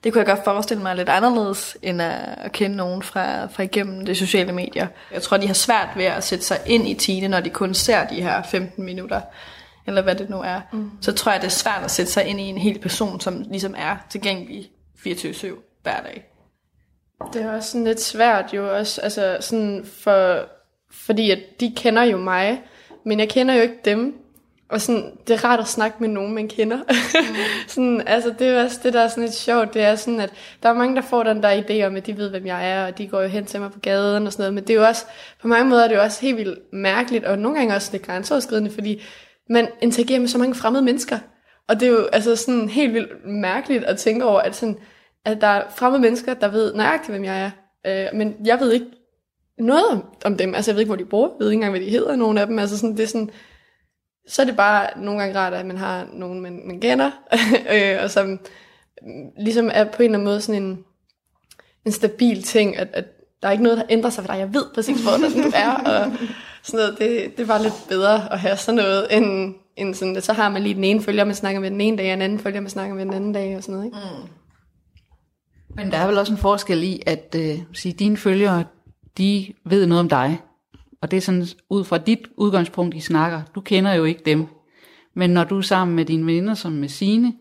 det 0.04 0.12
kunne 0.12 0.18
jeg 0.18 0.26
godt 0.26 0.44
forestille 0.44 0.82
mig 0.82 0.96
lidt 0.96 1.08
anderledes, 1.08 1.76
end 1.82 2.02
at, 2.02 2.52
kende 2.52 2.76
nogen 2.76 3.02
fra, 3.02 3.46
fra 3.46 3.62
igennem 3.62 4.06
de 4.06 4.14
sociale 4.14 4.52
medier. 4.52 4.86
Jeg 5.12 5.22
tror, 5.22 5.36
de 5.36 5.46
har 5.46 5.54
svært 5.54 5.88
ved 5.96 6.04
at 6.04 6.24
sætte 6.24 6.44
sig 6.44 6.58
ind 6.66 6.88
i 6.88 6.94
Tine, 6.94 7.28
når 7.28 7.40
de 7.40 7.50
kun 7.50 7.74
ser 7.74 8.06
de 8.06 8.22
her 8.22 8.42
15 8.42 8.84
minutter, 8.84 9.20
eller 9.86 10.02
hvad 10.02 10.14
det 10.14 10.30
nu 10.30 10.40
er. 10.40 10.60
Mm. 10.72 10.90
Så 11.00 11.12
tror 11.12 11.32
jeg, 11.32 11.40
det 11.40 11.46
er 11.46 11.50
svært 11.50 11.84
at 11.84 11.90
sætte 11.90 12.12
sig 12.12 12.24
ind 12.24 12.40
i 12.40 12.42
en 12.42 12.58
hel 12.58 12.78
person, 12.78 13.20
som 13.20 13.44
ligesom 13.50 13.74
er 13.78 13.96
tilgængelig 14.10 14.70
24-7 15.06 15.46
hver 15.82 16.00
dag. 16.02 16.24
Det 17.32 17.42
er 17.42 17.56
også 17.56 17.70
sådan 17.70 17.84
lidt 17.84 18.00
svært 18.00 18.54
jo 18.54 18.76
også, 18.76 19.00
altså 19.00 19.36
sådan 19.40 19.86
for, 19.98 20.38
fordi 20.90 21.30
at 21.30 21.38
de 21.60 21.72
kender 21.76 22.02
jo 22.02 22.16
mig, 22.16 22.62
men 23.04 23.20
jeg 23.20 23.28
kender 23.28 23.54
jo 23.54 23.62
ikke 23.62 23.78
dem, 23.84 24.23
og 24.74 24.80
sådan, 24.80 25.12
det 25.26 25.34
er 25.34 25.44
rart 25.44 25.60
at 25.60 25.68
snakke 25.68 25.96
med 26.00 26.08
nogen, 26.08 26.34
man 26.34 26.48
kender. 26.48 26.76
Mm. 26.76 27.36
sådan, 27.68 28.02
altså, 28.06 28.34
det 28.38 28.48
er 28.48 28.64
også 28.64 28.80
det, 28.82 28.92
der 28.92 29.00
er 29.00 29.08
sådan 29.08 29.24
lidt 29.24 29.34
sjovt. 29.34 29.74
Det 29.74 29.82
er 29.82 29.94
sådan, 29.94 30.20
at 30.20 30.30
der 30.62 30.68
er 30.68 30.72
mange, 30.72 30.96
der 30.96 31.02
får 31.02 31.22
den 31.22 31.42
der 31.42 31.62
idé 31.62 31.86
om, 31.86 31.96
at 31.96 32.06
de 32.06 32.16
ved, 32.16 32.30
hvem 32.30 32.46
jeg 32.46 32.70
er, 32.70 32.86
og 32.86 32.98
de 32.98 33.08
går 33.08 33.22
jo 33.22 33.28
hen 33.28 33.46
til 33.46 33.60
mig 33.60 33.72
på 33.72 33.80
gaden 33.80 34.26
og 34.26 34.32
sådan 34.32 34.42
noget. 34.42 34.54
Men 34.54 34.64
det 34.64 34.70
er 34.70 34.74
jo 34.74 34.86
også, 34.86 35.04
på 35.42 35.48
mange 35.48 35.70
måder 35.70 35.84
er 35.84 35.88
det 35.88 35.94
jo 35.94 36.02
også 36.02 36.20
helt 36.20 36.36
vildt 36.36 36.72
mærkeligt, 36.72 37.24
og 37.24 37.38
nogle 37.38 37.58
gange 37.58 37.74
også 37.74 37.92
lidt 37.92 38.02
grænseoverskridende, 38.02 38.70
fordi 38.70 39.02
man 39.50 39.68
interagerer 39.80 40.20
med 40.20 40.28
så 40.28 40.38
mange 40.38 40.54
fremmede 40.54 40.84
mennesker. 40.84 41.18
Og 41.68 41.80
det 41.80 41.88
er 41.88 41.92
jo 41.92 42.06
altså 42.12 42.36
sådan 42.36 42.68
helt 42.68 42.94
vildt 42.94 43.26
mærkeligt 43.26 43.84
at 43.84 43.98
tænke 43.98 44.24
over, 44.24 44.40
at, 44.40 44.56
sådan, 44.56 44.76
at 45.24 45.40
der 45.40 45.46
er 45.46 45.62
fremmede 45.76 46.02
mennesker, 46.02 46.34
der 46.34 46.48
ved 46.48 46.74
nøjagtigt, 46.74 47.10
hvem 47.10 47.24
jeg 47.24 47.42
er. 47.42 47.50
Øh, 47.86 48.18
men 48.18 48.34
jeg 48.44 48.60
ved 48.60 48.72
ikke 48.72 48.86
noget 49.58 50.02
om, 50.24 50.36
dem. 50.36 50.54
Altså, 50.54 50.70
jeg 50.70 50.76
ved 50.76 50.80
ikke, 50.80 50.88
hvor 50.88 50.96
de 50.96 51.04
bor. 51.04 51.26
Jeg 51.26 51.44
ved 51.44 51.50
ikke 51.50 51.54
engang, 51.54 51.72
hvad 51.72 51.80
de 51.80 51.90
hedder, 51.90 52.16
nogle 52.16 52.40
af 52.40 52.46
dem. 52.46 52.58
Altså, 52.58 52.78
sådan, 52.78 52.96
det 52.96 53.02
er 53.02 53.06
sådan, 53.06 53.30
så 54.28 54.42
er 54.42 54.46
det 54.46 54.56
bare 54.56 54.88
nogle 54.96 55.20
gange 55.20 55.38
rart, 55.38 55.52
at 55.52 55.66
man 55.66 55.76
har 55.76 56.06
nogen, 56.12 56.40
man, 56.40 56.60
man 56.64 56.80
kender, 56.80 57.10
øh, 57.74 58.02
og 58.02 58.10
som 58.10 58.40
ligesom 59.38 59.70
er 59.72 59.84
på 59.84 60.02
en 60.02 60.04
eller 60.04 60.18
anden 60.18 60.24
måde 60.24 60.40
sådan 60.40 60.62
en, 60.62 60.84
en 61.84 61.92
stabil 61.92 62.42
ting, 62.42 62.76
at, 62.76 62.88
at 62.92 63.04
der 63.42 63.48
er 63.48 63.52
ikke 63.52 63.64
noget, 63.64 63.78
der 63.78 63.84
ændrer 63.88 64.10
sig 64.10 64.24
for 64.24 64.32
dig. 64.32 64.38
Jeg 64.38 64.54
ved 64.54 64.64
præcis, 64.74 65.02
hvor 65.02 65.12
du 65.12 65.50
er, 65.54 65.74
og 65.74 66.12
sådan 66.62 66.78
noget. 66.78 66.98
Det, 66.98 67.38
det 67.38 67.48
var 67.48 67.58
lidt 67.58 67.74
bedre 67.88 68.32
at 68.32 68.40
have 68.40 68.56
sådan 68.56 68.76
noget, 68.76 69.16
end, 69.16 69.54
end 69.76 69.94
sådan, 69.94 70.16
at 70.16 70.24
så 70.24 70.32
har 70.32 70.48
man 70.48 70.62
lige 70.62 70.74
den 70.74 70.84
ene 70.84 71.02
følger, 71.02 71.24
man 71.24 71.34
snakker 71.34 71.60
med 71.60 71.70
den 71.70 71.80
ene 71.80 71.98
dag, 71.98 72.06
og 72.06 72.12
den 72.12 72.22
anden 72.22 72.38
følger, 72.38 72.60
man 72.60 72.70
snakker 72.70 72.94
med 72.94 73.04
den 73.04 73.14
anden 73.14 73.32
dag, 73.32 73.56
og 73.56 73.62
sådan 73.62 73.74
noget. 73.74 73.86
Ikke? 73.86 73.96
Mm. 73.96 74.28
Men 75.76 75.90
der 75.90 75.98
er 75.98 76.06
vel 76.06 76.18
også 76.18 76.32
en 76.32 76.38
forskel 76.38 76.82
i, 76.82 77.02
at 77.06 77.36
øh, 77.38 77.58
sige, 77.72 77.92
dine 77.92 78.16
følgere, 78.16 78.64
de 79.18 79.52
ved 79.64 79.86
noget 79.86 80.00
om 80.00 80.08
dig, 80.08 80.40
og 81.04 81.10
det 81.10 81.16
er 81.16 81.20
sådan 81.20 81.46
ud 81.70 81.84
fra 81.84 81.98
dit 81.98 82.18
udgangspunkt, 82.36 82.94
I 82.94 83.00
snakker. 83.00 83.42
Du 83.54 83.60
kender 83.60 83.92
jo 83.92 84.04
ikke 84.04 84.22
dem. 84.26 84.46
Men 85.14 85.30
når 85.30 85.44
du 85.44 85.58
er 85.58 85.62
sammen 85.62 85.96
med 85.96 86.04
dine 86.04 86.26
veninder, 86.26 86.54
som 86.54 86.72
med 86.72 86.88
sine, 86.88 87.32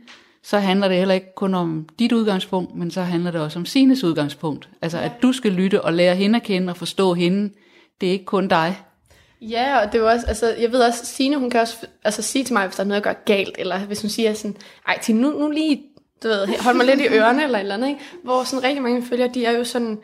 så 0.42 0.60
handler 0.60 0.88
det 0.88 0.98
heller 0.98 1.14
ikke 1.14 1.36
kun 1.36 1.54
om 1.54 1.90
dit 2.00 2.12
udgangspunkt, 2.12 2.76
men 2.76 2.92
så 2.92 3.02
handler 3.02 3.32
det 3.32 3.42
også 3.42 3.60
om 3.60 3.66
sines 3.66 4.04
udgangspunkt. 4.04 4.70
Altså 4.82 4.98
at 4.98 5.12
du 5.22 5.32
skal 5.32 5.52
lytte 5.52 5.82
og 5.82 5.94
lære 5.94 6.16
hende 6.16 6.36
at 6.36 6.44
kende 6.44 6.72
og 6.72 6.78
forstå 6.78 7.14
hende. 7.14 7.54
Det 8.02 8.08
er 8.08 8.12
ikke 8.12 8.26
kun 8.26 8.48
dig. 8.48 8.78
Ja, 9.42 9.80
og 9.80 9.92
det 9.92 10.02
er 10.02 10.12
også, 10.12 10.28
altså, 10.28 10.56
jeg 10.60 10.72
ved 10.72 10.80
også, 10.80 11.06
Signe, 11.06 11.38
hun 11.38 11.50
kan 11.50 11.62
også 11.62 11.86
altså, 12.04 12.22
sige 12.22 12.44
til 12.44 12.54
mig, 12.54 12.68
hvis 12.68 12.76
der 12.76 12.84
er 12.84 12.88
noget, 12.88 13.06
jeg 13.06 13.16
gør 13.16 13.24
galt, 13.26 13.56
eller 13.60 13.80
hvis 13.80 14.02
hun 14.02 14.10
siger 14.10 14.34
sådan, 14.34 14.58
ej, 14.88 15.00
til 15.00 15.16
nu, 15.16 15.30
nu 15.30 15.50
lige, 15.50 15.82
du 16.24 16.28
ved, 16.28 16.48
hold 16.60 16.76
mig 16.76 16.86
lidt 16.86 17.02
i 17.02 17.08
ørerne, 17.08 17.44
eller 17.44 17.58
et 17.58 17.62
eller 17.62 17.76
andet, 17.76 17.88
ikke? 17.88 18.02
Hvor 18.24 18.44
sådan 18.44 18.64
rigtig 18.64 18.84
mange 18.84 19.04
følger, 19.04 19.28
de 19.28 19.46
er 19.46 19.52
jo 19.52 19.64
sådan, 19.64 19.98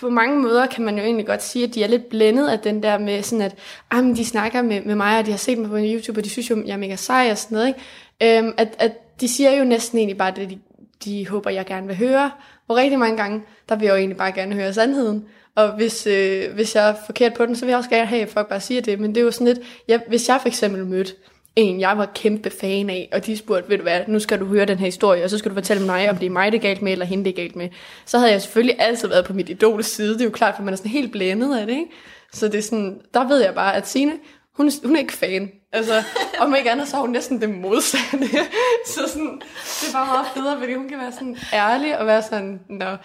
på 0.00 0.10
mange 0.10 0.38
måder 0.40 0.66
kan 0.66 0.84
man 0.84 0.96
jo 0.98 1.04
egentlig 1.04 1.26
godt 1.26 1.42
sige, 1.42 1.64
at 1.64 1.74
de 1.74 1.82
er 1.82 1.88
lidt 1.88 2.08
blændet 2.08 2.48
af 2.48 2.58
den 2.58 2.82
der 2.82 2.98
med 2.98 3.22
sådan, 3.22 3.42
at 3.42 3.54
ah, 3.90 4.04
men 4.04 4.16
de 4.16 4.24
snakker 4.24 4.62
med, 4.62 4.82
med 4.82 4.94
mig, 4.94 5.18
og 5.18 5.26
de 5.26 5.30
har 5.30 5.38
set 5.38 5.58
mig 5.58 5.70
på 5.70 5.76
YouTube, 5.78 6.20
og 6.20 6.24
de 6.24 6.30
synes 6.30 6.50
jo, 6.50 6.62
jeg 6.66 6.72
er 6.72 6.76
mega 6.76 6.96
sej 6.96 7.28
og 7.30 7.38
sådan 7.38 7.56
noget. 7.56 7.68
Ikke? 7.68 8.38
Øhm, 8.38 8.54
at, 8.56 8.76
at 8.78 9.20
de 9.20 9.28
siger 9.28 9.52
jo 9.52 9.64
næsten 9.64 9.98
egentlig 9.98 10.18
bare 10.18 10.32
det, 10.36 10.50
de, 10.50 10.58
de 11.04 11.28
håber, 11.28 11.50
jeg 11.50 11.66
gerne 11.66 11.86
vil 11.86 11.96
høre. 11.96 12.30
Hvor 12.66 12.76
rigtig 12.76 12.98
mange 12.98 13.16
gange, 13.16 13.42
der 13.68 13.76
vil 13.76 13.84
jeg 13.84 13.92
jo 13.92 13.96
egentlig 13.96 14.16
bare 14.16 14.32
gerne 14.32 14.54
høre 14.54 14.74
sandheden. 14.74 15.24
Og 15.54 15.76
hvis, 15.76 16.06
øh, 16.06 16.54
hvis 16.54 16.74
jeg 16.74 16.88
er 16.88 16.94
forkert 17.06 17.34
på 17.34 17.46
den, 17.46 17.56
så 17.56 17.64
vil 17.64 17.72
jeg 17.72 17.78
også 17.78 17.90
gerne 17.90 18.06
have, 18.06 18.22
at 18.22 18.28
folk 18.28 18.48
bare 18.48 18.60
siger 18.60 18.80
det. 18.80 19.00
Men 19.00 19.14
det 19.14 19.20
er 19.20 19.24
jo 19.24 19.30
sådan 19.30 19.46
lidt, 19.46 19.58
ja, 19.88 19.98
hvis 20.08 20.28
jeg 20.28 20.38
for 20.40 20.48
eksempel 20.48 20.86
mødte 20.86 21.12
en, 21.58 21.80
jeg 21.80 21.98
var 21.98 22.10
kæmpe 22.14 22.50
fan 22.50 22.90
af, 22.90 23.08
og 23.12 23.26
de 23.26 23.36
spurgte, 23.36 23.70
ved 23.70 23.76
du 23.76 23.82
hvad, 23.82 24.00
nu 24.06 24.18
skal 24.18 24.40
du 24.40 24.44
høre 24.44 24.64
den 24.64 24.78
her 24.78 24.86
historie, 24.86 25.24
og 25.24 25.30
så 25.30 25.38
skal 25.38 25.50
du 25.50 25.54
fortælle 25.54 25.86
mig, 25.86 26.10
om 26.10 26.16
det 26.16 26.26
er 26.26 26.30
mig, 26.30 26.52
det 26.52 26.58
er 26.58 26.62
galt 26.62 26.82
med, 26.82 26.92
eller 26.92 27.06
hende, 27.06 27.24
det 27.24 27.30
er 27.30 27.36
galt 27.42 27.56
med. 27.56 27.68
Så 28.04 28.18
havde 28.18 28.32
jeg 28.32 28.42
selvfølgelig 28.42 28.76
altid 28.78 29.08
været 29.08 29.24
på 29.24 29.32
mit 29.32 29.48
idols 29.48 29.86
side. 29.86 30.12
Det 30.12 30.20
er 30.20 30.24
jo 30.24 30.30
klart, 30.30 30.56
for 30.56 30.62
man 30.62 30.72
er 30.72 30.76
sådan 30.76 30.90
helt 30.90 31.12
blændet 31.12 31.58
af 31.58 31.66
det, 31.66 31.72
ikke? 31.72 31.90
Så 32.32 32.48
det 32.48 32.54
er 32.54 32.62
sådan, 32.62 33.00
der 33.14 33.28
ved 33.28 33.44
jeg 33.44 33.54
bare, 33.54 33.76
at 33.76 33.88
Signe, 33.88 34.12
hun, 34.56 34.70
hun 34.84 34.96
er 34.96 35.00
ikke 35.00 35.12
fan. 35.12 35.50
Altså, 35.72 35.92
om 36.38 36.54
ikke 36.54 36.70
andet, 36.70 36.88
så 36.88 36.96
er 36.96 37.00
hun 37.00 37.10
næsten 37.10 37.40
det 37.40 37.50
modsatte. 37.50 38.28
så 38.94 39.00
sådan, 39.08 39.40
det 39.80 39.88
er 39.88 39.92
bare 39.92 40.06
meget 40.06 40.26
federe, 40.34 40.58
fordi 40.58 40.74
hun 40.74 40.88
kan 40.88 40.98
være 40.98 41.12
sådan 41.12 41.36
ærlig 41.52 41.98
og 41.98 42.06
være 42.06 42.22
sådan, 42.22 42.60
nå, 42.68 42.96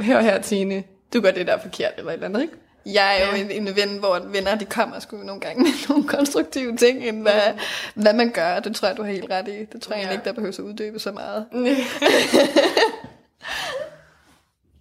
hør 0.00 0.20
her, 0.20 0.42
Tine, 0.42 0.82
du 1.14 1.20
gør 1.20 1.30
det 1.30 1.46
der 1.46 1.58
forkert, 1.58 1.92
eller 1.98 2.10
et 2.10 2.14
eller 2.14 2.28
andet, 2.28 2.42
ikke? 2.42 2.54
Jeg 2.86 3.20
er 3.20 3.26
jo 3.26 3.34
en, 3.44 3.50
en 3.50 3.76
ven, 3.76 3.98
hvor 3.98 4.18
venner 4.26 4.54
de 4.54 4.64
kommer 4.64 4.98
sgu 4.98 5.16
nogle 5.16 5.40
gange 5.40 5.62
med 5.62 5.70
nogle 5.88 6.08
konstruktive 6.08 6.76
ting, 6.76 7.04
end 7.04 7.22
hvad, 7.22 7.42
hvad 7.94 8.12
man 8.12 8.30
gør. 8.30 8.60
Det 8.60 8.76
tror 8.76 8.88
jeg, 8.88 8.96
du 8.96 9.02
har 9.02 9.12
helt 9.12 9.30
ret 9.30 9.48
i. 9.48 9.64
Det 9.72 9.82
tror 9.82 9.94
jeg 9.94 10.04
ja. 10.04 10.10
ikke, 10.12 10.24
der 10.24 10.32
behøver 10.32 10.52
at 10.52 10.58
uddybe 10.58 10.98
så 10.98 11.12
meget. 11.12 11.46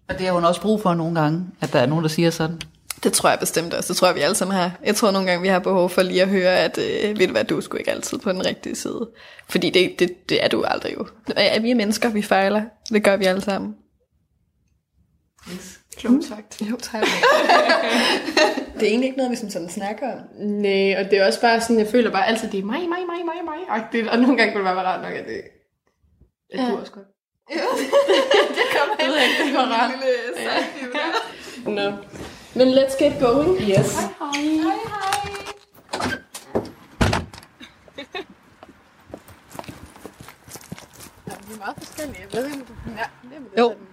Og 0.10 0.20
det 0.20 0.26
har 0.26 0.34
hun 0.34 0.46
også 0.46 0.62
brug 0.62 0.82
for 0.82 0.94
nogle 0.94 1.22
gange, 1.22 1.46
at 1.62 1.74
der 1.74 1.80
er 1.80 1.86
nogen, 1.86 2.04
der 2.04 2.10
siger 2.10 2.30
sådan. 2.30 2.62
Det 3.04 3.14
tror 3.14 3.30
jeg 3.30 3.40
bestemt 3.40 3.74
også. 3.74 3.88
Det 3.94 3.98
tror 3.98 4.08
jeg, 4.08 4.16
vi 4.16 4.22
alle 4.22 4.36
sammen 4.36 4.58
har. 4.58 4.72
Jeg 4.84 4.96
tror 4.96 5.12
nogle 5.12 5.28
gange, 5.28 5.42
vi 5.42 5.48
har 5.48 5.60
behov 5.60 5.90
for 5.90 6.02
lige 6.02 6.22
at 6.22 6.28
høre, 6.28 6.58
at 6.58 6.78
øh, 6.78 7.20
ved 7.20 7.28
du 7.28 7.32
hvad, 7.32 7.44
du 7.44 7.58
er 7.58 7.62
sgu 7.62 7.78
ikke 7.78 7.92
altid 7.92 8.18
på 8.18 8.32
den 8.32 8.46
rigtige 8.46 8.76
side. 8.76 9.10
Fordi 9.50 9.70
det, 9.70 10.00
det, 10.00 10.30
det 10.30 10.44
er 10.44 10.48
du 10.48 10.64
aldrig 10.64 10.94
jo. 10.98 11.08
Ja, 11.38 11.60
vi 11.60 11.72
er 11.72 11.76
mennesker, 11.76 12.10
vi 12.10 12.22
fejler. 12.22 12.62
Det 12.94 13.04
gør 13.04 13.18
vi 13.18 13.26
alle 13.26 13.42
sammen. 13.42 13.76
Yes. 15.54 15.79
Klogt 16.00 16.24
sagt. 16.26 16.62
Jo, 16.62 16.76
tak. 16.82 17.02
det 18.74 18.84
er 18.84 18.88
egentlig 18.88 19.06
ikke 19.08 19.18
noget, 19.18 19.32
vi 19.32 19.36
som 19.36 19.50
sådan 19.50 19.70
snakker 19.70 20.14
om. 20.14 20.20
Nej, 20.46 20.96
og 21.00 21.12
det 21.12 21.14
er 21.20 21.26
også 21.28 21.42
bare 21.42 21.62
sådan, 21.62 21.80
jeg 21.80 21.88
føler 21.88 22.12
bare 22.12 22.28
altid, 22.28 22.50
det 22.52 22.60
er 22.60 22.64
mig, 22.64 22.80
mig, 22.80 23.00
mig, 23.08 23.26
mig, 23.26 23.46
mig. 23.46 23.60
agtigt. 23.70 24.08
Og 24.08 24.20
nogle 24.20 24.38
gange 24.38 24.52
kunne 24.54 24.60
det 24.60 24.68
bare 24.68 24.76
være 24.76 24.86
rart 24.86 25.02
nok, 25.02 25.14
at 25.14 25.26
det, 25.28 25.42
det 26.52 26.58
Ja. 26.60 26.66
kunne 26.70 26.80
også 26.80 26.92
godt. 26.92 27.06
det 28.58 28.66
kommer 28.78 28.96
Jeg 29.00 29.08
ved 29.08 29.16
ikke, 29.22 29.44
det 29.48 29.54
var 29.54 29.66
rart. 29.66 29.92
rart. 30.46 31.66
Nå. 31.66 31.92
Men 32.56 32.68
let's 32.74 33.04
get 33.04 33.14
going. 33.22 33.62
Yes. 33.62 33.96
Hej, 34.20 34.42
hej. 34.42 34.80
Ja, 41.28 41.34
vi 41.48 41.54
er 41.54 41.58
meget 41.58 41.76
forskellige. 41.78 42.22
Jeg 42.34 42.42
ved 42.42 42.46
ikke, 42.46 42.60
om 42.60 42.66
du 42.66 42.74
kan 42.84 42.94
nemme 43.32 43.48
det 43.56 43.60
Jo. 43.62 43.68
sådan. 43.70 43.88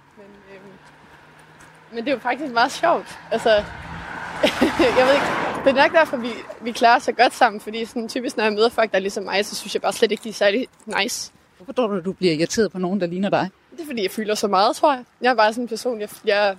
Men, 1.93 2.05
det 2.05 2.09
er 2.09 2.12
jo 2.12 2.18
faktisk 2.18 2.53
meget 2.53 2.72
sjovt. 2.72 3.18
Altså, 3.30 3.51
jeg 4.99 5.07
ved 5.07 5.14
ikke, 5.14 5.26
det 5.64 5.78
er 5.78 5.82
nok 5.82 5.93
derfor, 5.93 6.16
vi, 6.16 6.28
vi 6.61 6.72
klarer 6.72 6.99
så 6.99 7.12
godt 7.12 7.34
sammen, 7.34 7.61
fordi 7.61 7.84
sådan, 7.84 8.09
typisk, 8.09 8.37
når 8.37 8.45
jeg 8.45 8.53
møder 8.53 8.68
folk, 8.68 8.91
der 8.91 8.97
er 8.97 9.01
ligesom 9.01 9.24
mig, 9.24 9.47
så 9.47 9.55
synes 9.55 9.74
jeg 9.74 9.82
bare 9.82 9.93
slet 9.93 10.11
ikke, 10.11 10.24
de 10.24 10.28
er 10.28 10.32
særlig 10.32 10.66
nice. 10.87 11.32
Hvorfor 11.57 11.72
tror 11.72 11.87
du, 11.87 12.01
du 12.01 12.12
bliver 12.12 12.34
irriteret 12.34 12.72
på 12.72 12.78
nogen, 12.78 13.01
der 13.01 13.07
ligner 13.07 13.30
dig? 13.30 13.51
Det 13.70 13.80
er 13.80 13.87
fordi, 13.87 14.03
jeg 14.03 14.11
føler 14.11 14.34
så 14.34 14.49
meget, 14.49 14.76
tror 14.76 14.95
jeg. 14.95 15.05
Jeg 15.20 15.30
er 15.30 15.34
bare 15.34 15.53
sådan 15.53 15.64
en 15.64 15.68
person, 15.68 16.01
jeg, 16.01 16.09
jeg, 16.24 16.57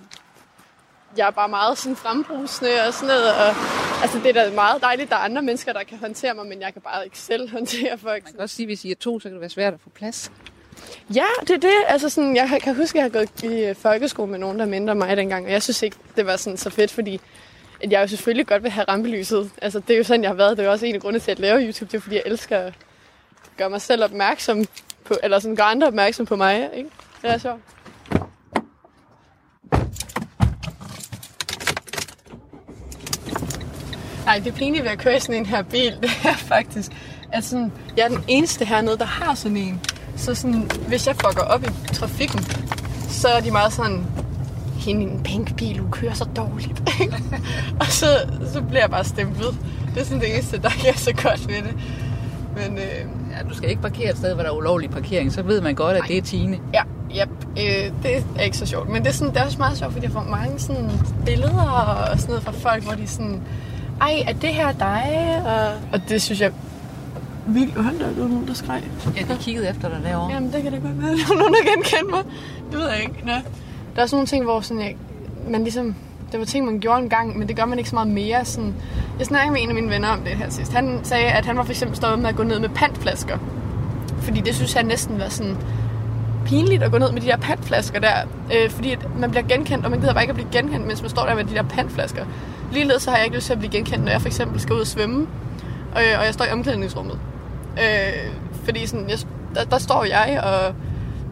jeg 1.16 1.26
er 1.26 1.30
bare 1.30 1.48
meget 1.48 1.78
sådan 1.78 1.96
frembrusende 1.96 2.70
og 2.86 2.94
sådan 2.94 3.08
noget. 3.08 3.34
Og, 3.34 3.54
altså, 4.02 4.18
det 4.18 4.36
er 4.36 4.44
da 4.44 4.54
meget 4.54 4.82
dejligt, 4.82 5.10
der 5.10 5.16
er 5.16 5.20
andre 5.20 5.42
mennesker, 5.42 5.72
der 5.72 5.82
kan 5.82 5.98
håndtere 5.98 6.34
mig, 6.34 6.46
men 6.46 6.60
jeg 6.60 6.72
kan 6.72 6.82
bare 6.82 7.04
ikke 7.04 7.18
selv 7.18 7.50
håndtere 7.56 7.98
folk. 7.98 8.24
Man 8.24 8.32
kan 8.32 8.40
også 8.40 8.56
sige, 8.56 8.64
at 8.64 8.68
hvis 8.68 8.84
I 8.84 8.90
er 8.90 8.94
to, 8.94 9.20
så 9.20 9.28
kan 9.28 9.32
det 9.32 9.40
være 9.40 9.50
svært 9.50 9.74
at 9.74 9.80
få 9.80 9.90
plads. 9.90 10.32
Ja, 11.14 11.26
det 11.40 11.50
er 11.50 11.58
det. 11.58 11.74
Altså 11.88 12.08
sådan, 12.08 12.36
jeg 12.36 12.60
kan 12.62 12.76
huske, 12.76 12.98
at 12.98 13.02
jeg 13.02 13.02
har 13.02 13.18
gået 13.18 13.42
i 13.42 13.64
øh, 13.64 13.74
folkeskole 13.74 14.30
med 14.30 14.38
nogen, 14.38 14.58
der 14.58 14.66
mindre 14.66 14.94
mig 14.94 15.16
dengang, 15.16 15.46
og 15.46 15.52
jeg 15.52 15.62
synes 15.62 15.82
ikke, 15.82 15.96
det 16.16 16.26
var 16.26 16.36
sådan 16.36 16.56
så 16.56 16.70
fedt, 16.70 16.90
fordi 16.90 17.20
at 17.82 17.92
jeg 17.92 18.02
jo 18.02 18.06
selvfølgelig 18.06 18.46
godt 18.46 18.62
vil 18.62 18.70
have 18.70 18.84
rampelyset. 18.88 19.50
Altså, 19.62 19.80
det 19.80 19.94
er 19.94 19.98
jo 19.98 20.04
sådan, 20.04 20.22
jeg 20.22 20.30
har 20.30 20.34
været. 20.34 20.56
Det 20.56 20.62
er 20.62 20.66
jo 20.66 20.72
også 20.72 20.86
en 20.86 20.94
af 20.94 21.00
grundene 21.00 21.20
til 21.20 21.30
at 21.30 21.38
lave 21.38 21.60
YouTube. 21.60 21.92
Det 21.92 21.98
er, 21.98 22.00
fordi 22.00 22.16
jeg 22.16 22.22
elsker 22.26 22.58
at 22.58 22.74
gøre 23.56 23.70
mig 23.70 23.80
selv 23.80 24.04
opmærksom 24.04 24.64
på, 25.04 25.14
eller 25.22 25.38
sådan 25.38 25.56
gøre 25.56 25.66
andre 25.66 25.86
opmærksom 25.86 26.26
på 26.26 26.36
mig, 26.36 26.70
ikke? 26.74 26.90
Det 27.22 27.30
er 27.30 27.38
sjovt. 27.38 27.60
Nej, 34.24 34.38
det 34.44 34.54
pinlige 34.54 34.82
ved 34.82 34.90
at 34.90 34.98
køre 34.98 35.16
i 35.16 35.20
sådan 35.20 35.34
en 35.34 35.46
her 35.46 35.62
bil, 35.62 35.98
det 36.02 36.10
er 36.24 36.34
faktisk, 36.34 36.92
at 37.32 37.44
sådan, 37.44 37.72
jeg 37.96 38.04
er 38.04 38.08
den 38.08 38.24
eneste 38.28 38.64
hernede, 38.64 38.98
der 38.98 39.04
har 39.04 39.34
sådan 39.34 39.56
en. 39.56 39.80
Så 40.18 40.34
sådan, 40.34 40.70
hvis 40.88 41.06
jeg 41.06 41.16
fucker 41.16 41.42
op 41.42 41.64
i 41.64 41.94
trafikken, 41.94 42.40
så 43.08 43.28
er 43.28 43.40
de 43.40 43.50
meget 43.50 43.72
sådan, 43.72 44.04
hende 44.78 45.02
en 45.02 45.22
pink 45.22 45.56
bil, 45.56 45.78
hun 45.78 45.90
kører 45.90 46.14
så 46.14 46.24
dårligt. 46.36 46.82
og 47.80 47.86
så, 47.86 48.06
så 48.52 48.60
bliver 48.60 48.80
jeg 48.82 48.90
bare 48.90 49.04
stemplet. 49.04 49.56
Det 49.94 50.00
er 50.00 50.04
sådan 50.04 50.20
det 50.20 50.34
eneste, 50.34 50.58
der 50.58 50.68
er 50.88 50.96
så 50.96 51.12
godt 51.22 51.48
ved 51.48 51.56
det. 51.56 51.74
Men 52.56 52.78
øh, 52.78 53.18
Ja, 53.38 53.48
du 53.48 53.54
skal 53.54 53.70
ikke 53.70 53.82
parkere 53.82 54.10
et 54.10 54.16
sted, 54.16 54.34
hvor 54.34 54.42
der 54.42 54.50
er 54.50 54.54
ulovlig 54.56 54.90
parkering. 54.90 55.32
Så 55.32 55.42
ved 55.42 55.60
man 55.60 55.74
godt, 55.74 55.96
at 55.96 56.02
det 56.08 56.16
er 56.18 56.22
Tine. 56.22 56.58
ja, 56.74 56.82
yep, 57.22 57.28
øh, 57.50 57.92
det 58.02 58.24
er 58.38 58.42
ikke 58.42 58.56
så 58.56 58.66
sjovt. 58.66 58.88
Men 58.88 59.02
det 59.02 59.08
er, 59.08 59.12
sådan, 59.12 59.34
det 59.34 59.40
er 59.40 59.44
også 59.44 59.58
meget 59.58 59.78
sjovt, 59.78 59.92
fordi 59.92 60.04
jeg 60.04 60.12
får 60.12 60.26
mange 60.30 60.58
sådan 60.58 60.90
billeder 61.26 61.62
og 62.12 62.18
sådan 62.20 62.28
noget 62.28 62.44
fra 62.44 62.52
folk, 62.52 62.84
hvor 62.84 62.92
de 62.92 63.06
sådan, 63.06 63.42
ej, 64.00 64.22
er 64.26 64.32
det 64.32 64.50
her 64.50 64.72
dig? 64.72 65.42
Og, 65.46 65.68
og 65.92 66.08
det 66.08 66.22
synes 66.22 66.40
jeg 66.40 66.52
vildt. 67.54 67.74
Hold 67.74 67.98
da, 67.98 68.04
der 68.04 68.22
var 68.22 68.28
nogen, 68.28 68.48
der 68.48 68.54
skreg. 68.54 68.82
Ja, 69.16 69.34
de 69.34 69.38
kiggede 69.40 69.68
efter 69.68 69.88
dig 69.88 70.00
derovre. 70.04 70.34
Jamen, 70.34 70.52
det 70.52 70.62
kan 70.62 70.72
det 70.72 70.82
godt 70.82 71.02
være. 71.02 71.10
Der 71.16 71.34
er 71.34 71.38
nogen, 71.38 71.54
der 71.54 71.70
genkender 71.74 72.10
mig. 72.10 72.24
Det 72.70 72.78
ved 72.78 72.88
jeg 72.88 73.00
ikke. 73.00 73.14
Nå. 73.24 73.32
Der 73.96 74.02
er 74.02 74.06
sådan 74.06 74.16
nogle 74.16 74.26
ting, 74.26 74.44
hvor 74.44 74.60
sådan, 74.60 74.82
jeg, 74.82 74.96
man 75.50 75.62
ligesom... 75.62 75.94
Det 76.32 76.40
var 76.40 76.46
ting, 76.46 76.64
man 76.64 76.80
gjorde 76.80 77.02
en 77.02 77.08
gang, 77.08 77.38
men 77.38 77.48
det 77.48 77.56
gør 77.56 77.64
man 77.64 77.78
ikke 77.78 77.90
så 77.90 77.96
meget 77.96 78.08
mere. 78.08 78.44
Sådan, 78.44 78.74
jeg 79.18 79.26
snakkede 79.26 79.52
med 79.52 79.62
en 79.62 79.68
af 79.68 79.74
mine 79.74 79.90
venner 79.90 80.08
om 80.08 80.20
det 80.20 80.32
her 80.32 80.50
sidst. 80.50 80.72
Han 80.72 81.00
sagde, 81.02 81.26
at 81.26 81.46
han 81.46 81.56
var 81.56 81.62
for 81.62 81.72
eksempel 81.72 81.96
stoppet 81.96 82.18
med 82.18 82.28
at 82.28 82.36
gå 82.36 82.42
ned 82.42 82.58
med 82.58 82.68
pantflasker. 82.68 83.38
Fordi 84.20 84.40
det 84.40 84.54
synes 84.54 84.72
han 84.72 84.86
næsten 84.86 85.18
var 85.18 85.28
sådan 85.28 85.56
pinligt 86.46 86.82
at 86.82 86.90
gå 86.90 86.98
ned 86.98 87.12
med 87.12 87.20
de 87.20 87.26
der 87.26 87.36
pantflasker 87.36 88.00
der. 88.00 88.14
Øh, 88.54 88.70
fordi 88.70 88.92
at 88.92 89.18
man 89.18 89.30
bliver 89.30 89.46
genkendt, 89.46 89.84
og 89.84 89.90
man 89.90 90.00
gider 90.00 90.12
bare 90.12 90.22
ikke 90.22 90.30
at 90.30 90.36
blive 90.36 90.48
genkendt, 90.52 90.86
mens 90.86 91.02
man 91.02 91.10
står 91.10 91.26
der 91.26 91.34
med 91.34 91.44
de 91.44 91.54
der 91.54 91.62
pantflasker. 91.62 92.24
Ligeledes 92.72 93.02
så 93.02 93.10
har 93.10 93.16
jeg 93.16 93.26
ikke 93.26 93.36
lyst 93.36 93.46
til 93.46 93.52
at 93.52 93.58
blive 93.58 93.72
genkendt, 93.72 94.04
når 94.04 94.12
jeg 94.12 94.20
for 94.20 94.28
eksempel 94.28 94.60
skal 94.60 94.74
ud 94.74 94.80
og 94.80 94.86
svømme, 94.86 95.26
øh, 95.92 96.18
og 96.18 96.24
jeg 96.24 96.34
står 96.34 96.44
i 96.44 96.50
omklædningsrummet. 96.50 97.18
Øh, 97.82 98.32
fordi 98.64 98.86
sådan, 98.86 99.10
jeg, 99.10 99.18
der, 99.54 99.64
der 99.64 99.78
står 99.78 100.04
jeg 100.04 100.40
og 100.44 100.74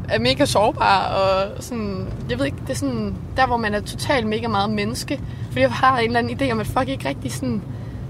er 0.08 0.18
mega 0.18 0.44
sårbar, 0.44 1.04
og 1.04 1.62
sådan, 1.62 2.06
jeg 2.30 2.38
ved 2.38 2.46
ikke, 2.46 2.58
det 2.66 2.70
er 2.70 2.74
sådan, 2.74 3.14
der 3.36 3.46
hvor 3.46 3.56
man 3.56 3.74
er 3.74 3.80
totalt 3.80 4.26
mega 4.26 4.48
meget 4.48 4.70
menneske, 4.70 5.20
fordi 5.46 5.60
jeg 5.60 5.70
har 5.70 5.98
en 5.98 6.06
eller 6.06 6.18
anden 6.18 6.40
idé 6.40 6.52
om, 6.52 6.60
at 6.60 6.66
folk 6.66 6.88
ikke 6.88 7.08
rigtig 7.08 7.32
sådan, 7.32 7.62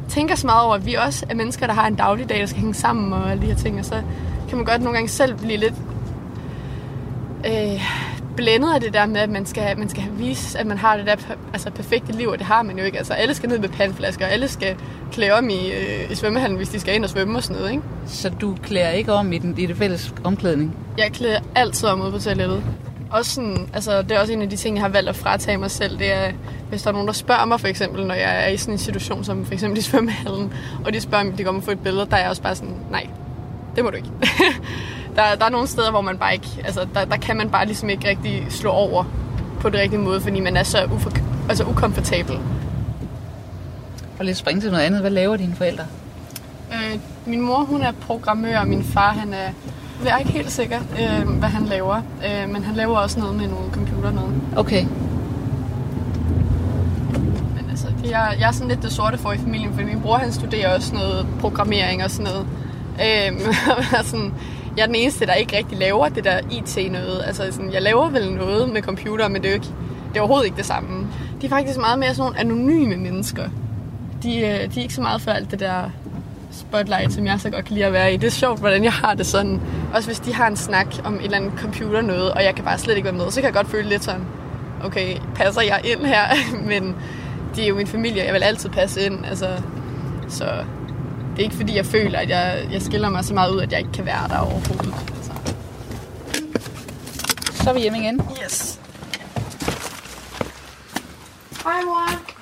tænker 0.09 0.34
så 0.34 0.47
meget 0.47 0.64
over, 0.64 0.74
at 0.74 0.87
vi 0.87 0.95
også 0.95 1.26
er 1.30 1.34
mennesker, 1.34 1.66
der 1.66 1.74
har 1.74 1.87
en 1.87 1.95
dagligdag, 1.95 2.41
der 2.41 2.47
skal 2.47 2.61
hænge 2.61 2.74
sammen 2.74 3.12
og 3.12 3.30
alle 3.30 3.43
de 3.43 3.47
her 3.47 3.57
ting, 3.57 3.78
og 3.78 3.84
så 3.84 4.03
kan 4.49 4.57
man 4.57 4.64
godt 4.64 4.82
nogle 4.82 4.97
gange 4.97 5.09
selv 5.09 5.34
blive 5.34 5.57
lidt 5.57 5.74
øh, 7.47 7.82
blændet 8.37 8.74
af 8.74 8.80
det 8.80 8.95
der 8.95 9.07
med, 9.07 9.20
at 9.20 9.30
man 9.30 9.47
skal, 9.47 9.78
man 9.78 9.89
skal 9.89 10.05
vist, 10.18 10.57
at 10.57 10.66
man 10.66 10.78
har 10.78 10.97
det 10.97 11.07
der 11.07 11.16
altså, 11.53 11.70
perfekte 11.70 12.12
liv, 12.12 12.28
og 12.28 12.39
det 12.39 12.47
har 12.47 12.62
man 12.62 12.78
jo 12.78 12.84
ikke. 12.84 12.99
Altså, 12.99 13.12
alle 13.12 13.34
skal 13.34 13.49
ned 13.49 13.59
med 13.59 13.68
pandflasker, 13.68 14.26
og 14.26 14.32
alle 14.32 14.49
skal 14.49 14.76
klæde 15.12 15.32
om 15.32 15.49
i, 15.49 15.70
øh, 15.70 16.11
i 16.11 16.14
svømmehallen, 16.14 16.57
hvis 16.57 16.68
de 16.68 16.80
skal 16.80 16.95
ind 16.95 17.05
og 17.05 17.11
svømme 17.11 17.39
og 17.39 17.43
sådan 17.43 17.57
noget, 17.57 17.70
ikke? 17.70 17.82
Så 18.07 18.28
du 18.28 18.57
klæder 18.62 18.91
ikke 18.91 19.12
om 19.12 19.32
i, 19.32 19.39
den, 19.39 19.59
i 19.59 19.66
det 19.66 19.76
fælles 19.76 20.14
omklædning? 20.24 20.76
Jeg 20.99 21.12
klæder 21.12 21.41
altid 21.55 21.89
om 21.89 22.03
ude 22.03 22.12
på 22.12 22.18
toilettet. 22.18 22.62
Også 23.11 23.34
sådan, 23.34 23.68
altså, 23.74 24.03
det 24.03 24.12
er 24.12 24.20
også 24.20 24.32
en 24.32 24.43
af 24.43 24.51
de 24.51 24.57
ting, 24.57 24.76
jeg 24.76 24.82
har 24.82 24.89
valgt 24.89 25.09
at 25.09 25.16
fratage 25.16 25.59
mig 25.59 25.70
selv. 25.70 25.99
Det 25.99 26.12
er, 26.12 26.32
hvis 26.68 26.82
der 26.82 26.89
er 26.89 26.93
nogen, 26.93 27.07
der 27.07 27.14
spørger 27.14 27.45
mig 27.45 27.61
for 27.61 27.68
eksempel, 27.68 28.07
når 28.07 28.14
jeg 28.14 28.45
er 28.45 28.49
i 28.49 28.57
sådan 28.57 28.74
en 28.74 28.78
situation 28.78 29.24
som 29.24 29.45
for 29.45 29.53
eksempel 29.53 29.78
i 29.78 29.82
svømmehallen, 29.82 30.53
og 30.84 30.93
de 30.93 31.01
spørger, 31.01 31.24
om 31.24 31.32
de 31.32 31.45
kommer 31.45 31.61
få 31.61 31.70
et 31.70 31.80
billede, 31.80 32.07
der 32.11 32.16
er 32.16 32.20
jeg 32.20 32.30
også 32.30 32.43
bare 32.43 32.55
sådan, 32.55 32.74
nej, 32.91 33.07
det 33.76 33.84
må 33.84 33.91
du 33.91 33.97
ikke. 33.97 34.11
der, 35.16 35.34
der 35.38 35.44
er 35.44 35.50
nogle 35.50 35.66
steder, 35.66 35.90
hvor 35.90 36.00
man 36.00 36.18
bare 36.18 36.32
ikke, 36.34 36.48
altså, 36.64 36.86
der, 36.94 37.04
der 37.04 37.16
kan 37.16 37.36
man 37.36 37.50
bare 37.50 37.66
ligesom 37.66 37.88
ikke 37.88 38.08
rigtig 38.08 38.46
slå 38.48 38.70
over 38.70 39.04
på 39.60 39.68
det 39.68 39.80
rigtige 39.80 40.00
måde, 40.00 40.20
fordi 40.20 40.40
man 40.40 40.56
er 40.56 40.62
så 40.62 40.84
ufor, 40.92 41.10
altså 41.48 41.64
ukomfortabel. 41.64 42.38
Og 44.18 44.24
lidt 44.24 44.36
springe 44.36 44.60
til 44.60 44.70
noget 44.70 44.84
andet. 44.84 45.00
Hvad 45.00 45.10
laver 45.10 45.36
dine 45.36 45.54
forældre? 45.54 45.84
Øh, 46.72 46.98
min 47.26 47.40
mor, 47.40 47.64
hun 47.64 47.82
er 47.82 47.92
programmør, 47.92 48.58
og 48.58 48.68
min 48.68 48.84
far, 48.84 49.12
han 49.12 49.34
er... 49.34 49.48
Jeg 50.04 50.14
er 50.14 50.18
ikke 50.18 50.32
helt 50.32 50.50
sikker, 50.50 50.80
øh, 51.00 51.28
hvad 51.28 51.48
han 51.48 51.64
laver. 51.64 51.96
Øh, 51.96 52.50
men 52.50 52.64
han 52.64 52.74
laver 52.74 52.98
også 52.98 53.20
noget 53.20 53.34
med 53.34 53.48
nogle 53.48 53.72
computer 53.72 54.10
noget. 54.10 54.34
Okay. 54.56 54.86
Men 57.54 57.66
altså, 57.70 57.86
er, 58.16 58.32
jeg 58.38 58.48
er 58.48 58.52
sådan 58.52 58.68
lidt 58.68 58.82
det 58.82 58.92
sorte 58.92 59.18
for 59.18 59.32
i 59.32 59.38
familien, 59.38 59.72
fordi 59.72 59.84
min 59.84 60.00
bror, 60.00 60.16
han 60.16 60.32
studerer 60.32 60.74
også 60.74 60.94
noget 60.94 61.26
programmering 61.40 62.04
og 62.04 62.10
sådan 62.10 62.32
noget. 62.32 62.46
Øh, 63.00 63.40
sådan, 64.10 64.32
jeg 64.76 64.82
er 64.82 64.86
den 64.86 64.94
eneste, 64.94 65.26
der 65.26 65.34
ikke 65.34 65.56
rigtig 65.56 65.78
laver 65.78 66.08
det 66.08 66.24
der 66.24 66.40
IT 66.50 66.92
noget. 66.92 67.22
Altså, 67.26 67.52
sådan, 67.52 67.72
jeg 67.72 67.82
laver 67.82 68.08
vel 68.08 68.32
noget 68.32 68.68
med 68.68 68.82
computer, 68.82 69.28
men 69.28 69.42
det 69.42 69.48
er 69.48 69.52
jo 69.52 69.54
ikke, 69.54 69.68
det 70.08 70.16
er 70.16 70.20
overhovedet 70.20 70.44
ikke 70.44 70.56
det 70.56 70.66
samme. 70.66 71.08
De 71.40 71.46
er 71.46 71.50
faktisk 71.50 71.78
meget 71.78 71.98
mere 71.98 72.14
sådan 72.14 72.32
nogle 72.32 72.38
anonyme 72.40 72.96
mennesker. 72.96 73.48
De, 74.22 74.40
øh, 74.40 74.74
de 74.74 74.78
er 74.78 74.82
ikke 74.82 74.94
så 74.94 75.00
meget 75.00 75.20
for 75.20 75.30
alt 75.30 75.50
det 75.50 75.60
der 75.60 75.90
spotlight, 76.50 77.12
som 77.12 77.26
jeg 77.26 77.40
så 77.40 77.50
godt 77.50 77.64
kan 77.64 77.74
lide 77.74 77.86
at 77.86 77.92
være 77.92 78.14
i. 78.14 78.16
Det 78.16 78.26
er 78.26 78.30
sjovt, 78.30 78.60
hvordan 78.60 78.84
jeg 78.84 78.92
har 78.92 79.14
det 79.14 79.26
sådan. 79.26 79.60
Også 79.94 80.08
hvis 80.08 80.20
de 80.20 80.34
har 80.34 80.46
en 80.46 80.56
snak 80.56 80.86
om 81.04 81.14
et 81.14 81.24
eller 81.24 81.36
andet 81.36 81.52
computer 81.58 82.00
noget, 82.00 82.32
og 82.32 82.44
jeg 82.44 82.54
kan 82.54 82.64
bare 82.64 82.78
slet 82.78 82.96
ikke 82.96 83.04
være 83.04 83.16
med, 83.16 83.30
så 83.30 83.40
kan 83.40 83.44
jeg 83.44 83.54
godt 83.54 83.68
føle 83.68 83.88
lidt 83.88 84.04
sådan, 84.04 84.24
okay, 84.84 85.16
passer 85.34 85.62
jeg 85.62 85.80
ind 85.84 86.06
her? 86.06 86.22
Men 86.70 86.96
de 87.56 87.62
er 87.62 87.68
jo 87.68 87.74
min 87.74 87.86
familie, 87.86 88.22
og 88.22 88.26
jeg 88.26 88.34
vil 88.34 88.42
altid 88.42 88.70
passe 88.70 89.06
ind. 89.06 89.26
Altså, 89.26 89.48
så 90.28 90.44
det 91.37 91.43
er 91.43 91.45
ikke 91.45 91.57
fordi, 91.57 91.76
jeg 91.76 91.87
føler, 91.87 92.18
at 92.18 92.30
jeg, 92.30 92.68
jeg 92.72 92.82
skiller 92.82 93.09
mig 93.09 93.24
så 93.24 93.34
meget 93.34 93.55
ud, 93.55 93.61
at 93.61 93.72
jeg 93.72 93.78
ikke 93.78 93.93
kan 93.93 94.07
være 94.07 94.28
der 94.28 94.39
overhovedet. 94.39 94.95
Altså. 95.16 95.32
Så 97.64 97.70
er 97.70 97.74
vi 97.74 97.80
hjemme 97.80 97.99
igen. 97.99 98.20
Yes. 98.45 98.80
Hej 101.64 101.80
mor. 101.84 102.37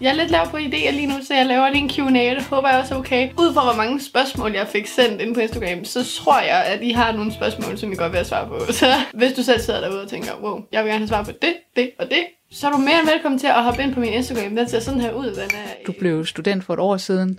Jeg 0.00 0.10
er 0.10 0.14
lidt 0.14 0.30
lav 0.30 0.50
på 0.50 0.56
idéer 0.56 0.90
lige 0.90 1.06
nu, 1.06 1.14
så 1.22 1.34
jeg 1.34 1.46
laver 1.46 1.68
lige 1.68 1.82
en 1.82 1.90
Q&A, 1.90 2.34
det 2.34 2.42
håber 2.42 2.68
jeg 2.68 2.78
også 2.80 2.94
er 2.94 2.98
okay. 2.98 3.30
Ud 3.38 3.54
fra 3.54 3.62
hvor 3.64 3.76
mange 3.76 4.00
spørgsmål, 4.00 4.52
jeg 4.52 4.68
fik 4.68 4.86
sendt 4.86 5.20
ind 5.20 5.34
på 5.34 5.40
Instagram, 5.40 5.84
så 5.84 6.04
tror 6.04 6.40
jeg, 6.40 6.64
at 6.64 6.82
I 6.82 6.90
har 6.90 7.12
nogle 7.12 7.32
spørgsmål, 7.32 7.78
som 7.78 7.92
I 7.92 7.94
godt 7.94 8.12
vil 8.12 8.16
have 8.16 8.24
svar 8.24 8.48
på. 8.48 8.58
Så 8.80 8.86
hvis 9.14 9.32
du 9.32 9.42
selv 9.42 9.60
sidder 9.60 9.80
derude 9.80 10.02
og 10.02 10.08
tænker, 10.08 10.30
wow, 10.42 10.60
jeg 10.72 10.84
vil 10.84 10.90
gerne 10.90 10.98
have 10.98 11.08
svar 11.08 11.22
på 11.22 11.30
det, 11.42 11.54
det 11.76 11.90
og 11.98 12.06
det, 12.06 12.24
så 12.52 12.66
er 12.66 12.70
du 12.70 12.78
mere 12.78 12.98
end 13.00 13.08
velkommen 13.08 13.38
til 13.38 13.46
at 13.46 13.64
hoppe 13.64 13.82
ind 13.82 13.94
på 13.94 14.00
min 14.00 14.12
Instagram. 14.12 14.56
Den 14.56 14.68
ser 14.68 14.80
sådan 14.80 15.00
her 15.00 15.12
ud. 15.12 15.26
Den 15.26 15.36
er, 15.36 15.84
Du 15.86 15.92
blev 15.98 16.26
student 16.26 16.64
for 16.64 16.74
et 16.74 16.80
år 16.80 16.96
siden, 16.96 17.38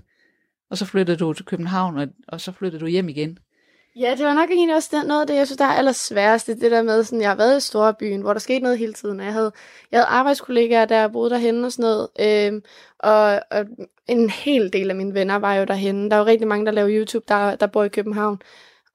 og 0.69 0.77
så 0.77 0.85
flyttede 0.85 1.17
du 1.17 1.33
til 1.33 1.45
København, 1.45 1.97
og, 1.97 2.07
og 2.27 2.41
så 2.41 2.51
flyttede 2.51 2.81
du 2.81 2.87
hjem 2.87 3.09
igen. 3.09 3.37
Ja, 3.99 4.15
det 4.17 4.25
var 4.25 4.33
nok 4.33 4.49
egentlig 4.49 4.75
også 4.75 4.89
den, 4.91 5.07
noget 5.07 5.21
af 5.21 5.27
det, 5.27 5.35
jeg 5.35 5.47
synes, 5.47 5.57
der 5.57 5.65
er 5.65 5.73
allersværest. 5.73 6.47
Det 6.47 6.61
der 6.61 6.81
med, 6.83 7.03
sådan, 7.03 7.21
jeg 7.21 7.29
har 7.29 7.35
været 7.35 7.57
i 7.57 7.65
storbyen, 7.65 8.21
hvor 8.21 8.33
der 8.33 8.39
skete 8.39 8.59
noget 8.59 8.77
hele 8.77 8.93
tiden. 8.93 9.19
Jeg 9.19 9.33
havde, 9.33 9.51
jeg 9.91 9.99
havde 9.99 10.07
arbejdskollegaer, 10.07 10.85
der 10.85 11.07
boede 11.07 11.29
derhen 11.29 11.65
og 11.65 11.71
sådan 11.71 11.83
noget. 11.83 12.07
Øhm, 12.19 12.63
og, 12.99 13.41
og 13.51 13.65
en 14.07 14.29
hel 14.29 14.73
del 14.73 14.89
af 14.89 14.95
mine 14.95 15.13
venner 15.13 15.35
var 15.35 15.55
jo 15.55 15.65
derhen. 15.65 16.11
Der 16.11 16.17
er 16.17 16.19
jo 16.19 16.25
rigtig 16.25 16.47
mange, 16.47 16.65
der 16.65 16.71
laver 16.71 16.89
YouTube, 16.91 17.25
der, 17.27 17.55
der 17.55 17.67
bor 17.67 17.83
i 17.83 17.89
København. 17.89 18.41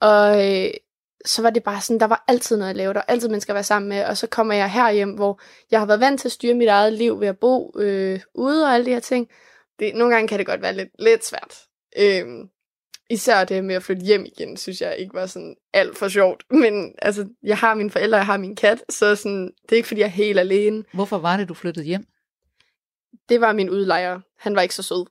Og 0.00 0.48
øh, 0.48 0.70
så 1.24 1.42
var 1.42 1.50
det 1.50 1.62
bare 1.62 1.80
sådan, 1.80 2.00
der 2.00 2.06
var 2.06 2.24
altid 2.28 2.56
noget 2.56 2.70
at 2.70 2.76
lave. 2.76 2.88
Der 2.88 2.98
var 2.98 3.04
altid 3.08 3.28
mennesker 3.28 3.52
at 3.52 3.54
være 3.54 3.64
sammen 3.64 3.88
med. 3.88 4.04
Og 4.04 4.16
så 4.16 4.26
kommer 4.26 4.54
jeg 4.54 4.70
her 4.70 4.90
hjem, 4.92 5.10
hvor 5.10 5.40
jeg 5.70 5.78
har 5.78 5.86
været 5.86 6.00
vant 6.00 6.20
til 6.20 6.28
at 6.28 6.32
styre 6.32 6.54
mit 6.54 6.68
eget 6.68 6.92
liv 6.92 7.20
ved 7.20 7.28
at 7.28 7.38
bo 7.38 7.72
øh, 7.78 8.20
ude 8.34 8.64
og 8.64 8.74
alle 8.74 8.86
de 8.86 8.90
her 8.90 9.00
ting. 9.00 9.28
Det, 9.80 9.94
nogle 9.94 10.14
gange 10.14 10.28
kan 10.28 10.38
det 10.38 10.46
godt 10.46 10.62
være 10.62 10.76
lidt, 10.76 10.88
lidt 10.98 11.24
svært. 11.24 11.58
Øhm, 11.98 12.48
især 13.10 13.44
det 13.44 13.64
med 13.64 13.74
at 13.74 13.82
flytte 13.82 14.02
hjem 14.02 14.24
igen, 14.24 14.56
synes 14.56 14.80
jeg 14.80 14.96
ikke 14.98 15.14
var 15.14 15.26
sådan 15.26 15.56
alt 15.72 15.98
for 15.98 16.08
sjovt. 16.08 16.44
Men 16.62 16.94
altså, 17.02 17.28
jeg 17.42 17.58
har 17.58 17.74
mine 17.74 17.90
forældre, 17.90 18.18
jeg 18.18 18.26
har 18.26 18.36
min 18.36 18.56
kat, 18.56 18.84
så 18.88 19.16
sådan, 19.16 19.52
det 19.62 19.72
er 19.72 19.76
ikke 19.76 19.88
fordi, 19.88 20.00
jeg 20.00 20.06
er 20.06 20.10
helt 20.10 20.38
alene. 20.38 20.84
Hvorfor 20.92 21.18
var 21.18 21.36
det, 21.36 21.48
du 21.48 21.54
flyttede 21.54 21.86
hjem? 21.86 22.04
Det 23.28 23.40
var 23.40 23.52
min 23.52 23.70
udlejer. 23.70 24.20
Han 24.40 24.56
var 24.56 24.62
ikke 24.62 24.74
så 24.74 24.82
sød. 24.82 25.06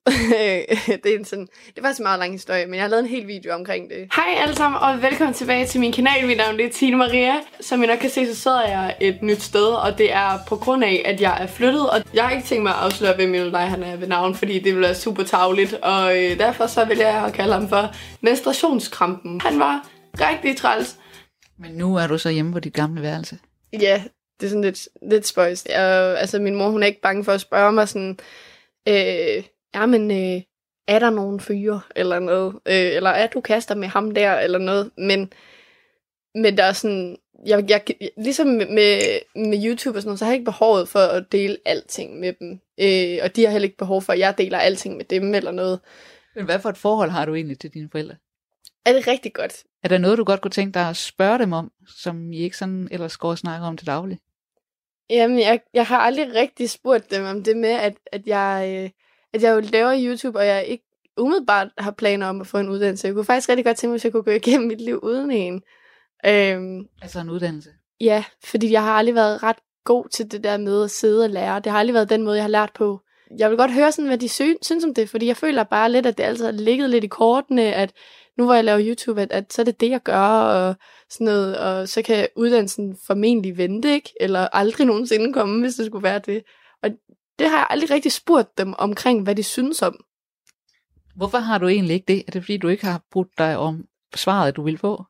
det, 1.04 1.14
er 1.14 1.18
en 1.18 1.26
sådan, 1.26 1.48
det 1.76 1.84
faktisk 1.84 2.00
en 2.00 2.04
meget 2.04 2.20
lang 2.20 2.32
historie, 2.32 2.66
men 2.66 2.76
jeg 2.76 2.84
har 2.84 2.90
lavet 2.90 3.04
en 3.04 3.10
hel 3.10 3.28
video 3.28 3.54
omkring 3.54 3.90
det. 3.90 4.10
Hej 4.16 4.36
alle 4.42 4.56
sammen, 4.56 4.82
og 4.82 5.02
velkommen 5.02 5.34
tilbage 5.34 5.66
til 5.66 5.80
min 5.80 5.92
kanal. 5.92 6.28
Mit 6.28 6.38
navn 6.38 6.60
er 6.60 6.70
Tine 6.70 6.98
Maria. 6.98 7.34
Som 7.62 7.84
I 7.84 7.86
nok 7.86 7.98
kan 7.98 8.10
se, 8.10 8.34
så 8.34 8.42
sidder 8.42 8.62
jeg 8.62 8.96
et 9.02 9.22
nyt 9.22 9.42
sted, 9.42 9.66
og 9.66 9.98
det 9.98 10.14
er 10.14 10.40
på 10.48 10.56
grund 10.56 10.84
af, 10.84 11.02
at 11.06 11.22
jeg 11.22 11.38
er 11.42 11.48
flyttet. 11.48 11.90
Og 11.90 12.02
jeg 12.14 12.24
har 12.24 12.32
ikke 12.32 12.48
tænkt 12.48 12.64
mig 12.64 12.72
at 12.72 12.80
afsløre, 12.80 13.16
hvem 13.16 13.30
min 13.30 13.42
udlejer 13.42 13.66
han 13.66 13.84
er 13.84 13.96
ved 13.96 14.08
navn, 14.08 14.36
fordi 14.36 14.54
det 14.54 14.66
ville 14.66 14.82
være 14.82 14.96
super 14.96 15.24
tavligt. 15.24 15.74
Og 15.74 16.18
øh, 16.18 16.40
derfor 16.40 16.68
så 16.68 16.86
vil 16.86 16.98
jeg 16.98 17.26
at 17.26 17.34
kalde 17.34 17.54
ham 17.54 17.70
for 17.70 17.96
menstruationskrampen. 18.22 19.42
Han 19.42 19.60
var 19.60 19.90
rigtig 20.14 20.58
træls. 20.58 20.98
Men 21.60 21.72
nu 21.72 21.96
er 21.96 22.08
du 22.08 22.18
så 22.18 22.30
hjemme 22.30 22.54
på 22.54 22.60
dit 22.60 22.74
gamle 22.74 23.02
værelse. 23.02 23.38
Ja, 23.74 24.04
det 24.40 24.46
er 24.46 24.50
sådan 24.50 24.64
lidt, 24.64 24.88
lidt 25.10 25.28
spøjst. 25.28 25.68
Jeg, 25.70 26.18
altså, 26.20 26.40
min 26.40 26.56
mor, 26.56 26.70
hun 26.70 26.84
er 26.84 26.88
ikke 26.88 27.02
bange 27.02 27.24
for 27.24 27.32
at 27.32 27.42
spørge 27.42 27.72
mig 27.72 27.90
sådan, 27.90 28.20
øh, 28.88 29.44
ja, 29.76 29.86
men 29.86 30.12
øh, 30.12 30.42
er 30.88 31.00
der 31.00 31.10
nogen 31.10 31.40
fyre, 31.40 31.82
eller 31.96 32.20
noget, 32.20 32.54
øh, 32.54 32.96
eller 32.96 33.10
er 33.10 33.28
du 33.28 33.42
kaster 33.42 33.76
med 33.76 33.88
ham 33.88 34.12
der, 34.12 34.40
eller 34.40 34.60
noget, 34.60 34.92
men, 34.98 35.34
men 36.36 36.58
der 36.58 36.64
er 36.64 36.74
sådan, 36.74 37.18
jeg, 37.46 37.70
jeg, 37.70 37.84
ligesom 38.18 38.48
med, 38.48 39.20
med 39.36 39.66
YouTube 39.66 39.98
og 39.98 40.02
sådan 40.02 40.08
noget, 40.08 40.20
så 40.20 40.26
har 40.26 40.32
jeg 40.32 40.40
ikke 40.40 40.52
behovet 40.52 40.90
for 40.90 41.00
at 41.00 41.32
dele 41.32 41.58
alting 41.66 42.20
med 42.20 42.34
dem, 42.34 42.60
øh, 42.80 43.20
og 43.24 43.36
de 43.36 43.46
har 43.46 43.52
heller 43.52 43.66
ikke 43.66 43.78
behov 43.78 44.02
for, 44.02 44.14
at 44.14 44.20
jeg 44.20 44.38
deler 44.38 44.58
alting 44.58 44.98
med 44.98 45.06
dem, 45.06 45.34
eller 45.34 45.52
noget. 45.52 45.80
Men 46.36 46.46
hvad 46.46 46.60
for 46.60 46.70
et 46.70 46.78
forhold 46.78 47.10
har 47.10 47.26
du 47.26 47.36
egentlig 47.36 47.60
til 47.60 47.74
dine 47.74 47.90
forældre? 47.92 48.16
Er 48.86 48.94
det 48.94 49.08
rigtig 49.08 49.34
godt? 49.34 49.64
Er 49.84 49.88
der 49.88 49.98
noget, 49.98 50.18
du 50.18 50.24
godt 50.24 50.42
kunne 50.42 50.52
tænke 50.52 50.74
dig 50.74 50.90
at 50.90 50.98
spørge 50.98 51.40
dem 51.40 51.54
om, 51.54 51.72
som 51.98 52.32
I 52.32 52.38
ikke 52.38 52.58
sådan 52.58 52.88
ellers 52.92 53.18
går 53.18 53.30
og 53.30 53.38
snakker 53.38 53.68
om 53.68 53.78
til 53.78 53.88
daglig? 53.88 54.20
Jamen, 55.10 55.40
jeg, 55.40 55.60
jeg 55.74 55.86
har 55.86 55.98
aldrig 55.98 56.34
rigtig 56.36 56.70
spurgt 56.70 57.12
dem 57.12 57.26
om 57.26 57.44
det 57.44 57.58
med, 57.58 57.70
at, 57.70 57.94
at 58.12 58.22
jeg, 58.28 58.76
øh, 58.84 58.90
at 59.34 59.44
jeg 59.44 59.56
jo 59.56 59.60
laver 59.60 59.94
YouTube, 60.06 60.40
og 60.40 60.46
jeg 60.48 60.66
ikke 60.66 60.84
umiddelbart 61.18 61.68
har 61.78 61.92
planer 61.92 62.28
om 62.28 62.42
at 62.42 62.48
få 62.48 62.58
en 62.58 62.70
uddannelse. 62.70 63.08
Jeg 63.08 63.16
kunne 63.16 63.26
faktisk 63.26 63.50
rigtig 63.50 63.66
godt 63.66 63.78
tænke 63.78 63.90
mig, 63.90 63.94
hvis 63.94 64.04
jeg 64.04 64.12
kunne 64.12 64.24
gå 64.24 64.32
igennem 64.32 64.68
mit 64.68 64.82
liv 64.82 65.00
uden 65.04 65.32
en. 65.32 65.62
Øhm, 66.26 66.86
Altså 67.02 67.20
en 67.20 67.30
uddannelse? 67.30 67.70
ja, 68.02 68.24
fordi 68.46 68.72
jeg 68.72 68.84
har 68.84 68.92
aldrig 68.92 69.16
været 69.16 69.44
ret 69.44 69.56
god 69.86 70.10
til 70.10 70.32
det 70.32 70.44
der 70.44 70.58
med 70.58 70.84
at 70.84 70.92
sidde 70.92 71.24
og 71.24 71.30
lære. 71.30 71.60
Det 71.60 71.72
har 71.72 71.80
aldrig 71.80 71.94
været 71.94 72.10
den 72.10 72.24
måde, 72.24 72.36
jeg 72.36 72.44
har 72.44 72.50
lært 72.50 72.72
på. 72.76 73.00
Jeg 73.38 73.50
vil 73.50 73.58
godt 73.58 73.74
høre 73.74 73.92
sådan, 73.92 74.08
hvad 74.08 74.18
de 74.18 74.30
sy- 74.30 74.42
synes 74.62 74.84
om 74.86 74.94
det, 74.94 75.10
fordi 75.10 75.26
jeg 75.28 75.38
føler 75.38 75.64
bare 75.64 75.92
lidt, 75.92 76.06
at 76.06 76.18
det 76.18 76.24
altid 76.24 76.46
har 76.46 76.52
ligget 76.52 76.90
lidt 76.90 77.04
i 77.04 77.08
kortene, 77.08 77.64
at 77.74 77.92
nu 78.40 78.46
hvor 78.46 78.54
jeg 78.54 78.64
laver 78.64 78.88
YouTube, 78.88 79.22
at, 79.22 79.32
at 79.32 79.54
så 79.54 79.62
er 79.62 79.64
det 79.64 79.80
det, 79.80 79.90
jeg 79.90 80.04
gør, 80.04 80.20
og 80.20 80.76
sådan 81.10 81.26
noget, 81.26 81.58
og 81.58 81.90
så 81.90 82.02
kan 82.02 82.28
uddannelsen 82.36 82.98
formentlig 83.08 83.58
vente, 83.58 83.94
ikke? 83.94 84.14
Eller 84.20 84.48
aldrig 84.48 84.88
nogensinde 84.88 85.34
komme, 85.34 85.62
hvis 85.62 85.76
det 85.76 85.86
skulle 85.86 86.04
være 86.04 86.20
det. 86.20 86.44
Og 86.84 86.90
det 87.40 87.50
har 87.50 87.58
jeg 87.58 87.68
aldrig 87.70 87.92
rigtig 87.92 88.12
spurgt 88.12 88.58
dem 88.58 88.74
omkring, 88.78 89.24
hvad 89.24 89.36
de 89.36 89.44
synes 89.44 89.82
om. 89.82 90.06
Hvorfor 91.16 91.38
har 91.38 91.58
du 91.58 91.68
egentlig 91.68 91.94
ikke 91.94 92.14
det? 92.14 92.24
Er 92.28 92.32
det 92.32 92.42
fordi, 92.42 92.58
du 92.58 92.68
ikke 92.68 92.86
har 92.86 93.02
brugt 93.12 93.38
dig 93.38 93.58
om 93.58 93.86
svaret, 94.16 94.56
du 94.56 94.64
vil 94.64 94.78
få? 94.78 95.04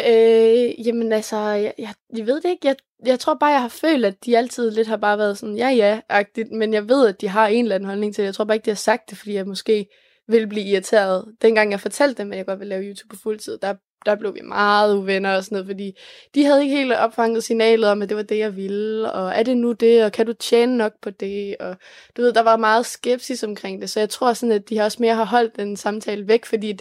Øh, 0.00 0.86
jamen 0.86 1.12
altså, 1.12 1.36
jeg, 1.36 1.74
jeg, 1.78 1.94
jeg 2.16 2.26
ved 2.26 2.40
det 2.40 2.50
ikke. 2.50 2.66
Jeg, 2.66 2.76
jeg 3.06 3.20
tror 3.20 3.34
bare, 3.34 3.50
jeg 3.50 3.60
har 3.60 3.68
følt, 3.68 4.04
at 4.04 4.24
de 4.24 4.38
altid 4.38 4.70
lidt 4.70 4.88
har 4.88 4.96
bare 4.96 5.18
været 5.18 5.38
sådan, 5.38 5.56
ja 5.56 5.68
ja-agtigt, 5.68 6.52
men 6.52 6.74
jeg 6.74 6.88
ved, 6.88 7.08
at 7.08 7.20
de 7.20 7.28
har 7.28 7.46
en 7.46 7.64
eller 7.64 7.74
anden 7.74 7.88
holdning 7.88 8.14
til 8.14 8.22
det. 8.22 8.26
Jeg 8.26 8.34
tror 8.34 8.44
bare 8.44 8.56
ikke, 8.56 8.64
de 8.64 8.70
har 8.70 8.76
sagt 8.76 9.10
det, 9.10 9.18
fordi 9.18 9.34
jeg 9.34 9.46
måske 9.46 9.86
ville 10.28 10.46
blive 10.46 10.64
irriteret. 10.64 11.34
Dengang 11.42 11.70
jeg 11.70 11.80
fortalte 11.80 12.22
dem, 12.22 12.32
at 12.32 12.38
jeg 12.38 12.46
godt 12.46 12.58
ville 12.58 12.68
lave 12.68 12.84
YouTube 12.84 13.08
på 13.08 13.16
fuldtid, 13.22 13.58
der, 13.58 13.74
der 14.06 14.14
blev 14.14 14.34
vi 14.34 14.40
meget 14.40 14.96
uvenner 14.96 15.36
og 15.36 15.44
sådan 15.44 15.56
noget, 15.56 15.66
fordi 15.66 15.92
de 16.34 16.44
havde 16.44 16.62
ikke 16.62 16.76
helt 16.76 16.92
opfanget 16.92 17.44
signalet 17.44 17.90
om, 17.90 18.02
at 18.02 18.08
det 18.08 18.16
var 18.16 18.22
det, 18.22 18.38
jeg 18.38 18.56
ville, 18.56 19.12
og 19.12 19.32
er 19.34 19.42
det 19.42 19.56
nu 19.56 19.72
det, 19.72 20.04
og 20.04 20.12
kan 20.12 20.26
du 20.26 20.32
tjene 20.32 20.76
nok 20.76 20.92
på 21.02 21.10
det, 21.10 21.56
og 21.60 21.76
du 22.16 22.22
ved, 22.22 22.32
der 22.32 22.42
var 22.42 22.56
meget 22.56 22.86
skepsis 22.86 23.42
omkring 23.42 23.80
det, 23.80 23.90
så 23.90 24.00
jeg 24.00 24.10
tror 24.10 24.32
sådan, 24.32 24.52
at 24.52 24.70
de 24.70 24.80
også 24.80 24.98
mere 25.00 25.14
har 25.14 25.24
holdt 25.24 25.56
den 25.56 25.76
samtale 25.76 26.28
væk, 26.28 26.44
fordi 26.44 26.72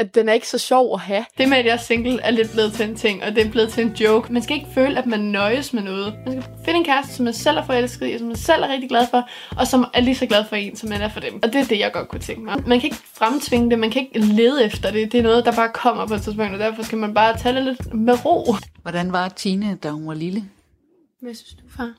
at, 0.00 0.14
den 0.14 0.28
er 0.28 0.32
ikke 0.32 0.48
så 0.48 0.58
sjov 0.58 0.94
at 0.94 1.00
have. 1.00 1.24
Det 1.38 1.48
med, 1.48 1.56
at 1.58 1.64
jeg 1.64 1.72
er 1.72 1.76
single, 1.78 2.20
er 2.22 2.30
lidt 2.30 2.52
blevet 2.52 2.72
til 2.72 2.88
en 2.88 2.96
ting, 2.96 3.24
og 3.24 3.34
det 3.34 3.46
er 3.46 3.50
blevet 3.50 3.68
til 3.68 3.84
en 3.84 3.92
joke. 3.92 4.32
Man 4.32 4.42
skal 4.42 4.56
ikke 4.56 4.68
føle, 4.74 4.98
at 4.98 5.06
man 5.06 5.20
nøjes 5.20 5.72
med 5.72 5.82
noget. 5.82 6.14
Man 6.26 6.42
skal 6.42 6.54
finde 6.64 6.78
en 6.78 6.84
kæreste, 6.84 7.14
som 7.14 7.24
man 7.24 7.34
selv 7.34 7.56
er 7.56 7.64
forelsket 7.64 8.08
i, 8.08 8.18
som 8.18 8.26
man 8.26 8.36
selv 8.36 8.62
er 8.62 8.68
rigtig 8.68 8.88
glad 8.88 9.06
for, 9.10 9.28
og 9.56 9.66
som 9.66 9.84
er 9.94 10.00
lige 10.00 10.14
så 10.14 10.26
glad 10.26 10.44
for 10.44 10.56
en, 10.56 10.76
som 10.76 10.88
man 10.88 11.00
er 11.00 11.08
for 11.08 11.20
dem. 11.20 11.34
Og 11.42 11.52
det 11.52 11.60
er 11.60 11.64
det, 11.64 11.78
jeg 11.78 11.92
godt 11.92 12.08
kunne 12.08 12.20
tænke 12.20 12.44
mig. 12.44 12.62
Man 12.66 12.80
kan 12.80 12.86
ikke 12.86 13.02
fremtvinge 13.14 13.70
det, 13.70 13.78
man 13.78 13.90
kan 13.90 14.02
ikke 14.02 14.18
lede 14.18 14.64
efter 14.64 14.90
det. 14.90 15.12
Det 15.12 15.18
er 15.18 15.22
noget, 15.22 15.44
der 15.44 15.52
bare 15.52 15.70
kommer 15.74 16.06
på 16.06 16.14
et 16.14 16.22
tidspunkt, 16.22 16.52
og 16.52 16.58
derfor 16.58 16.82
skal 16.82 16.98
man 16.98 17.14
bare 17.14 17.38
tage 17.38 17.54
det 17.54 17.64
lidt 17.64 17.94
med 17.94 18.24
ro. 18.24 18.54
Hvordan 18.82 19.12
var 19.12 19.28
Tine, 19.28 19.78
da 19.82 19.90
hun 19.90 20.06
var 20.06 20.14
lille? 20.14 20.44
Hvad 21.20 21.34
synes 21.34 21.54
du, 21.54 21.62
far? 21.76 21.92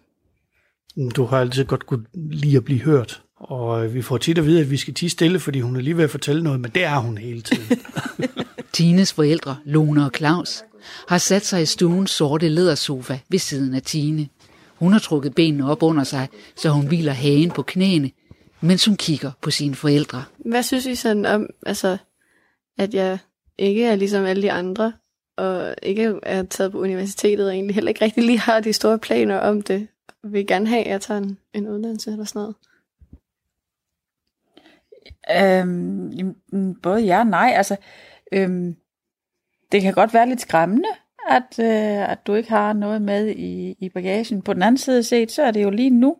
Du 1.15 1.25
har 1.25 1.39
altid 1.39 1.65
godt 1.65 1.85
kunne 1.85 2.05
lide 2.13 2.57
at 2.57 2.65
blive 2.65 2.79
hørt. 2.79 3.21
Og 3.43 3.85
øh, 3.85 3.93
vi 3.93 4.01
får 4.01 4.17
tit 4.17 4.37
at 4.37 4.45
vide, 4.45 4.61
at 4.61 4.71
vi 4.71 4.77
skal 4.77 4.93
tige 4.93 5.09
stille, 5.09 5.39
fordi 5.39 5.59
hun 5.59 5.75
er 5.75 5.81
lige 5.81 5.97
ved 5.97 6.03
at 6.03 6.09
fortælle 6.09 6.43
noget, 6.43 6.59
men 6.59 6.71
det 6.71 6.83
er 6.83 6.97
hun 6.97 7.17
hele 7.17 7.41
tiden. 7.41 7.79
Tines 8.73 9.13
forældre, 9.13 9.57
Lone 9.65 10.05
og 10.05 10.11
Claus, 10.17 10.63
har 11.07 11.17
sat 11.17 11.45
sig 11.45 11.61
i 11.61 11.65
stuens 11.65 12.11
sorte 12.11 12.49
lædersofa 12.49 13.19
ved 13.29 13.39
siden 13.39 13.73
af 13.73 13.81
Tine. 13.81 14.27
Hun 14.75 14.91
har 14.91 14.99
trukket 14.99 15.35
benene 15.35 15.71
op 15.71 15.83
under 15.83 16.03
sig, 16.03 16.27
så 16.55 16.69
hun 16.69 16.87
hviler 16.87 17.11
hagen 17.11 17.51
på 17.51 17.61
knæene, 17.61 18.11
mens 18.61 18.85
hun 18.85 18.95
kigger 18.95 19.31
på 19.41 19.51
sine 19.51 19.75
forældre. 19.75 20.23
Hvad 20.45 20.63
synes 20.63 20.85
I 20.85 20.95
sådan 20.95 21.25
om, 21.25 21.47
altså, 21.65 21.97
at 22.77 22.93
jeg 22.93 23.17
ikke 23.57 23.85
er 23.85 23.95
ligesom 23.95 24.25
alle 24.25 24.41
de 24.41 24.51
andre, 24.51 24.93
og 25.37 25.75
ikke 25.83 26.13
er 26.23 26.43
taget 26.43 26.71
på 26.71 26.79
universitetet, 26.79 27.47
og 27.47 27.53
egentlig 27.53 27.75
heller 27.75 27.89
ikke 27.89 28.05
rigtig 28.05 28.23
lige 28.23 28.39
har 28.39 28.59
de 28.59 28.73
store 28.73 28.99
planer 28.99 29.37
om 29.37 29.61
det? 29.61 29.87
Vil 30.23 30.41
I 30.41 30.43
gerne 30.43 30.67
have, 30.67 30.83
at 30.83 30.91
jeg 30.91 31.01
tager 31.01 31.17
en, 31.21 31.37
en 31.53 31.67
uddannelse 31.67 32.11
eller 32.11 32.25
sådan 32.25 32.39
noget? 32.39 32.55
Øhm, 35.37 36.09
jamen, 36.09 36.75
både 36.83 37.01
ja 37.01 37.19
og 37.19 37.27
nej. 37.27 37.53
Altså, 37.55 37.75
øhm, 38.31 38.75
det 39.71 39.81
kan 39.81 39.93
godt 39.93 40.13
være 40.13 40.29
lidt 40.29 40.41
skræmmende, 40.41 40.89
at, 41.29 41.59
øh, 41.59 42.11
at 42.11 42.27
du 42.27 42.33
ikke 42.33 42.49
har 42.49 42.73
noget 42.73 43.01
med 43.01 43.27
i, 43.27 43.75
i 43.79 43.89
bagagen. 43.89 44.41
På 44.41 44.53
den 44.53 44.61
anden 44.61 44.77
side 44.77 45.03
set, 45.03 45.31
så 45.31 45.43
er 45.43 45.51
det 45.51 45.63
jo 45.63 45.69
lige 45.69 45.89
nu, 45.89 46.17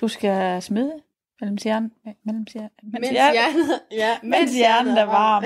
du 0.00 0.08
skal 0.08 0.62
smide 0.62 0.92
mellem 1.40 1.58
hjernen. 1.62 1.92
Mellem 2.24 2.46
hjernen. 2.52 2.70
Mens 2.82 3.10
hjernen, 3.10 3.70
ja, 3.92 4.18
mens 4.22 4.54
hjernen 4.54 4.98
er 4.98 5.04
varm. 5.04 5.44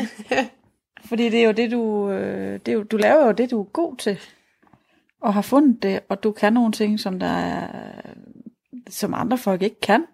Fordi 1.04 1.28
det 1.28 1.40
er 1.40 1.44
jo 1.44 1.52
det, 1.52 1.70
du, 1.70 2.10
øh, 2.10 2.52
det 2.52 2.68
er 2.68 2.72
jo, 2.72 2.82
du 2.82 2.96
laver 2.96 3.26
jo 3.26 3.32
det, 3.32 3.50
du 3.50 3.60
er 3.60 3.64
god 3.64 3.96
til. 3.96 4.18
Og 5.20 5.34
har 5.34 5.42
fundet 5.42 5.82
det, 5.82 6.00
og 6.08 6.22
du 6.22 6.32
kan 6.32 6.52
nogle 6.52 6.72
ting, 6.72 7.00
som 7.00 7.20
der 7.20 7.26
er, 7.26 7.66
som 8.88 9.14
andre 9.14 9.38
folk 9.38 9.62
ikke 9.62 9.80
kan. 9.80 10.04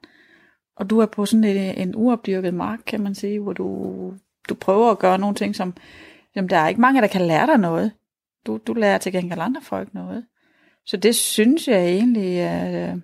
Og 0.80 0.90
du 0.90 0.98
er 0.98 1.06
på 1.06 1.26
sådan 1.26 1.44
en, 1.44 1.88
en 1.88 1.94
uopdyrket 1.96 2.54
mark, 2.54 2.78
kan 2.86 3.00
man 3.00 3.14
sige, 3.14 3.40
hvor 3.40 3.52
du, 3.52 3.66
du 4.48 4.54
prøver 4.54 4.90
at 4.90 4.98
gøre 4.98 5.18
nogle 5.18 5.34
ting, 5.34 5.56
som, 5.56 5.74
som 6.34 6.48
der 6.48 6.56
er 6.56 6.68
ikke 6.68 6.80
mange, 6.80 7.00
der 7.00 7.06
kan 7.06 7.20
lære 7.26 7.46
dig 7.46 7.58
noget. 7.58 7.92
Du, 8.46 8.60
du 8.66 8.72
lærer 8.72 8.98
til 8.98 9.12
gengæld 9.12 9.40
andre 9.40 9.60
folk 9.62 9.94
noget. 9.94 10.26
Så 10.86 10.96
det 10.96 11.14
synes 11.14 11.68
jeg 11.68 11.88
egentlig, 11.88 12.40
at 12.40 12.96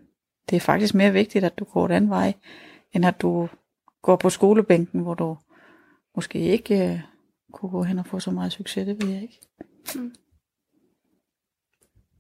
det 0.51 0.57
er 0.57 0.61
faktisk 0.61 0.95
mere 0.95 1.13
vigtigt, 1.13 1.45
at 1.45 1.59
du 1.59 1.65
går 1.65 1.89
den 1.89 2.11
vej, 2.11 2.33
end 2.93 3.07
at 3.07 3.23
du 3.23 3.49
går 4.03 4.17
på 4.17 4.31
skolebænken, 4.31 5.01
hvor 5.01 5.15
du 5.15 5.37
måske 6.15 6.39
ikke 6.39 6.93
uh, 6.93 7.01
kunne 7.53 7.71
gå 7.71 7.83
hen 7.83 7.99
og 7.99 8.07
få 8.07 8.21
så 8.21 8.31
meget 8.31 8.53
succes, 8.53 8.87
det 8.87 9.03
ved 9.03 9.13
jeg 9.13 9.23
ikke. 9.23 9.41
Mm. 9.95 10.15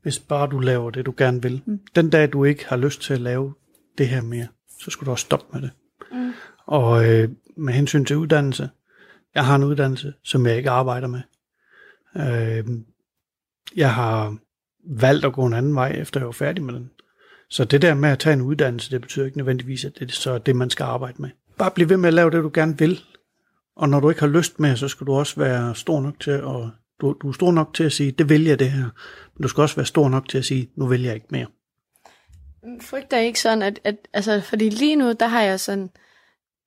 Hvis 0.03 0.19
bare 0.19 0.49
du 0.49 0.59
laver 0.59 0.91
det, 0.91 1.07
du 1.07 1.15
gerne 1.17 1.43
vil. 1.43 1.63
Den 1.95 2.11
dag, 2.11 2.33
du 2.33 2.45
ikke 2.45 2.67
har 2.69 2.77
lyst 2.77 3.03
til 3.03 3.13
at 3.15 3.21
lave 3.21 3.55
det 3.99 4.09
her 4.09 4.23
mere, 4.23 4.47
så 4.81 4.91
skulle 4.91 5.07
du 5.07 5.11
også 5.11 5.25
stoppe 5.25 5.47
med 5.53 5.63
det. 5.63 5.71
Mm. 6.13 6.33
Og 6.67 7.09
øh, 7.11 7.29
med 7.57 7.75
hensyn 7.75 8.05
til 8.05 8.17
uddannelse, 8.17 8.71
jeg 9.35 9.47
har 9.47 9.57
en 9.57 9.65
uddannelse, 9.65 10.15
som 10.23 10.47
jeg 10.47 10.57
ikke 10.57 10.71
arbejder 10.71 11.09
med. 11.09 11.21
Øh, 12.17 12.65
jeg 13.77 13.95
har 13.95 14.37
valgt 14.89 15.25
at 15.25 15.33
gå 15.33 15.47
en 15.47 15.55
anden 15.55 15.75
vej, 15.75 15.93
efter 15.99 16.21
jeg 16.21 16.27
var 16.27 16.33
færdig 16.33 16.65
med 16.65 16.75
den. 16.75 16.91
Så 17.51 17.65
det 17.65 17.83
der 17.83 17.95
med 17.95 18.09
at 18.09 18.19
tage 18.19 18.33
en 18.33 18.43
uddannelse, 18.43 18.91
det 18.91 19.01
betyder 19.01 19.27
ikke 19.27 19.39
nødvendigvis, 19.39 19.85
at 19.85 19.93
det 19.99 20.09
er 20.09 20.13
så 20.13 20.39
det, 20.39 20.57
man 20.57 20.71
skal 20.71 20.85
arbejde 20.85 21.23
med. 21.23 21.31
Bare 21.59 21.71
bliv 21.71 21.89
ved 21.89 21.97
med 21.97 22.09
at 22.09 22.15
lave 22.15 22.31
det, 22.31 22.43
du 22.43 22.51
gerne 22.55 22.79
vil. 22.79 23.01
Og 23.77 23.89
når 23.89 24.01
du 24.01 24.09
ikke 24.09 24.21
har 24.21 24.29
lyst 24.29 24.61
med, 24.61 24.77
så 24.77 24.89
skal 24.89 25.07
du 25.07 25.13
også 25.13 25.41
være 25.41 25.75
stor 25.75 26.01
nok 26.01 26.21
til 26.21 26.31
at, 26.31 26.71
du, 27.01 27.17
du 27.23 27.29
er 27.29 27.33
stor 27.33 27.53
nok 27.53 27.75
til 27.75 27.85
at 27.85 27.93
sige, 27.93 28.11
det 28.11 28.29
vælger 28.29 28.57
det 28.57 28.71
her. 28.71 28.89
Men 29.35 29.43
du 29.43 29.49
skal 29.49 29.63
også 29.63 29.77
være 29.77 29.87
stor 29.87 30.09
nok 30.09 30.29
til 30.29 30.39
at 30.39 30.45
sige, 30.45 30.71
nu 30.77 30.87
vælger 30.87 31.07
jeg 31.07 31.15
ikke 31.15 31.27
mere. 31.31 31.47
Frygter 32.81 33.19
ikke 33.19 33.41
sådan, 33.41 33.63
at, 33.63 33.81
at 33.85 33.97
altså, 34.13 34.41
fordi 34.41 34.69
lige 34.69 34.97
nu, 34.97 35.13
der 35.13 35.27
har 35.27 35.43
jeg 35.43 35.61
sådan 35.61 35.91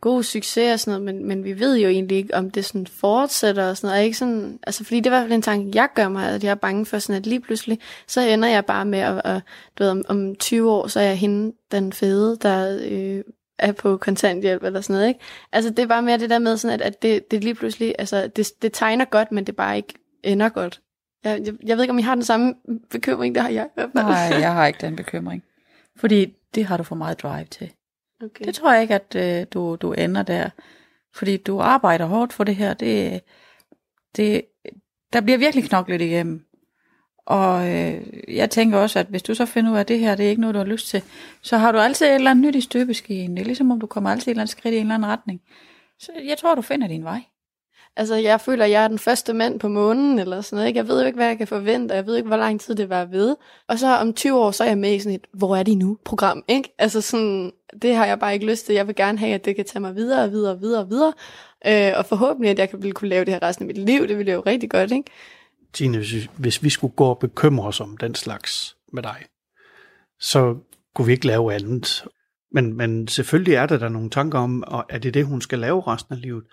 god 0.02 0.24
succes 0.24 0.74
og 0.74 0.80
sådan 0.80 1.02
noget, 1.02 1.16
men, 1.16 1.28
men 1.28 1.44
vi 1.44 1.60
ved 1.60 1.78
jo 1.78 1.88
egentlig 1.88 2.18
ikke, 2.18 2.36
om 2.36 2.52
det 2.52 2.66
sådan 2.66 2.88
fortsætter 2.88 3.70
og 3.70 3.78
sådan 3.78 3.88
noget. 3.88 4.00
Er 4.00 4.04
ikke 4.04 4.18
sådan, 4.18 4.60
altså, 4.68 4.84
fordi 4.84 5.00
det 5.00 5.06
er 5.06 5.10
i 5.10 5.16
hvert 5.18 5.24
fald 5.24 5.34
en 5.34 5.42
tanke, 5.42 5.72
jeg 5.74 5.90
gør 5.96 6.10
mig, 6.10 6.30
at 6.30 6.44
jeg 6.44 6.52
er 6.52 6.56
bange 6.56 6.86
for 6.86 7.00
sådan, 7.00 7.16
at 7.16 7.28
lige 7.28 7.40
pludselig, 7.40 7.80
så 8.08 8.22
ender 8.22 8.50
jeg 8.50 8.66
bare 8.66 8.86
med 8.86 9.00
at, 9.00 9.22
at 9.26 9.42
du 9.78 9.84
ved, 9.84 9.92
om, 9.92 10.04
om 10.08 10.36
20 10.36 10.72
år, 10.72 10.88
så 10.88 11.00
er 11.00 11.04
jeg 11.04 11.18
hende, 11.18 11.56
den 11.72 11.94
fede, 11.94 12.38
der 12.42 12.80
øh, 12.90 13.24
er 13.60 13.72
på 13.72 13.98
kontanthjælp 13.98 14.64
eller 14.64 14.82
sådan 14.82 14.94
noget, 14.94 15.08
ikke? 15.08 15.20
Altså, 15.52 15.70
det 15.70 15.80
er 15.80 15.88
bare 15.88 16.02
mere 16.02 16.18
det 16.18 16.30
der 16.30 16.40
med 16.40 16.58
sådan, 16.58 16.80
at, 16.80 16.82
at 16.82 17.02
det, 17.02 17.32
det 17.32 17.44
lige 17.44 17.56
pludselig, 17.56 17.96
altså, 18.00 18.28
det, 18.28 18.48
det 18.62 18.74
tegner 18.74 19.06
godt, 19.06 19.32
men 19.32 19.44
det 19.44 19.56
bare 19.56 19.78
ikke 19.78 19.94
ender 20.24 20.50
godt. 20.50 20.82
Jeg, 21.24 21.42
jeg, 21.46 21.54
jeg 21.66 21.78
ved 21.78 21.84
ikke, 21.84 21.92
om 21.92 22.00
I 22.00 22.02
har 22.02 22.16
den 22.16 22.24
samme 22.24 22.54
bekymring, 22.90 23.36
det 23.36 23.44
har 23.44 23.50
jeg 23.50 23.66
i 23.66 23.70
hvert 23.74 23.90
fald. 23.96 24.06
Nej, 24.06 24.40
jeg 24.42 24.54
har 24.54 24.68
ikke 24.68 24.80
den 24.82 24.96
bekymring. 24.96 25.44
Fordi 26.00 26.36
det 26.56 26.66
har 26.66 26.78
du 26.78 26.84
for 26.84 26.96
meget 26.96 27.22
drive 27.22 27.46
til. 27.46 27.72
Okay. 28.24 28.46
Det 28.46 28.56
tror 28.56 28.74
jeg 28.74 28.82
ikke, 28.82 28.96
at 28.96 29.16
øh, 29.16 29.48
du, 29.54 29.76
du 29.76 29.94
ender 29.94 30.24
der. 30.24 30.50
Fordi 31.16 31.38
du 31.38 31.60
arbejder 31.60 32.06
hårdt 32.06 32.34
for 32.34 32.44
det 32.44 32.56
her. 32.56 32.74
Det, 32.74 33.22
det, 34.16 34.42
der 35.14 35.22
bliver 35.22 35.38
virkelig 35.38 35.64
knoklet 35.64 36.02
igennem. 36.02 36.46
Og 37.26 37.70
øh, 37.70 38.04
jeg 38.28 38.50
tænker 38.50 38.78
også, 38.78 39.00
at 39.00 39.06
hvis 39.06 39.24
du 39.24 39.36
så 39.36 39.46
finder 39.46 39.72
ud 39.72 39.76
af, 39.76 39.80
at 39.80 39.88
det 39.88 40.00
her 40.00 40.16
det 40.16 40.26
er 40.26 40.30
ikke 40.30 40.42
noget, 40.42 40.54
du 40.54 40.60
har 40.60 40.66
lyst 40.66 40.88
til, 40.88 41.04
så 41.42 41.58
har 41.58 41.72
du 41.72 41.78
altid 41.78 42.06
et 42.06 42.16
eller 42.16 42.32
andet 42.32 42.46
nyt 42.46 42.56
i 42.56 42.62
støbeskeen. 42.62 43.36
Det 43.36 43.42
er 43.42 43.46
ligesom, 43.46 43.72
om 43.72 43.80
du 43.80 43.88
kommer 43.88 44.10
altid 44.10 44.28
et 44.28 44.32
eller 44.32 44.42
andet 44.42 44.52
skridt 44.52 44.74
i 44.74 44.78
en 44.78 44.82
eller 44.82 44.96
anden 44.96 45.10
retning. 45.10 45.42
Så 46.00 46.12
jeg 46.26 46.38
tror, 46.38 46.56
du 46.56 46.62
finder 46.62 46.88
din 46.88 47.04
vej. 47.04 47.22
Altså, 47.96 48.16
jeg 48.16 48.42
føler, 48.42 48.66
at 48.66 48.72
jeg 48.72 48.84
er 48.84 48.88
den 48.88 49.00
første 49.00 49.34
mand 49.34 49.60
på 49.60 49.68
månen, 49.68 50.20
eller 50.20 50.42
sådan 50.42 50.56
noget. 50.56 50.68
Ikke? 50.68 50.78
Jeg 50.78 50.88
ved 50.88 51.00
jo 51.00 51.06
ikke, 51.06 51.16
hvad 51.16 51.28
jeg 51.28 51.38
kan 51.38 51.48
forvente, 51.48 51.96
jeg 51.96 52.06
ved 52.06 52.16
ikke, 52.16 52.28
hvor 52.28 52.38
lang 52.38 52.62
tid 52.62 52.76
det 52.76 52.90
var 52.90 53.06
ved. 53.06 53.36
Og 53.68 53.80
så 53.80 53.88
om 53.88 54.14
20 54.14 54.40
år, 54.40 54.52
så 54.52 54.64
er 54.64 54.68
jeg 54.68 54.78
med 54.78 54.94
i 54.94 55.00
sådan 55.00 55.16
et, 55.16 55.28
hvor 55.34 55.56
er 55.56 55.64
de 55.64 55.76
nu, 55.76 55.98
program, 56.06 56.44
ikke? 56.48 56.76
Altså 56.78 57.02
sådan, 57.02 57.52
det 57.82 57.96
har 57.96 58.06
jeg 58.06 58.20
bare 58.20 58.34
ikke 58.34 58.46
lyst 58.46 58.66
til. 58.66 58.76
Jeg 58.76 58.88
vil 58.88 58.96
gerne 58.96 59.18
have, 59.18 59.34
at 59.34 59.46
det 59.46 59.56
kan 59.56 59.66
tage 59.66 59.82
mig 59.82 59.96
videre 59.96 60.24
og 60.24 60.32
videre 60.32 60.54
og 60.54 60.62
videre 60.62 60.82
og 60.82 60.90
videre. 60.90 61.14
Øh, 61.68 61.94
og 61.98 62.06
forhåbentlig, 62.06 62.52
at 62.52 62.60
jeg 62.60 62.70
kan 62.70 62.92
kunne 62.92 63.10
lave 63.10 63.26
det 63.26 63.34
her 63.34 63.44
resten 63.44 63.64
af 63.64 63.68
mit 63.68 63.86
liv. 63.86 64.08
Det 64.08 64.18
ville 64.18 64.30
jeg 64.30 64.36
jo 64.36 64.44
rigtig 64.46 64.70
godt, 64.70 64.92
ikke? 64.92 65.12
Tine, 65.74 65.98
hvis 65.98 66.14
vi, 66.14 66.30
hvis 66.38 66.64
vi 66.64 66.70
skulle 66.70 66.94
gå 66.96 67.06
og 67.06 67.20
bekymre 67.20 67.68
os 67.68 67.82
om 67.82 67.98
den 67.98 68.16
slags 68.16 68.76
med 68.94 69.04
dig, 69.04 69.26
så 70.20 70.56
kunne 70.96 71.06
vi 71.06 71.12
ikke 71.12 71.28
lave 71.28 71.54
andet. 71.54 72.06
Men, 72.52 72.74
men 72.74 73.08
selvfølgelig 73.08 73.54
er 73.54 73.66
der 73.66 73.78
der 73.78 73.90
nogle 73.90 74.10
tanker 74.10 74.40
om, 74.40 74.64
at 74.72 74.84
er 74.90 74.98
det 74.98 75.14
det, 75.14 75.26
hun 75.26 75.42
skal 75.42 75.60
lave 75.60 75.82
resten 75.88 76.16
af 76.16 76.22
livet? 76.22 76.44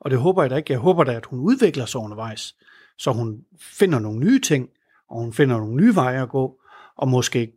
Og 0.00 0.10
det 0.10 0.18
håber 0.18 0.42
jeg 0.42 0.50
da 0.50 0.56
ikke. 0.56 0.72
Jeg 0.72 0.80
håber 0.80 1.04
da, 1.04 1.12
at 1.12 1.26
hun 1.26 1.40
udvikler 1.40 1.86
sig 1.86 2.00
undervejs, 2.00 2.54
så 2.98 3.10
hun 3.10 3.38
finder 3.60 3.98
nogle 3.98 4.18
nye 4.18 4.40
ting, 4.40 4.68
og 5.10 5.20
hun 5.20 5.32
finder 5.32 5.58
nogle 5.58 5.74
nye 5.74 5.94
veje 5.94 6.22
at 6.22 6.28
gå, 6.28 6.56
og 6.96 7.08
måske 7.08 7.52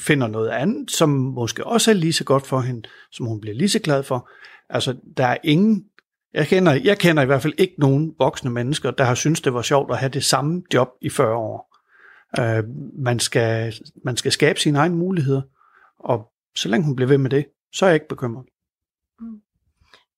finder 0.00 0.26
noget 0.26 0.48
andet, 0.48 0.90
som 0.90 1.08
måske 1.10 1.66
også 1.66 1.90
er 1.90 1.94
lige 1.94 2.12
så 2.12 2.24
godt 2.24 2.46
for 2.46 2.60
hende, 2.60 2.88
som 3.12 3.26
hun 3.26 3.40
bliver 3.40 3.56
lige 3.56 3.68
så 3.68 3.78
glad 3.78 4.02
for. 4.02 4.30
Altså, 4.68 4.96
der 5.16 5.26
er 5.26 5.36
ingen, 5.44 5.84
jeg 6.34 6.46
kender, 6.46 6.72
jeg 6.72 6.98
kender 6.98 7.22
i 7.22 7.26
hvert 7.26 7.42
fald 7.42 7.54
ikke 7.58 7.74
nogen 7.78 8.14
voksne 8.18 8.50
mennesker, 8.50 8.90
der 8.90 9.04
har 9.04 9.14
syntes, 9.14 9.40
det 9.40 9.54
var 9.54 9.62
sjovt 9.62 9.90
at 9.90 9.98
have 9.98 10.10
det 10.10 10.24
samme 10.24 10.62
job 10.74 10.88
i 11.00 11.08
40 11.08 11.34
år. 11.36 11.76
Øh, 12.38 12.64
man, 12.98 13.18
skal, 13.18 13.74
man 14.04 14.16
skal 14.16 14.32
skabe 14.32 14.60
sine 14.60 14.78
egne 14.78 14.96
muligheder, 14.96 15.42
og 15.98 16.28
så 16.56 16.68
længe 16.68 16.86
hun 16.86 16.96
bliver 16.96 17.08
ved 17.08 17.18
med 17.18 17.30
det, 17.30 17.46
så 17.72 17.84
er 17.84 17.88
jeg 17.88 17.94
ikke 17.94 18.08
bekymret. 18.08 18.46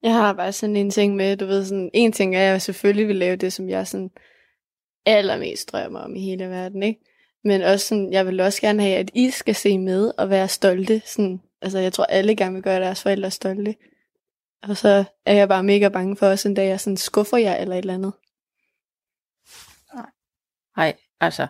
Jeg 0.04 0.14
har 0.14 0.32
bare 0.32 0.52
sådan 0.52 0.76
en 0.76 0.90
ting 0.90 1.16
med, 1.16 1.36
du 1.36 1.46
ved, 1.46 1.64
sådan, 1.64 1.90
en 1.94 2.12
ting 2.12 2.36
er, 2.36 2.40
at 2.40 2.46
jeg 2.46 2.62
selvfølgelig 2.62 3.08
vil 3.08 3.16
lave 3.16 3.36
det, 3.36 3.52
som 3.52 3.68
jeg 3.68 3.86
sådan 3.86 4.10
allermest 5.06 5.72
drømmer 5.72 6.00
om 6.00 6.16
i 6.16 6.20
hele 6.20 6.48
verden, 6.50 6.82
ikke? 6.82 7.00
Men 7.44 7.62
også 7.62 7.86
sådan, 7.86 8.12
jeg 8.12 8.26
vil 8.26 8.40
også 8.40 8.60
gerne 8.60 8.82
have, 8.82 8.96
at 8.96 9.10
I 9.14 9.30
skal 9.30 9.54
se 9.54 9.78
med 9.78 10.12
og 10.18 10.30
være 10.30 10.48
stolte. 10.48 11.02
Sådan, 11.04 11.40
altså, 11.62 11.78
jeg 11.78 11.92
tror, 11.92 12.04
alle 12.04 12.36
gerne 12.36 12.54
vil 12.54 12.62
gøre 12.62 12.80
deres 12.80 13.02
forældre 13.02 13.30
stolte. 13.30 13.74
Og 14.62 14.76
så 14.76 15.04
er 15.26 15.34
jeg 15.34 15.48
bare 15.48 15.62
mega 15.62 15.88
bange 15.88 16.16
for 16.16 16.26
også 16.26 16.48
en 16.48 16.54
dag, 16.54 16.68
jeg 16.68 16.80
sådan 16.80 16.96
skuffer 16.96 17.36
jer 17.36 17.56
eller 17.56 17.74
et 17.74 17.78
eller 17.78 17.94
andet. 17.94 18.12
Nej, 20.76 20.96
altså, 21.20 21.46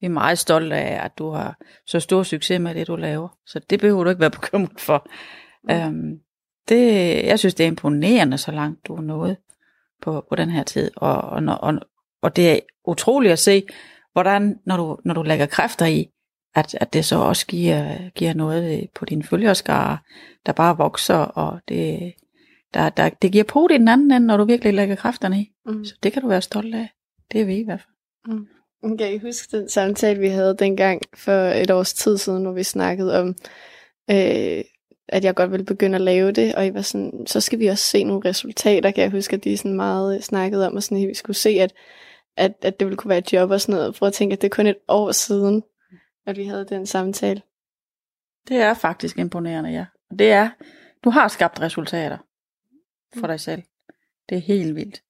vi 0.00 0.06
er 0.06 0.10
meget 0.10 0.38
stolte 0.38 0.76
af, 0.76 1.04
at 1.04 1.18
du 1.18 1.30
har 1.30 1.56
så 1.86 2.00
stor 2.00 2.22
succes 2.22 2.60
med 2.60 2.74
det, 2.74 2.86
du 2.86 2.96
laver. 2.96 3.38
Så 3.46 3.58
det 3.58 3.80
behøver 3.80 4.04
du 4.04 4.10
ikke 4.10 4.20
være 4.20 4.30
bekymret 4.30 4.80
for. 4.80 5.08
Mm. 5.64 5.70
Øhm, 5.70 6.20
det, 6.68 7.24
jeg 7.26 7.38
synes, 7.38 7.54
det 7.54 7.64
er 7.64 7.68
imponerende, 7.68 8.38
så 8.38 8.52
langt 8.52 8.86
du 8.86 8.96
er 8.96 9.00
nået 9.00 9.36
på, 10.02 10.26
på 10.28 10.36
den 10.36 10.50
her 10.50 10.62
tid. 10.62 10.90
Og, 10.96 11.20
og, 11.20 11.42
og, 11.60 11.74
og 12.22 12.36
det 12.36 12.52
er 12.52 12.60
utroligt 12.84 13.32
at 13.32 13.38
se, 13.38 13.66
hvordan, 14.12 14.58
når 14.66 14.76
du, 14.76 14.98
når 15.04 15.14
du 15.14 15.22
lægger 15.22 15.46
kræfter 15.46 15.86
i, 15.86 16.10
at, 16.54 16.74
at 16.80 16.92
det 16.92 17.04
så 17.04 17.16
også 17.16 17.46
giver, 17.46 18.10
giver 18.14 18.34
noget 18.34 18.88
på 18.94 19.04
din 19.04 19.22
følgerskare, 19.22 19.98
der 20.46 20.52
bare 20.52 20.76
vokser, 20.76 21.14
og 21.14 21.60
det, 21.68 22.12
der, 22.74 22.88
der, 22.88 23.08
det 23.08 23.32
giver 23.32 23.44
på 23.44 23.68
i 23.70 23.78
den 23.78 23.88
anden 23.88 24.10
ende, 24.10 24.26
når 24.26 24.36
du 24.36 24.44
virkelig 24.44 24.74
lægger 24.74 24.94
kræfterne 24.94 25.40
i. 25.40 25.52
Mm. 25.66 25.84
Så 25.84 25.94
det 26.02 26.12
kan 26.12 26.22
du 26.22 26.28
være 26.28 26.42
stolt 26.42 26.74
af. 26.74 26.88
Det 27.32 27.40
er 27.40 27.44
vi 27.44 27.56
i 27.56 27.64
hvert 27.64 27.80
fald. 27.80 28.36
Mm. 28.36 28.98
Kan 28.98 29.14
I 29.14 29.18
huske 29.18 29.56
den 29.56 29.68
samtale, 29.68 30.20
vi 30.20 30.28
havde 30.28 30.56
dengang 30.58 31.02
for 31.14 31.32
et 31.32 31.70
års 31.70 31.94
tid 31.94 32.18
siden, 32.18 32.42
hvor 32.42 32.52
vi 32.52 32.62
snakkede 32.62 33.20
om, 33.20 33.28
øh, 34.10 34.64
at 35.08 35.24
jeg 35.24 35.34
godt 35.34 35.50
ville 35.50 35.66
begynde 35.66 35.94
at 35.94 36.00
lave 36.00 36.32
det, 36.32 36.54
og 36.54 36.66
I 36.66 36.74
var 36.74 36.82
sådan, 36.82 37.26
så 37.26 37.40
skal 37.40 37.58
vi 37.58 37.66
også 37.66 37.84
se 37.84 38.04
nogle 38.04 38.28
resultater, 38.28 38.90
kan 38.90 39.02
jeg 39.02 39.10
huske, 39.10 39.36
at 39.36 39.44
de 39.44 39.56
sådan 39.56 39.76
meget 39.76 40.24
snakkede 40.24 40.66
om, 40.66 40.76
og 40.76 40.82
sådan, 40.82 41.02
at 41.02 41.08
vi 41.08 41.14
skulle 41.14 41.36
se, 41.36 41.50
at, 41.50 41.74
at, 42.36 42.52
at 42.62 42.80
det 42.80 42.86
ville 42.86 42.96
kunne 42.96 43.08
være 43.08 43.18
et 43.18 43.32
job 43.32 43.50
og 43.50 43.60
sådan 43.60 43.74
noget. 43.74 43.94
Prøv 43.94 44.06
at 44.06 44.12
tænke, 44.12 44.32
at 44.32 44.42
det 44.42 44.46
er 44.48 44.54
kun 44.54 44.66
et 44.66 44.76
år 44.88 45.12
siden, 45.12 45.62
at 46.26 46.36
vi 46.36 46.44
havde 46.44 46.66
den 46.68 46.86
samtale. 46.86 47.42
Det 48.48 48.56
er 48.56 48.74
faktisk 48.74 49.18
imponerende, 49.18 49.70
ja. 49.70 49.84
Det 50.18 50.30
er, 50.30 50.50
du 51.04 51.10
har 51.10 51.28
skabt 51.28 51.60
resultater 51.60 52.18
for 53.20 53.26
dig 53.26 53.40
selv. 53.40 53.62
Det 54.28 54.36
er 54.36 54.42
helt 54.42 54.74
vildt. 54.74 55.02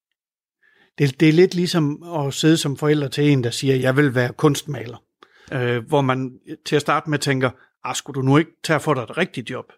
Det, 0.99 1.21
det 1.21 1.29
er 1.29 1.33
lidt 1.33 1.55
ligesom 1.55 2.03
at 2.03 2.35
sidde 2.35 2.57
som 2.57 2.77
forælder 2.77 3.09
til 3.09 3.31
en, 3.31 3.45
der 3.45 3.51
siger, 3.51 3.75
jeg 3.75 3.97
vil 3.97 4.15
være 4.15 4.33
kunstmaler. 4.33 5.05
Øh, 5.53 5.87
hvor 5.89 6.01
man 6.01 6.39
til 6.65 6.77
at 6.77 6.83
starte 6.83 7.11
med 7.11 7.19
tænker, 7.19 7.51
ah, 7.85 7.95
skulle 7.95 8.15
du 8.15 8.23
nu 8.23 8.37
ikke 8.37 8.51
tage 8.65 8.81
for 8.81 8.95
dig 8.95 9.03
et 9.03 9.19
rigtigt 9.19 9.51
job? 9.51 9.73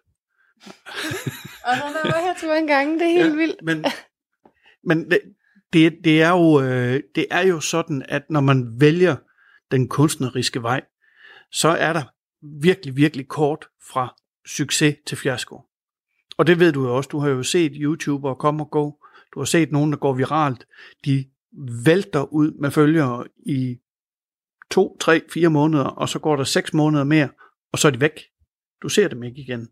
Og 1.65 1.75
der 1.75 2.11
var 2.11 2.21
her 2.25 2.33
to 2.41 2.53
en 2.53 2.67
gang, 2.67 2.99
det 2.99 3.01
er 3.01 3.11
helt 3.11 3.29
ja, 3.29 3.35
vildt. 3.35 3.61
Men, 3.63 3.85
men 4.83 5.11
det, 5.11 5.21
det, 5.73 5.97
det, 6.03 6.21
er 6.21 6.29
jo, 6.29 6.61
øh, 6.61 7.03
det 7.15 7.25
er 7.31 7.41
jo 7.41 7.59
sådan, 7.59 8.05
at 8.09 8.23
når 8.29 8.41
man 8.41 8.79
vælger 8.79 9.15
den 9.71 9.87
kunstneriske 9.87 10.63
vej, 10.63 10.81
så 11.51 11.67
er 11.67 11.93
der 11.93 12.03
virkelig, 12.41 12.95
virkelig 12.95 13.27
kort 13.27 13.65
fra 13.91 14.15
succes 14.45 14.95
til 15.05 15.17
fiasko. 15.17 15.61
Og 16.37 16.47
det 16.47 16.59
ved 16.59 16.71
du 16.71 16.83
jo 16.83 16.97
også. 16.97 17.07
Du 17.07 17.19
har 17.19 17.29
jo 17.29 17.43
set 17.43 17.71
YouTubere 17.75 18.35
komme 18.35 18.63
og 18.63 18.71
gå. 18.71 18.97
Du 19.33 19.39
har 19.39 19.45
set 19.45 19.71
nogen, 19.71 19.91
der 19.91 19.97
går 19.97 20.13
viralt. 20.13 20.67
De 21.05 21.25
vælter 21.85 22.33
ud 22.33 22.51
med 22.51 22.71
følgere 22.71 23.27
i 23.45 23.79
to, 24.71 24.97
tre, 24.99 25.21
fire 25.33 25.49
måneder, 25.49 25.83
og 25.83 26.09
så 26.09 26.19
går 26.19 26.35
der 26.35 26.43
seks 26.43 26.73
måneder 26.73 27.03
mere, 27.03 27.29
og 27.71 27.79
så 27.79 27.87
er 27.87 27.91
de 27.91 28.01
væk. 28.01 28.19
Du 28.81 28.89
ser 28.89 29.07
dem 29.07 29.23
ikke 29.23 29.41
igen. 29.41 29.69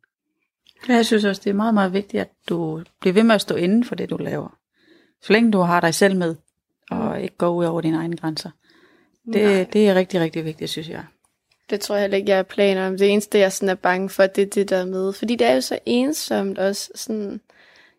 Jeg 0.87 1.05
synes 1.05 1.25
også, 1.25 1.41
det 1.43 1.49
er 1.49 1.53
meget, 1.53 1.73
meget 1.73 1.93
vigtigt, 1.93 2.21
at 2.21 2.29
du 2.49 2.83
bliver 3.01 3.13
ved 3.13 3.23
med 3.23 3.35
at 3.35 3.41
stå 3.41 3.55
inden 3.55 3.83
for 3.83 3.95
det, 3.95 4.09
du 4.09 4.17
laver. 4.17 4.57
Så 5.21 5.33
længe 5.33 5.51
du 5.51 5.59
har 5.59 5.79
dig 5.79 5.93
selv 5.93 6.15
med, 6.15 6.35
og 6.91 7.21
ikke 7.21 7.37
går 7.37 7.49
ud 7.49 7.65
over 7.65 7.81
dine 7.81 7.97
egne 7.97 8.17
grænser. 8.17 8.49
Det, 9.33 9.73
det 9.73 9.89
er 9.89 9.95
rigtig, 9.95 10.21
rigtig 10.21 10.45
vigtigt, 10.45 10.69
synes 10.69 10.89
jeg. 10.89 11.03
Det 11.69 11.79
tror 11.79 11.95
jeg 11.95 12.03
heller 12.03 12.17
ikke, 12.17 12.29
jeg 12.29 12.37
har 12.37 12.43
planer 12.43 12.87
om. 12.87 12.97
Det 12.97 13.11
eneste, 13.11 13.37
jeg 13.37 13.51
sådan 13.51 13.69
er 13.69 13.75
bange 13.75 14.09
for, 14.09 14.25
det 14.25 14.41
er 14.41 14.45
det 14.45 14.69
der 14.69 14.85
med. 14.85 15.13
Fordi 15.13 15.35
det 15.35 15.47
er 15.47 15.53
jo 15.53 15.61
så 15.61 15.79
ensomt 15.85 16.57
også. 16.57 16.91
Sådan, 16.95 17.41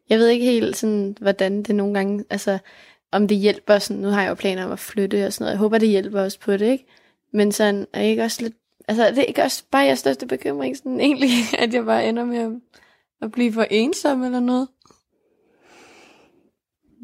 jeg 0.09 0.19
ved 0.19 0.29
ikke 0.29 0.45
helt, 0.45 0.77
sådan, 0.77 1.17
hvordan 1.21 1.63
det 1.63 1.75
nogle 1.75 1.95
gange, 1.95 2.25
altså, 2.31 2.59
om 3.13 3.29
det 3.29 3.37
hjælper. 3.37 3.79
Sådan, 3.79 4.03
nu 4.03 4.09
har 4.09 4.23
jeg 4.23 4.29
jo 4.29 4.35
planer 4.35 4.65
om 4.65 4.73
at 4.73 4.79
flytte 4.79 5.27
og 5.27 5.33
sådan 5.33 5.45
noget. 5.45 5.53
Jeg 5.53 5.59
håber, 5.59 5.79
det 5.79 5.89
hjælper 5.89 6.21
os 6.21 6.37
på 6.37 6.53
det, 6.53 6.67
ikke? 6.67 6.87
Men 7.33 7.53
sådan, 7.53 7.87
er 7.93 8.03
ikke 8.03 8.23
også 8.23 8.43
lidt, 8.43 8.55
altså, 8.91 9.11
det 9.11 9.19
er 9.19 9.23
ikke 9.23 9.43
også 9.43 9.65
bare 9.71 9.83
jeres 9.85 9.99
største 9.99 10.27
bekymring, 10.27 10.77
sådan 10.77 11.01
egentlig, 11.01 11.31
at 11.63 11.75
jeg 11.75 11.85
bare 11.85 12.09
ender 12.09 12.25
med 12.25 12.39
at, 12.39 12.53
at 13.23 13.33
blive 13.33 13.53
for 13.53 13.67
ensom 13.71 14.25
eller 14.25 14.41
noget? 14.41 14.69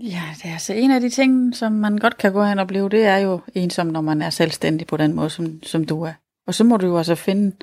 Ja, 0.03 0.23
det 0.37 0.49
er 0.49 0.53
altså 0.53 0.73
en 0.73 0.91
af 0.91 1.01
de 1.01 1.11
ting, 1.11 1.57
som 1.57 1.73
man 1.73 1.99
godt 1.99 2.17
kan 2.17 2.33
gå 2.33 2.45
hen 2.45 2.59
og 2.59 2.67
blive, 2.67 2.89
det 2.89 3.05
er 3.05 3.17
jo 3.17 3.41
ensom, 3.55 3.87
når 3.87 4.01
man 4.01 4.23
er 4.23 4.31
selvstændig 4.31 4.87
på 4.87 4.97
den 4.97 5.15
måde, 5.15 5.31
som, 5.31 5.63
som 5.63 5.85
du 5.85 6.03
er. 6.03 6.13
Og 6.47 6.55
så 6.55 6.65
må 6.65 6.77
du 6.77 6.87
jo 6.87 6.99
altså 6.99 7.15
finde 7.15 7.57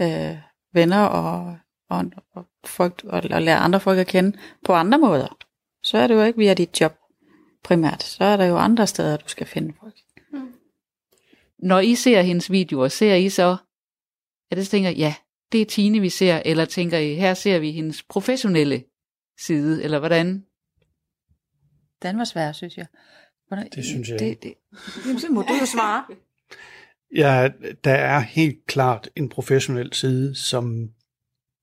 øh, 0.00 0.36
venner 0.74 1.04
og, 1.04 1.56
og, 1.90 2.04
og, 2.34 2.44
folk, 2.64 3.04
og, 3.04 3.22
og 3.30 3.42
lære 3.42 3.58
andre 3.58 3.80
folk 3.80 3.98
at 3.98 4.06
kende 4.06 4.36
på 4.64 4.72
andre 4.72 4.98
måder, 4.98 5.36
så 5.82 5.98
er 5.98 6.06
det 6.06 6.14
jo 6.14 6.22
ikke 6.22 6.38
via 6.38 6.54
dit 6.54 6.80
job 6.80 6.94
primært. 7.64 8.02
Så 8.02 8.24
er 8.24 8.36
der 8.36 8.44
jo 8.44 8.56
andre 8.56 8.86
steder, 8.86 9.16
du 9.16 9.28
skal 9.28 9.46
finde 9.46 9.72
folk. 9.80 9.94
Når 11.58 11.80
I 11.80 11.94
ser 11.94 12.22
hendes 12.22 12.50
videoer, 12.50 12.88
ser 12.88 13.14
I 13.14 13.28
så, 13.28 13.56
at 14.50 14.56
det 14.56 14.68
tænker, 14.68 14.90
ja, 14.90 15.14
det 15.52 15.60
er 15.60 15.66
Tine, 15.66 16.00
vi 16.00 16.08
ser, 16.08 16.42
eller 16.44 16.64
tænker 16.64 16.98
I, 16.98 17.14
her 17.14 17.34
ser 17.34 17.58
vi 17.58 17.72
hendes 17.72 18.02
professionelle 18.02 18.84
side, 19.40 19.84
eller 19.84 19.98
hvordan? 19.98 20.46
Den 22.02 22.18
var 22.18 22.24
svær, 22.24 22.52
synes 22.52 22.76
jeg. 22.76 22.86
Hvordan, 23.48 23.68
Det 23.74 23.84
synes 23.84 24.08
jeg 24.08 24.18
det, 24.18 24.26
ikke. 24.26 24.40
det, 24.42 24.54
Jamen, 25.06 25.20
så 25.20 25.28
må 25.30 25.42
du 25.42 25.54
jo 25.60 25.66
svare. 25.66 26.04
Ja, 27.16 27.48
der 27.84 27.94
er 27.94 28.20
helt 28.20 28.66
klart 28.66 29.10
en 29.16 29.28
professionel 29.28 29.92
side, 29.92 30.34
som 30.34 30.90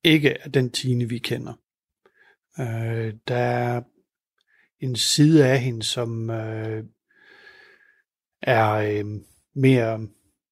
ikke 0.04 0.30
er 0.30 0.50
den 0.50 0.72
Tine, 0.72 1.10
vi 1.10 1.18
kender. 1.18 1.54
Øh, 2.60 3.14
der 3.28 3.36
er 3.38 3.82
en 4.80 4.96
side 4.96 5.48
af 5.48 5.60
hende, 5.60 5.84
som 5.84 6.30
øh, 6.30 6.84
er 8.42 8.72
øh, 8.72 9.06
mere, 9.56 10.08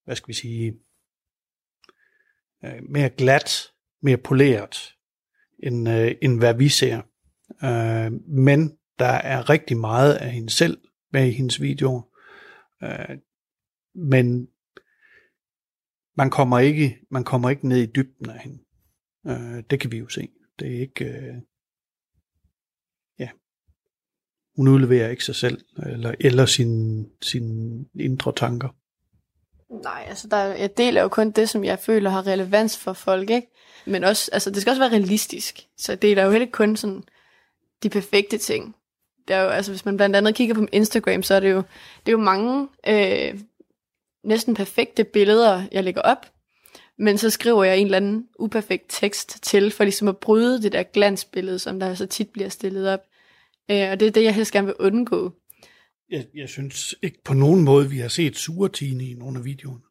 hvad 0.06 0.16
skal 0.16 0.28
vi 0.28 0.34
sige, 0.34 0.74
øh, 2.66 2.90
mere 2.90 3.10
glat, 3.10 3.72
mere 4.02 4.18
poleret, 4.18 4.96
end, 5.64 5.90
øh, 5.90 6.16
end 6.22 6.38
hvad 6.40 6.54
vi 6.54 6.70
ser. 6.70 7.02
Øh, 7.64 8.12
men 8.28 8.78
der 9.00 9.06
er 9.06 9.50
rigtig 9.50 9.78
meget 9.78 10.14
af 10.14 10.32
hende 10.32 10.50
selv 10.50 10.78
med 11.14 11.28
i 11.28 11.32
hendes 11.32 11.62
videoer. 11.62 12.02
Øh, 12.84 13.18
men 13.96 14.48
man 16.18 16.30
kommer 16.30 16.60
ikke, 16.60 17.00
man 17.12 17.24
kommer 17.24 17.50
ikke 17.50 17.68
ned 17.68 17.78
i 17.78 17.92
dybden 17.96 18.30
af 18.30 18.40
hende. 18.40 18.60
Øh, 19.28 19.64
det 19.70 19.80
kan 19.80 19.92
vi 19.92 19.98
jo 19.98 20.08
se. 20.08 20.30
Det 20.60 20.76
er 20.76 20.80
ikke, 20.80 21.06
øh, 21.06 21.36
ja, 23.20 23.30
hun 24.56 24.68
udleverer 24.68 25.10
ikke 25.10 25.26
sig 25.26 25.36
selv, 25.36 25.66
eller, 25.86 26.16
eller 26.20 26.46
sine 26.46 27.06
sin 27.22 27.86
indre 28.00 28.34
tanker. 28.36 28.70
Nej, 29.70 30.06
altså 30.08 30.28
der, 30.28 30.38
jeg 30.38 30.78
deler 30.78 31.02
jo 31.02 31.08
kun 31.08 31.32
det, 31.32 31.50
som 31.50 31.64
jeg 31.64 31.80
føler 31.80 32.10
har 32.10 32.28
relevans 32.28 32.78
for 32.78 32.94
folk, 32.94 33.30
ikke? 33.30 33.48
Men 33.86 34.04
også, 34.04 34.30
altså 34.34 34.50
det 34.50 34.62
skal 34.62 34.72
også 34.72 34.82
være 34.82 34.92
realistisk. 34.92 35.68
Så 35.78 35.92
jeg 35.92 36.02
deler 36.02 36.24
jo 36.24 36.32
heller 36.32 36.46
ikke 36.46 36.52
kun 36.52 36.76
sådan 36.76 37.04
de 37.84 37.90
perfekte 37.90 38.38
ting. 38.38 38.76
Det 39.28 39.36
er 39.36 39.42
jo, 39.42 39.50
altså 39.50 39.72
hvis 39.72 39.86
man 39.86 39.98
blandt 39.98 40.16
andet 40.16 40.36
kigger 40.36 40.56
på 40.56 40.66
Instagram, 40.72 41.24
så 41.24 41.36
er 41.36 41.40
det 41.40 41.52
jo, 41.52 41.58
det 42.06 42.08
er 42.08 42.12
jo 42.12 42.18
mange 42.18 42.68
øh, 42.88 43.40
næsten 44.24 44.56
perfekte 44.56 45.04
billeder, 45.04 45.64
jeg 45.72 45.84
lægger 45.84 46.02
op. 46.02 46.26
Men 46.98 47.18
så 47.18 47.30
skriver 47.30 47.64
jeg 47.64 47.78
en 47.78 47.86
eller 47.86 47.98
anden 47.98 48.28
uperfekt 48.40 48.86
tekst 48.90 49.44
til, 49.44 49.72
for 49.72 49.84
ligesom 49.84 50.08
at 50.08 50.18
bryde 50.18 50.62
det 50.62 50.72
der 50.72 50.84
glansbillede, 50.84 51.60
som 51.60 51.80
der 51.80 51.94
så 51.94 52.06
tit 52.06 52.30
bliver 52.30 52.50
stillet 52.50 52.90
op. 52.90 53.00
Øh, 53.72 53.92
og 53.92 54.00
det 54.00 54.08
er 54.08 54.12
det, 54.12 54.24
jeg 54.24 54.36
helst 54.36 54.52
gerne 54.52 54.68
vil 54.68 54.76
undgå. 54.80 55.34
Jeg, 56.12 56.26
jeg 56.36 56.50
synes 56.50 56.96
ikke 57.02 57.24
på 57.24 57.34
nogen 57.34 57.64
måde, 57.64 57.90
vi 57.90 57.98
har 57.98 58.08
set 58.08 58.38
sure 58.38 58.70
Tine 58.70 59.04
i 59.04 59.14
nogle 59.14 59.40
af 59.40 59.46
videoerne. 59.46 59.82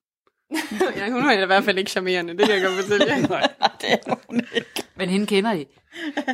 ja, 0.96 1.10
hun 1.10 1.24
er 1.24 1.42
i 1.42 1.46
hvert 1.46 1.64
fald 1.64 1.78
ikke 1.78 1.90
charmerende, 1.90 2.36
det 2.36 2.46
kan 2.46 2.54
jeg 2.54 2.64
godt 2.64 2.84
fortælle 2.84 3.06
jer. 3.06 3.28
Nej. 3.28 3.48
det 3.80 3.92
er 3.92 4.14
hun 4.28 4.40
ikke. 4.54 4.82
Men 4.96 5.08
hende 5.08 5.26
kender 5.26 5.52
I. 5.52 5.66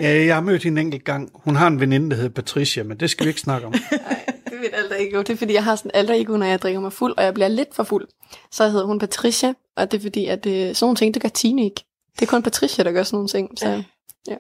Ja, 0.00 0.24
jeg 0.24 0.34
har 0.34 0.40
mødt 0.40 0.62
hende 0.62 0.80
en 0.80 0.86
enkelt 0.86 1.04
gang. 1.04 1.30
Hun 1.34 1.56
har 1.56 1.66
en 1.66 1.80
veninde, 1.80 2.10
der 2.10 2.16
hedder 2.16 2.30
Patricia, 2.30 2.82
men 2.82 3.00
det 3.00 3.10
skal 3.10 3.24
vi 3.24 3.28
ikke 3.28 3.40
snakke 3.40 3.66
om. 3.66 3.72
Det 3.72 4.60
ved 4.60 4.72
alder 4.72 4.96
ikke. 4.96 5.18
Det 5.18 5.30
er 5.30 5.36
fordi, 5.36 5.54
jeg 5.54 5.64
har 5.64 5.76
sådan 5.76 5.90
alder 5.94 6.14
ikke, 6.14 6.38
når 6.38 6.46
jeg 6.46 6.62
drikker 6.62 6.80
mig 6.80 6.92
fuld, 6.92 7.14
og 7.16 7.24
jeg 7.24 7.34
bliver 7.34 7.48
lidt 7.48 7.74
for 7.74 7.84
fuld. 7.84 8.08
Så 8.50 8.68
hedder 8.68 8.86
hun 8.86 8.98
Patricia, 8.98 9.54
og 9.76 9.90
det 9.90 9.98
er 9.98 10.02
fordi, 10.02 10.26
at 10.26 10.44
det, 10.44 10.76
sådan 10.76 10.84
nogle 10.86 10.96
ting, 10.96 11.14
det 11.14 11.22
gør 11.22 11.28
Tine 11.28 11.64
ikke. 11.64 11.84
Det 12.14 12.22
er 12.22 12.30
kun 12.30 12.42
Patricia, 12.42 12.84
der 12.84 12.92
gør 12.92 13.02
sådan 13.02 13.16
nogle 13.16 13.28
ting. 13.28 13.58
Så, 13.58 13.82
ja. 14.28 14.36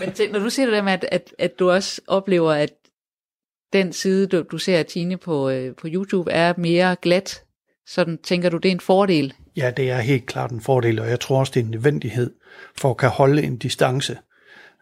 Men 0.00 0.12
tænk, 0.12 0.32
når 0.32 0.38
du 0.38 0.50
siger 0.50 0.66
det 0.66 0.72
der 0.72 0.82
med, 0.82 0.92
at, 0.92 1.04
at, 1.12 1.34
at 1.38 1.58
du 1.58 1.70
også 1.70 2.00
oplever, 2.06 2.52
at 2.52 2.72
den 3.72 3.92
side, 3.92 4.26
du, 4.26 4.44
du 4.50 4.58
ser 4.58 4.78
af 4.78 4.86
Tine 4.86 5.16
på, 5.16 5.48
øh, 5.50 5.74
på 5.76 5.86
YouTube, 5.90 6.30
er 6.30 6.54
mere 6.56 6.96
glat, 7.02 7.42
sådan 7.86 8.18
tænker 8.24 8.48
du, 8.48 8.56
det 8.56 8.68
er 8.68 8.72
en 8.72 8.80
fordel? 8.80 9.34
Ja, 9.56 9.70
det 9.76 9.90
er 9.90 9.98
helt 9.98 10.26
klart 10.26 10.50
en 10.50 10.60
fordel, 10.60 11.00
og 11.00 11.08
jeg 11.08 11.20
tror 11.20 11.38
også, 11.38 11.52
det 11.54 11.60
er 11.60 11.64
en 11.64 11.70
nødvendighed 11.70 12.30
for 12.78 12.90
at 12.90 12.96
kan 12.96 13.08
holde 13.08 13.42
en 13.42 13.56
distance. 13.56 14.18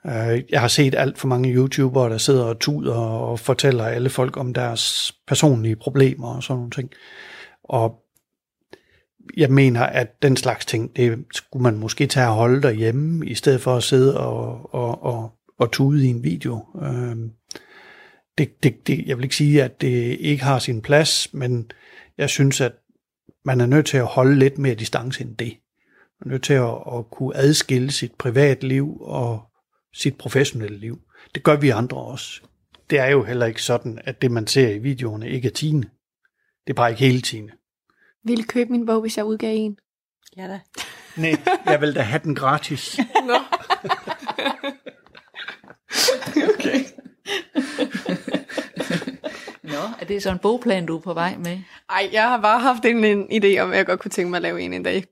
Øh, 0.06 0.42
Jeg 0.50 0.60
har 0.60 0.68
set 0.68 0.94
alt 0.94 1.18
for 1.18 1.28
mange 1.28 1.54
YouTubere, 1.54 2.10
der 2.10 2.18
sidder 2.18 2.44
og 2.44 2.58
tuder 2.58 2.94
og 2.94 3.40
fortæller 3.40 3.84
alle 3.84 4.10
folk 4.10 4.36
om 4.36 4.54
deres 4.54 5.14
personlige 5.26 5.76
problemer 5.76 6.36
og 6.36 6.42
sådan 6.42 6.56
nogle 6.58 6.70
ting. 6.70 6.90
Og 7.64 8.00
jeg 9.36 9.50
mener, 9.50 9.80
at 9.82 10.22
den 10.22 10.36
slags 10.36 10.66
ting, 10.66 10.96
det 10.96 11.24
skulle 11.32 11.62
man 11.62 11.78
måske 11.78 12.06
tage 12.06 12.28
og 12.28 12.34
holde 12.34 12.62
derhjemme, 12.62 13.26
i 13.26 13.34
stedet 13.34 13.60
for 13.60 13.76
at 13.76 13.82
sidde 13.82 14.20
og, 14.20 14.74
og, 14.74 15.02
og, 15.04 15.32
og 15.58 15.72
tude 15.72 16.06
i 16.06 16.10
en 16.10 16.24
video. 16.24 16.66
Øh, 16.82 17.16
det, 18.38 18.62
det, 18.62 18.86
det, 18.86 19.06
jeg 19.06 19.16
vil 19.16 19.24
ikke 19.24 19.36
sige, 19.36 19.62
at 19.62 19.80
det 19.80 20.20
ikke 20.20 20.44
har 20.44 20.58
sin 20.58 20.82
plads, 20.82 21.34
men 21.34 21.70
jeg 22.18 22.30
synes, 22.30 22.60
at 22.60 22.72
man 23.44 23.60
er 23.60 23.66
nødt 23.66 23.86
til 23.86 23.96
at 23.96 24.06
holde 24.06 24.38
lidt 24.38 24.58
mere 24.58 24.74
distance 24.74 25.22
end 25.22 25.36
det. 25.36 25.56
Man 26.20 26.28
er 26.28 26.32
nødt 26.32 26.42
til 26.42 26.54
at, 26.54 26.98
at 26.98 27.10
kunne 27.10 27.36
adskille 27.36 27.90
sit 27.90 28.14
privatliv 28.14 28.96
og 29.00 29.42
sit 29.94 30.18
professionelle 30.18 30.78
liv. 30.78 31.00
Det 31.34 31.42
gør 31.42 31.56
vi 31.56 31.68
andre 31.70 31.96
også. 31.96 32.40
Det 32.90 32.98
er 32.98 33.06
jo 33.06 33.22
heller 33.22 33.46
ikke 33.46 33.62
sådan, 33.62 33.98
at 34.04 34.22
det, 34.22 34.30
man 34.30 34.46
ser 34.46 34.68
i 34.68 34.78
videoerne, 34.78 35.30
ikke 35.30 35.48
er 35.48 35.52
Tine. 35.52 35.82
Det 36.66 36.70
er 36.70 36.74
bare 36.74 36.90
ikke 36.90 37.04
hele 37.04 37.20
Tine. 37.20 37.50
Vil 38.24 38.46
købe 38.46 38.70
min 38.70 38.86
bog, 38.86 39.00
hvis 39.00 39.16
jeg 39.16 39.24
udgav 39.24 39.56
en? 39.56 39.78
Ja 40.36 40.48
da. 40.48 40.60
Nej, 41.16 41.36
jeg 41.66 41.80
vil 41.80 41.94
da 41.94 42.00
have 42.00 42.20
den 42.24 42.34
gratis. 42.34 42.98
Nå. 43.26 43.34
okay. 46.54 46.84
Nå, 49.62 49.78
er 50.00 50.04
det 50.08 50.22
så 50.22 50.30
en 50.30 50.38
bogplan, 50.38 50.86
du 50.86 50.96
er 50.96 51.00
på 51.00 51.14
vej 51.14 51.36
med? 51.36 51.58
Ej, 51.90 52.08
jeg 52.12 52.22
har 52.22 52.40
bare 52.40 52.60
haft 52.60 52.84
en, 52.84 53.04
en 53.04 53.44
idé 53.44 53.58
om, 53.58 53.70
at 53.70 53.76
jeg 53.76 53.86
godt 53.86 54.00
kunne 54.00 54.10
tænke 54.10 54.30
mig 54.30 54.36
at 54.36 54.42
lave 54.42 54.60
en 54.60 54.72
en 54.72 54.82
dag. 54.82 55.04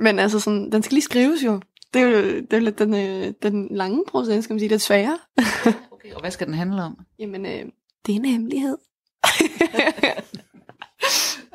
Men 0.00 0.18
altså, 0.18 0.40
sådan, 0.40 0.72
den 0.72 0.82
skal 0.82 0.94
lige 0.94 1.04
skrives 1.04 1.44
jo. 1.44 1.60
Det 1.94 2.02
er 2.02 2.06
jo, 2.06 2.16
det 2.16 2.52
er 2.52 2.56
jo 2.56 2.64
lidt 2.64 2.78
den, 2.78 2.94
øh, 2.94 3.32
den 3.42 3.68
lange 3.70 4.04
proces, 4.08 4.44
skal 4.44 4.54
man 4.54 4.58
sige, 4.58 4.68
det 4.68 4.74
er 4.74 4.78
svære. 4.78 5.18
Okay, 6.04 6.14
og 6.14 6.20
hvad 6.20 6.30
skal 6.30 6.46
den 6.46 6.54
handle 6.54 6.82
om? 6.82 6.98
Jamen, 7.18 7.46
øh, 7.46 7.64
det 8.06 8.12
er 8.12 8.16
en 8.16 8.24
hemmelighed. 8.24 8.76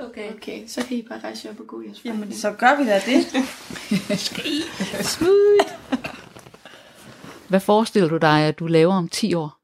okay. 0.08 0.34
okay, 0.34 0.68
så 0.68 0.86
kan 0.86 0.98
I 0.98 1.06
bare 1.10 1.20
rejse 1.20 1.48
jer 1.48 1.54
op 1.54 1.60
og 1.60 1.68
gå 1.68 1.82
jeres 1.82 2.06
Jamen, 2.06 2.34
så 2.34 2.52
gør 2.52 2.78
vi 2.78 2.86
da 2.86 3.02
det. 3.06 3.26
Smooth. 5.06 5.74
Hvad 7.50 7.60
forestiller 7.60 8.10
du 8.10 8.18
dig, 8.18 8.42
at 8.42 8.60
du 8.60 8.68
laver 8.68 8.94
om 8.94 9.10
10 9.10 9.34
år? 9.34 9.59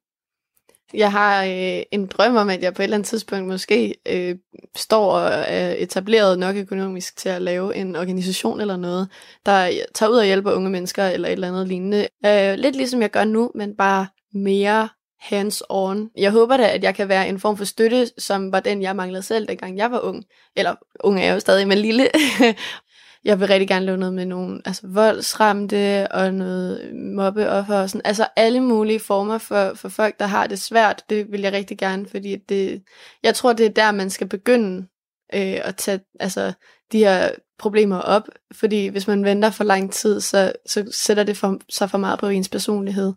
Jeg 0.96 1.12
har 1.12 1.44
øh, 1.44 1.84
en 1.92 2.08
drøm 2.08 2.36
om, 2.36 2.50
at 2.50 2.64
jeg 2.64 2.74
på 2.74 2.82
et 2.82 2.84
eller 2.84 2.98
andet 2.98 3.08
tidspunkt 3.08 3.48
måske 3.48 3.96
øh, 4.08 4.36
står 4.76 5.12
og 5.12 5.32
er 5.48 5.76
etableret 5.78 6.40
nok 6.40 6.56
økonomisk 6.56 7.18
til 7.18 7.30
at 7.30 7.42
lave 7.42 7.76
en 7.76 7.96
organisation 7.96 8.62
eller 8.62 8.78
noget, 8.78 9.10
der 9.46 9.72
tager 9.96 10.10
ud 10.10 10.18
og 10.18 10.26
hjælper 10.26 10.52
unge 10.52 10.70
mennesker 10.70 11.06
eller 11.08 11.28
et 11.28 11.32
eller 11.32 11.48
andet 11.48 11.68
lignende. 11.68 12.08
Øh, 12.26 12.54
lidt 12.54 12.76
ligesom 12.76 13.02
jeg 13.02 13.12
gør 13.12 13.24
nu, 13.24 13.52
men 13.56 13.76
bare 13.76 14.08
mere 14.34 14.90
hands-on. 15.22 16.12
Jeg 16.18 16.32
håber 16.32 16.58
da, 16.58 16.68
at 16.68 16.84
jeg 16.84 16.96
kan 16.96 17.10
være 17.10 17.30
en 17.30 17.40
form 17.40 17.58
for 17.58 17.66
støtte, 17.66 18.08
som 18.18 18.52
var 18.52 18.60
den, 18.60 18.82
jeg 18.82 18.96
manglede 18.96 19.24
selv, 19.24 19.48
dengang 19.48 19.78
jeg 19.78 19.92
var 19.92 20.00
ung. 20.00 20.24
Eller 20.56 20.76
ung 21.00 21.20
er 21.20 21.24
jeg 21.24 21.34
jo 21.34 21.40
stadig, 21.40 21.68
men 21.68 21.78
lille. 21.78 22.08
jeg 23.26 23.40
vil 23.40 23.48
rigtig 23.48 23.68
gerne 23.68 23.86
lave 23.86 23.98
noget 23.98 24.14
med 24.14 24.26
nogle 24.26 24.62
altså 24.66 24.88
voldsramte 24.88 26.08
og 26.12 26.34
noget 26.34 26.96
mobbeoffer 26.96 27.76
og 27.76 27.90
sådan. 27.90 28.02
Altså 28.06 28.28
alle 28.36 28.60
mulige 28.60 29.00
former 29.00 29.38
for, 29.38 29.74
for 29.74 29.90
folk, 29.90 30.20
der 30.20 30.26
har 30.26 30.48
det 30.48 30.60
svært. 30.60 31.04
Det 31.10 31.32
vil 31.32 31.42
jeg 31.42 31.54
rigtig 31.54 31.78
gerne, 31.78 32.06
fordi 32.06 32.36
det, 32.36 32.84
jeg 33.24 33.36
tror, 33.36 33.54
det 33.54 33.66
er 33.66 33.70
der, 33.70 33.92
man 33.92 34.10
skal 34.10 34.28
begynde 34.28 34.88
øh, 35.34 35.60
at 35.64 35.76
tage 35.76 36.00
altså, 36.20 36.54
de 36.92 36.98
her 36.98 37.30
problemer 37.60 37.98
op. 37.98 38.30
Fordi 38.54 38.88
hvis 38.88 39.08
man 39.08 39.26
venter 39.26 39.50
for 39.50 39.64
lang 39.64 39.92
tid, 39.92 40.22
så, 40.22 40.54
så 40.66 40.86
sætter 40.92 41.24
det 41.24 41.38
for, 41.38 41.60
sig 41.70 41.90
for 41.90 41.98
meget 41.98 42.20
på 42.20 42.28
ens 42.28 42.50
personlighed. 42.50 43.14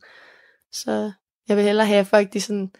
Så 0.72 1.12
jeg 1.48 1.56
vil 1.56 1.64
hellere 1.64 1.86
have, 1.86 2.00
at 2.00 2.06
folk 2.06 2.32
de 2.32 2.40
sådan, 2.40 2.70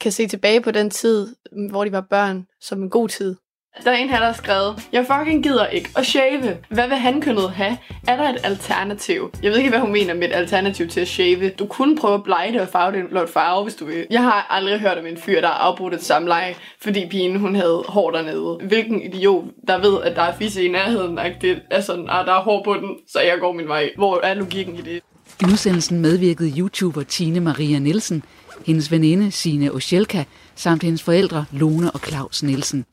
kan 0.00 0.12
se 0.12 0.28
tilbage 0.28 0.60
på 0.60 0.70
den 0.70 0.90
tid, 0.90 1.36
hvor 1.70 1.84
de 1.84 1.92
var 1.92 2.06
børn, 2.10 2.46
som 2.60 2.82
en 2.82 2.90
god 2.90 3.08
tid. 3.08 3.36
Der 3.84 3.90
er 3.90 3.96
en 3.96 4.08
her, 4.08 4.18
der 4.18 4.26
har 4.26 4.32
skrevet, 4.32 4.88
jeg 4.92 5.06
fucking 5.06 5.42
gider 5.42 5.66
ikke 5.66 5.90
at 5.96 6.06
shave. 6.06 6.56
Hvad 6.70 6.88
vil 6.88 6.96
hankønnet 6.96 7.50
have? 7.50 7.76
Er 8.08 8.16
der 8.16 8.28
et 8.28 8.40
alternativ? 8.44 9.30
Jeg 9.42 9.50
ved 9.50 9.58
ikke, 9.58 9.70
hvad 9.70 9.80
hun 9.80 9.92
mener 9.92 10.14
med 10.14 10.28
et 10.28 10.32
alternativ 10.34 10.88
til 10.88 11.00
at 11.00 11.08
shave. 11.08 11.48
Du 11.48 11.66
kunne 11.66 11.96
prøve 11.96 12.14
at 12.14 12.22
blege 12.22 12.52
det 12.52 12.60
og 12.60 12.68
farve 12.68 12.92
det 12.92 13.00
en 13.00 13.08
blot 13.08 13.32
farve, 13.32 13.62
hvis 13.62 13.74
du 13.74 13.84
vil. 13.84 14.06
Jeg 14.10 14.22
har 14.22 14.46
aldrig 14.50 14.80
hørt 14.80 14.98
om 14.98 15.06
en 15.06 15.16
fyr, 15.16 15.40
der 15.40 15.46
har 15.48 15.54
afbrudt 15.54 15.94
et 15.94 16.02
samleje, 16.04 16.54
fordi 16.82 17.06
pigen 17.06 17.36
hun 17.36 17.54
havde 17.54 17.84
hår 17.88 18.10
dernede. 18.10 18.58
Hvilken 18.68 19.02
idiot, 19.02 19.44
der 19.68 19.78
ved, 19.78 20.02
at 20.02 20.16
der 20.16 20.22
er 20.22 20.36
fisse 20.36 20.64
i 20.64 20.68
nærheden, 20.68 21.18
at 21.18 21.32
det 21.40 21.62
er 21.70 21.80
sådan, 21.80 22.04
at 22.04 22.26
der 22.26 22.32
er 22.32 22.42
hår 22.42 22.62
på 22.64 22.74
den, 22.74 22.96
så 23.08 23.20
jeg 23.20 23.36
går 23.40 23.52
min 23.52 23.68
vej. 23.68 23.90
Hvor 23.96 24.20
er 24.22 24.34
logikken 24.34 24.74
i 24.74 24.80
det? 24.80 25.02
I 25.40 25.44
udsendelsen 25.44 26.00
medvirkede 26.00 26.52
YouTuber 26.58 27.02
Tine 27.02 27.40
Maria 27.40 27.78
Nielsen, 27.78 28.24
hendes 28.66 28.90
veninde 28.90 29.30
Sine 29.30 29.72
Osjelka, 29.72 30.24
samt 30.54 30.82
hendes 30.82 31.02
forældre 31.02 31.44
Lone 31.52 31.90
og 31.90 32.00
Claus 32.00 32.42
Nielsen. 32.42 32.84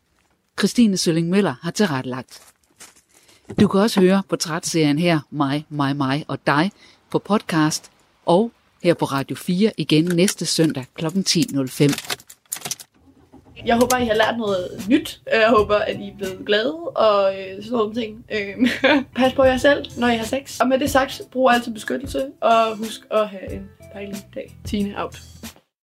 Christine 0.60 0.98
Sølling 0.98 1.30
Møller 1.30 1.56
har 1.62 1.72
tilrettelagt. 1.72 2.42
Du 3.60 3.68
kan 3.68 3.80
også 3.80 4.02
høre 4.02 4.24
portrætserien 4.30 5.00
her, 5.00 5.20
mig, 5.30 5.66
mig, 5.70 5.96
mig 5.96 6.26
og 6.28 6.38
dig, 6.48 6.72
på 7.12 7.20
podcast 7.20 7.92
og 8.26 8.52
her 8.84 8.94
på 8.94 9.06
Radio 9.06 9.36
4 9.36 9.72
igen 9.78 10.06
næste 10.06 10.46
søndag 10.46 10.86
kl. 10.96 11.06
10.05. 11.06 12.16
Jeg 13.66 13.76
håber, 13.76 13.98
I 13.98 14.06
har 14.06 14.14
lært 14.14 14.38
noget 14.38 14.86
nyt. 14.90 15.22
Jeg 15.34 15.50
håber, 15.50 15.76
at 15.76 16.00
I 16.00 16.10
er 16.10 16.18
blevet 16.18 16.46
glade 16.46 16.74
og 16.76 17.40
øh, 17.40 17.64
sådan 17.64 17.78
nogle 17.78 17.96
ting. 17.96 18.26
Øh, 18.32 18.70
pas 19.16 19.34
på 19.34 19.44
jer 19.44 19.58
selv, 19.58 19.86
når 19.98 20.08
I 20.08 20.18
har 20.18 20.26
sex. 20.26 20.60
Og 20.60 20.68
med 20.68 20.80
det 20.80 20.90
sagt, 20.90 21.22
brug 21.32 21.52
altid 21.52 21.74
beskyttelse, 21.74 22.26
og 22.42 22.78
husk 22.78 23.02
at 23.12 23.30
have 23.30 23.54
en 23.54 23.70
dejlig 23.94 24.16
dag. 24.36 24.58
Tine 24.66 25.04
out. 25.04 25.22